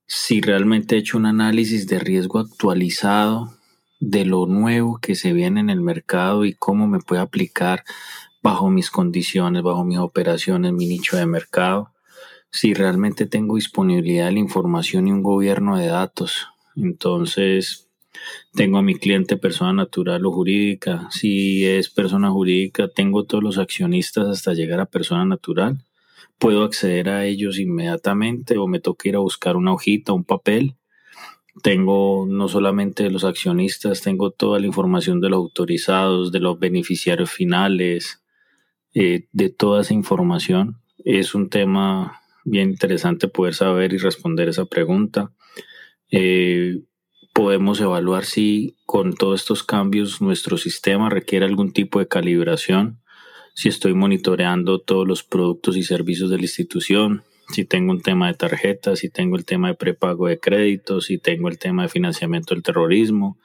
Si 0.06 0.40
realmente 0.40 0.94
he 0.94 0.98
hecho 0.98 1.16
un 1.16 1.26
análisis 1.26 1.86
de 1.86 1.98
riesgo 1.98 2.38
actualizado 2.38 3.56
de 3.98 4.26
lo 4.26 4.46
nuevo 4.46 4.98
que 5.00 5.14
se 5.14 5.32
viene 5.32 5.60
en 5.60 5.70
el 5.70 5.80
mercado 5.80 6.44
y 6.44 6.52
cómo 6.52 6.86
me 6.86 7.00
puede 7.00 7.22
aplicar 7.22 7.82
bajo 8.42 8.68
mis 8.70 8.90
condiciones, 8.90 9.62
bajo 9.62 9.84
mis 9.84 9.98
operaciones, 9.98 10.72
mi 10.72 10.86
nicho 10.86 11.16
de 11.16 11.26
mercado. 11.26 11.92
Si 12.56 12.72
realmente 12.72 13.26
tengo 13.26 13.56
disponibilidad 13.56 14.26
de 14.26 14.32
la 14.32 14.38
información 14.38 15.06
y 15.06 15.12
un 15.12 15.22
gobierno 15.22 15.76
de 15.76 15.88
datos, 15.88 16.48
entonces 16.74 17.90
tengo 18.54 18.78
a 18.78 18.82
mi 18.82 18.94
cliente 18.94 19.36
persona 19.36 19.74
natural 19.74 20.24
o 20.24 20.32
jurídica. 20.32 21.06
Si 21.10 21.66
es 21.66 21.90
persona 21.90 22.30
jurídica, 22.30 22.88
tengo 22.88 23.24
todos 23.24 23.44
los 23.44 23.58
accionistas 23.58 24.26
hasta 24.28 24.54
llegar 24.54 24.80
a 24.80 24.86
persona 24.86 25.26
natural. 25.26 25.84
Puedo 26.38 26.64
acceder 26.64 27.10
a 27.10 27.26
ellos 27.26 27.58
inmediatamente 27.58 28.56
o 28.56 28.66
me 28.66 28.80
toca 28.80 29.10
ir 29.10 29.16
a 29.16 29.20
buscar 29.20 29.56
una 29.56 29.74
hojita, 29.74 30.14
un 30.14 30.24
papel 30.24 30.76
tengo 31.62 32.26
no 32.28 32.48
solamente 32.48 33.10
los 33.10 33.24
accionistas, 33.24 34.02
tengo 34.02 34.30
toda 34.30 34.58
la 34.60 34.66
información 34.66 35.20
de 35.20 35.30
los 35.30 35.38
autorizados, 35.38 36.30
de 36.30 36.40
los 36.40 36.58
beneficiarios 36.58 37.30
finales, 37.30 38.22
eh, 38.94 39.26
de 39.32 39.50
toda 39.50 39.80
esa 39.80 39.94
información. 39.94 40.82
Es 41.04 41.34
un 41.34 41.48
tema 41.48 42.20
bien 42.46 42.70
interesante 42.70 43.28
poder 43.28 43.54
saber 43.54 43.92
y 43.92 43.98
responder 43.98 44.48
esa 44.48 44.64
pregunta. 44.64 45.32
Eh, 46.10 46.80
podemos 47.34 47.80
evaluar 47.80 48.24
si 48.24 48.76
con 48.86 49.14
todos 49.14 49.40
estos 49.40 49.62
cambios 49.62 50.22
nuestro 50.22 50.56
sistema 50.56 51.10
requiere 51.10 51.44
algún 51.44 51.72
tipo 51.72 51.98
de 51.98 52.08
calibración, 52.08 53.02
si 53.54 53.68
estoy 53.68 53.94
monitoreando 53.94 54.80
todos 54.80 55.06
los 55.06 55.22
productos 55.22 55.76
y 55.76 55.82
servicios 55.82 56.30
de 56.30 56.36
la 56.36 56.42
institución, 56.42 57.24
si 57.52 57.64
tengo 57.64 57.92
un 57.92 58.00
tema 58.00 58.28
de 58.28 58.34
tarjetas, 58.34 59.00
si 59.00 59.10
tengo 59.10 59.36
el 59.36 59.44
tema 59.44 59.68
de 59.68 59.74
prepago 59.74 60.28
de 60.28 60.38
créditos, 60.38 61.06
si 61.06 61.18
tengo 61.18 61.48
el 61.48 61.58
tema 61.58 61.82
de 61.82 61.88
financiamiento 61.88 62.54
del 62.54 62.62
terrorismo, 62.62 63.38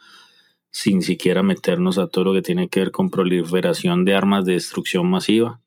sin 0.70 1.02
siquiera 1.02 1.43
meternos 1.43 1.97
a 1.97 2.08
todo 2.08 2.26
lo 2.26 2.34
que 2.34 2.41
tiene 2.41 2.70
que 2.70 2.82
ver 2.82 2.91
con 2.91 3.10
proliferación 3.10 4.06
de 4.06 4.16
armas 4.16 4.45
de 4.45 4.54
destrucción 4.54 5.10
masiva, 5.10 5.62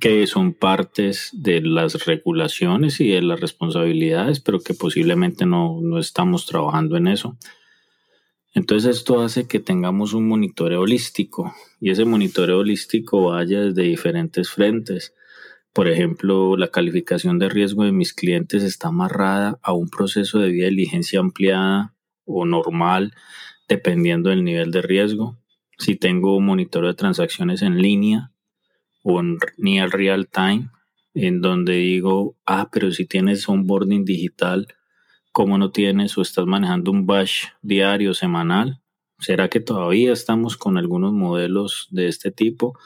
que 0.00 0.26
son 0.26 0.54
partes 0.54 1.30
de 1.32 1.60
las 1.60 2.04
regulaciones 2.04 3.00
y 3.00 3.08
de 3.08 3.22
las 3.22 3.40
responsabilidades, 3.40 4.40
pero 4.40 4.60
que 4.60 4.74
posiblemente 4.74 5.46
no, 5.46 5.80
no 5.80 5.98
estamos 5.98 6.46
trabajando 6.46 6.96
en 6.96 7.08
eso. 7.08 7.36
Entonces 8.54 8.96
esto 8.96 9.20
hace 9.20 9.48
que 9.48 9.60
tengamos 9.60 10.14
un 10.14 10.28
monitoreo 10.28 10.82
holístico 10.82 11.54
y 11.80 11.90
ese 11.90 12.04
monitoreo 12.04 12.60
holístico 12.60 13.30
vaya 13.30 13.60
desde 13.60 13.82
diferentes 13.82 14.50
frentes 14.50 15.14
por 15.74 15.88
ejemplo, 15.88 16.56
la 16.56 16.68
calificación 16.68 17.40
de 17.40 17.48
riesgo 17.48 17.82
de 17.82 17.90
mis 17.90 18.14
clientes 18.14 18.62
está 18.62 18.88
amarrada 18.88 19.58
a 19.60 19.72
un 19.72 19.88
proceso 19.88 20.38
de 20.38 20.52
de 20.52 20.70
diligencia 20.70 21.18
ampliada 21.18 21.92
o 22.24 22.46
normal, 22.46 23.12
dependiendo 23.68 24.30
del 24.30 24.44
nivel 24.44 24.70
de 24.70 24.82
riesgo. 24.82 25.36
Si 25.76 25.96
tengo 25.96 26.36
un 26.36 26.46
monitoreo 26.46 26.90
de 26.90 26.94
transacciones 26.94 27.60
en 27.60 27.82
línea 27.82 28.30
o 29.04 29.20
en 29.20 29.38
near 29.56 29.90
real 29.90 30.28
time, 30.28 30.70
en 31.14 31.40
donde 31.40 31.74
digo, 31.74 32.36
ah, 32.46 32.68
pero 32.72 32.90
si 32.90 33.06
tienes 33.06 33.48
onboarding 33.48 34.04
digital, 34.04 34.66
¿cómo 35.30 35.58
no 35.58 35.70
tienes 35.70 36.18
o 36.18 36.22
estás 36.22 36.46
manejando 36.46 36.90
un 36.90 37.06
bash 37.06 37.44
diario, 37.62 38.14
semanal? 38.14 38.80
¿Será 39.20 39.48
que 39.48 39.60
todavía 39.60 40.12
estamos 40.12 40.56
con 40.56 40.76
algunos 40.76 41.12
modelos 41.12 41.86
de 41.90 42.08
este 42.08 42.32
tipo? 42.32 42.76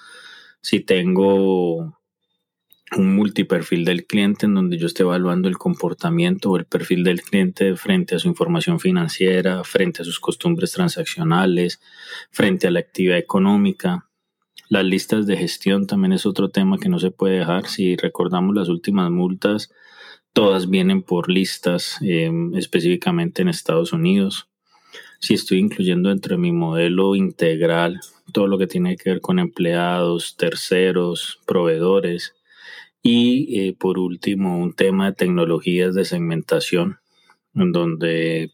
Si 0.60 0.80
tengo 0.80 1.98
un 2.96 3.14
multiperfil 3.14 3.84
del 3.84 4.06
cliente 4.06 4.46
en 4.46 4.54
donde 4.54 4.78
yo 4.78 4.86
esté 4.86 5.02
evaluando 5.02 5.48
el 5.48 5.58
comportamiento 5.58 6.50
o 6.50 6.56
el 6.56 6.64
perfil 6.64 7.04
del 7.04 7.22
cliente 7.22 7.76
frente 7.76 8.14
a 8.14 8.18
su 8.18 8.28
información 8.28 8.80
financiera, 8.80 9.62
frente 9.62 10.02
a 10.02 10.04
sus 10.04 10.18
costumbres 10.18 10.72
transaccionales, 10.72 11.80
frente 12.30 12.66
a 12.66 12.70
la 12.70 12.80
actividad 12.80 13.18
económica. 13.18 14.07
Las 14.68 14.84
listas 14.84 15.26
de 15.26 15.36
gestión 15.36 15.86
también 15.86 16.12
es 16.12 16.26
otro 16.26 16.50
tema 16.50 16.78
que 16.78 16.88
no 16.88 16.98
se 16.98 17.10
puede 17.10 17.38
dejar. 17.38 17.68
Si 17.68 17.96
recordamos 17.96 18.54
las 18.54 18.68
últimas 18.68 19.10
multas, 19.10 19.70
todas 20.32 20.68
vienen 20.68 21.02
por 21.02 21.30
listas, 21.30 21.96
em, 22.02 22.54
específicamente 22.54 23.42
en 23.42 23.48
Estados 23.48 23.92
Unidos. 23.92 24.48
Si 25.20 25.34
estoy 25.34 25.58
incluyendo 25.58 26.10
dentro 26.10 26.36
de 26.36 26.42
mi 26.42 26.52
modelo 26.52 27.14
integral 27.16 28.00
todo 28.32 28.46
lo 28.46 28.58
que 28.58 28.66
tiene 28.66 28.96
que 28.96 29.10
ver 29.10 29.20
con 29.20 29.38
empleados, 29.38 30.36
terceros, 30.36 31.40
proveedores, 31.46 32.34
y 33.02 33.68
eh, 33.68 33.76
por 33.78 33.98
último, 33.98 34.58
un 34.58 34.74
tema 34.74 35.06
de 35.06 35.12
tecnologías 35.14 35.94
de 35.94 36.04
segmentación, 36.04 36.98
en 37.54 37.72
donde, 37.72 38.52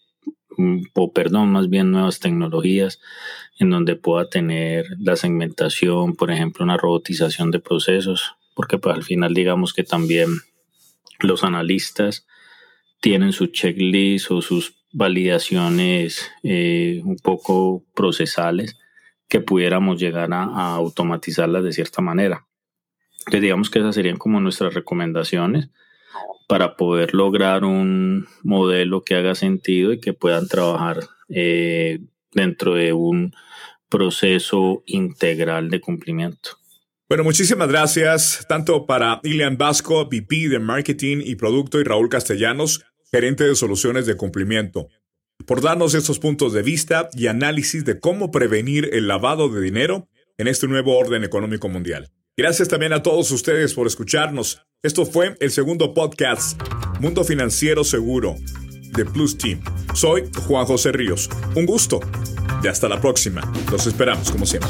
o 0.94 1.12
perdón, 1.12 1.52
más 1.52 1.68
bien 1.68 1.90
nuevas 1.90 2.20
tecnologías, 2.20 3.00
en 3.58 3.70
donde 3.70 3.96
pueda 3.96 4.28
tener 4.28 4.86
la 4.98 5.16
segmentación, 5.16 6.14
por 6.14 6.30
ejemplo, 6.30 6.64
una 6.64 6.76
robotización 6.76 7.50
de 7.50 7.60
procesos, 7.60 8.36
porque 8.54 8.78
pues, 8.78 8.94
al 8.94 9.02
final 9.02 9.34
digamos 9.34 9.72
que 9.72 9.84
también 9.84 10.28
los 11.20 11.44
analistas 11.44 12.26
tienen 13.00 13.32
su 13.32 13.48
checklist 13.48 14.30
o 14.30 14.42
sus 14.42 14.76
validaciones 14.92 16.30
eh, 16.42 17.00
un 17.04 17.16
poco 17.16 17.84
procesales 17.94 18.78
que 19.28 19.40
pudiéramos 19.40 20.00
llegar 20.00 20.32
a 20.32 20.74
automatizarlas 20.74 21.64
de 21.64 21.72
cierta 21.72 22.00
manera. 22.00 22.46
Entonces 23.20 23.42
digamos 23.42 23.70
que 23.70 23.80
esas 23.80 23.94
serían 23.94 24.16
como 24.16 24.40
nuestras 24.40 24.74
recomendaciones 24.74 25.70
para 26.48 26.76
poder 26.76 27.14
lograr 27.14 27.64
un 27.64 28.26
modelo 28.42 29.02
que 29.02 29.14
haga 29.14 29.34
sentido 29.34 29.92
y 29.92 30.00
que 30.00 30.12
puedan 30.12 30.48
trabajar 30.48 31.00
eh, 31.28 32.00
dentro 32.32 32.74
de 32.74 32.92
un 32.92 33.34
proceso 33.88 34.82
integral 34.86 35.70
de 35.70 35.80
cumplimiento. 35.80 36.50
Bueno, 37.08 37.22
muchísimas 37.22 37.68
gracias 37.68 38.44
tanto 38.48 38.86
para 38.86 39.20
Ilian 39.22 39.56
Vasco, 39.56 40.06
VP 40.06 40.48
de 40.48 40.58
Marketing 40.58 41.18
y 41.24 41.36
Producto, 41.36 41.80
y 41.80 41.84
Raúl 41.84 42.08
Castellanos, 42.08 42.84
gerente 43.12 43.44
de 43.44 43.54
soluciones 43.54 44.06
de 44.06 44.16
cumplimiento, 44.16 44.88
por 45.46 45.60
darnos 45.60 45.94
estos 45.94 46.18
puntos 46.18 46.52
de 46.52 46.62
vista 46.62 47.08
y 47.12 47.26
análisis 47.26 47.84
de 47.84 48.00
cómo 48.00 48.30
prevenir 48.30 48.90
el 48.92 49.06
lavado 49.06 49.48
de 49.48 49.60
dinero 49.60 50.08
en 50.38 50.48
este 50.48 50.66
nuevo 50.66 50.96
orden 50.96 51.24
económico 51.24 51.68
mundial. 51.68 52.10
Gracias 52.36 52.68
también 52.68 52.92
a 52.92 53.00
todos 53.00 53.30
ustedes 53.30 53.74
por 53.74 53.86
escucharnos. 53.86 54.60
Esto 54.82 55.06
fue 55.06 55.36
el 55.38 55.52
segundo 55.52 55.94
podcast, 55.94 56.60
Mundo 56.98 57.22
Financiero 57.22 57.84
Seguro, 57.84 58.34
de 58.92 59.04
Plus 59.04 59.38
Team. 59.38 59.62
Soy 59.94 60.24
Juan 60.48 60.66
José 60.66 60.90
Ríos. 60.90 61.30
Un 61.54 61.64
gusto. 61.64 62.00
Y 62.64 62.66
hasta 62.66 62.88
la 62.88 63.00
próxima. 63.00 63.40
Los 63.70 63.86
esperamos 63.86 64.32
como 64.32 64.46
siempre. 64.46 64.68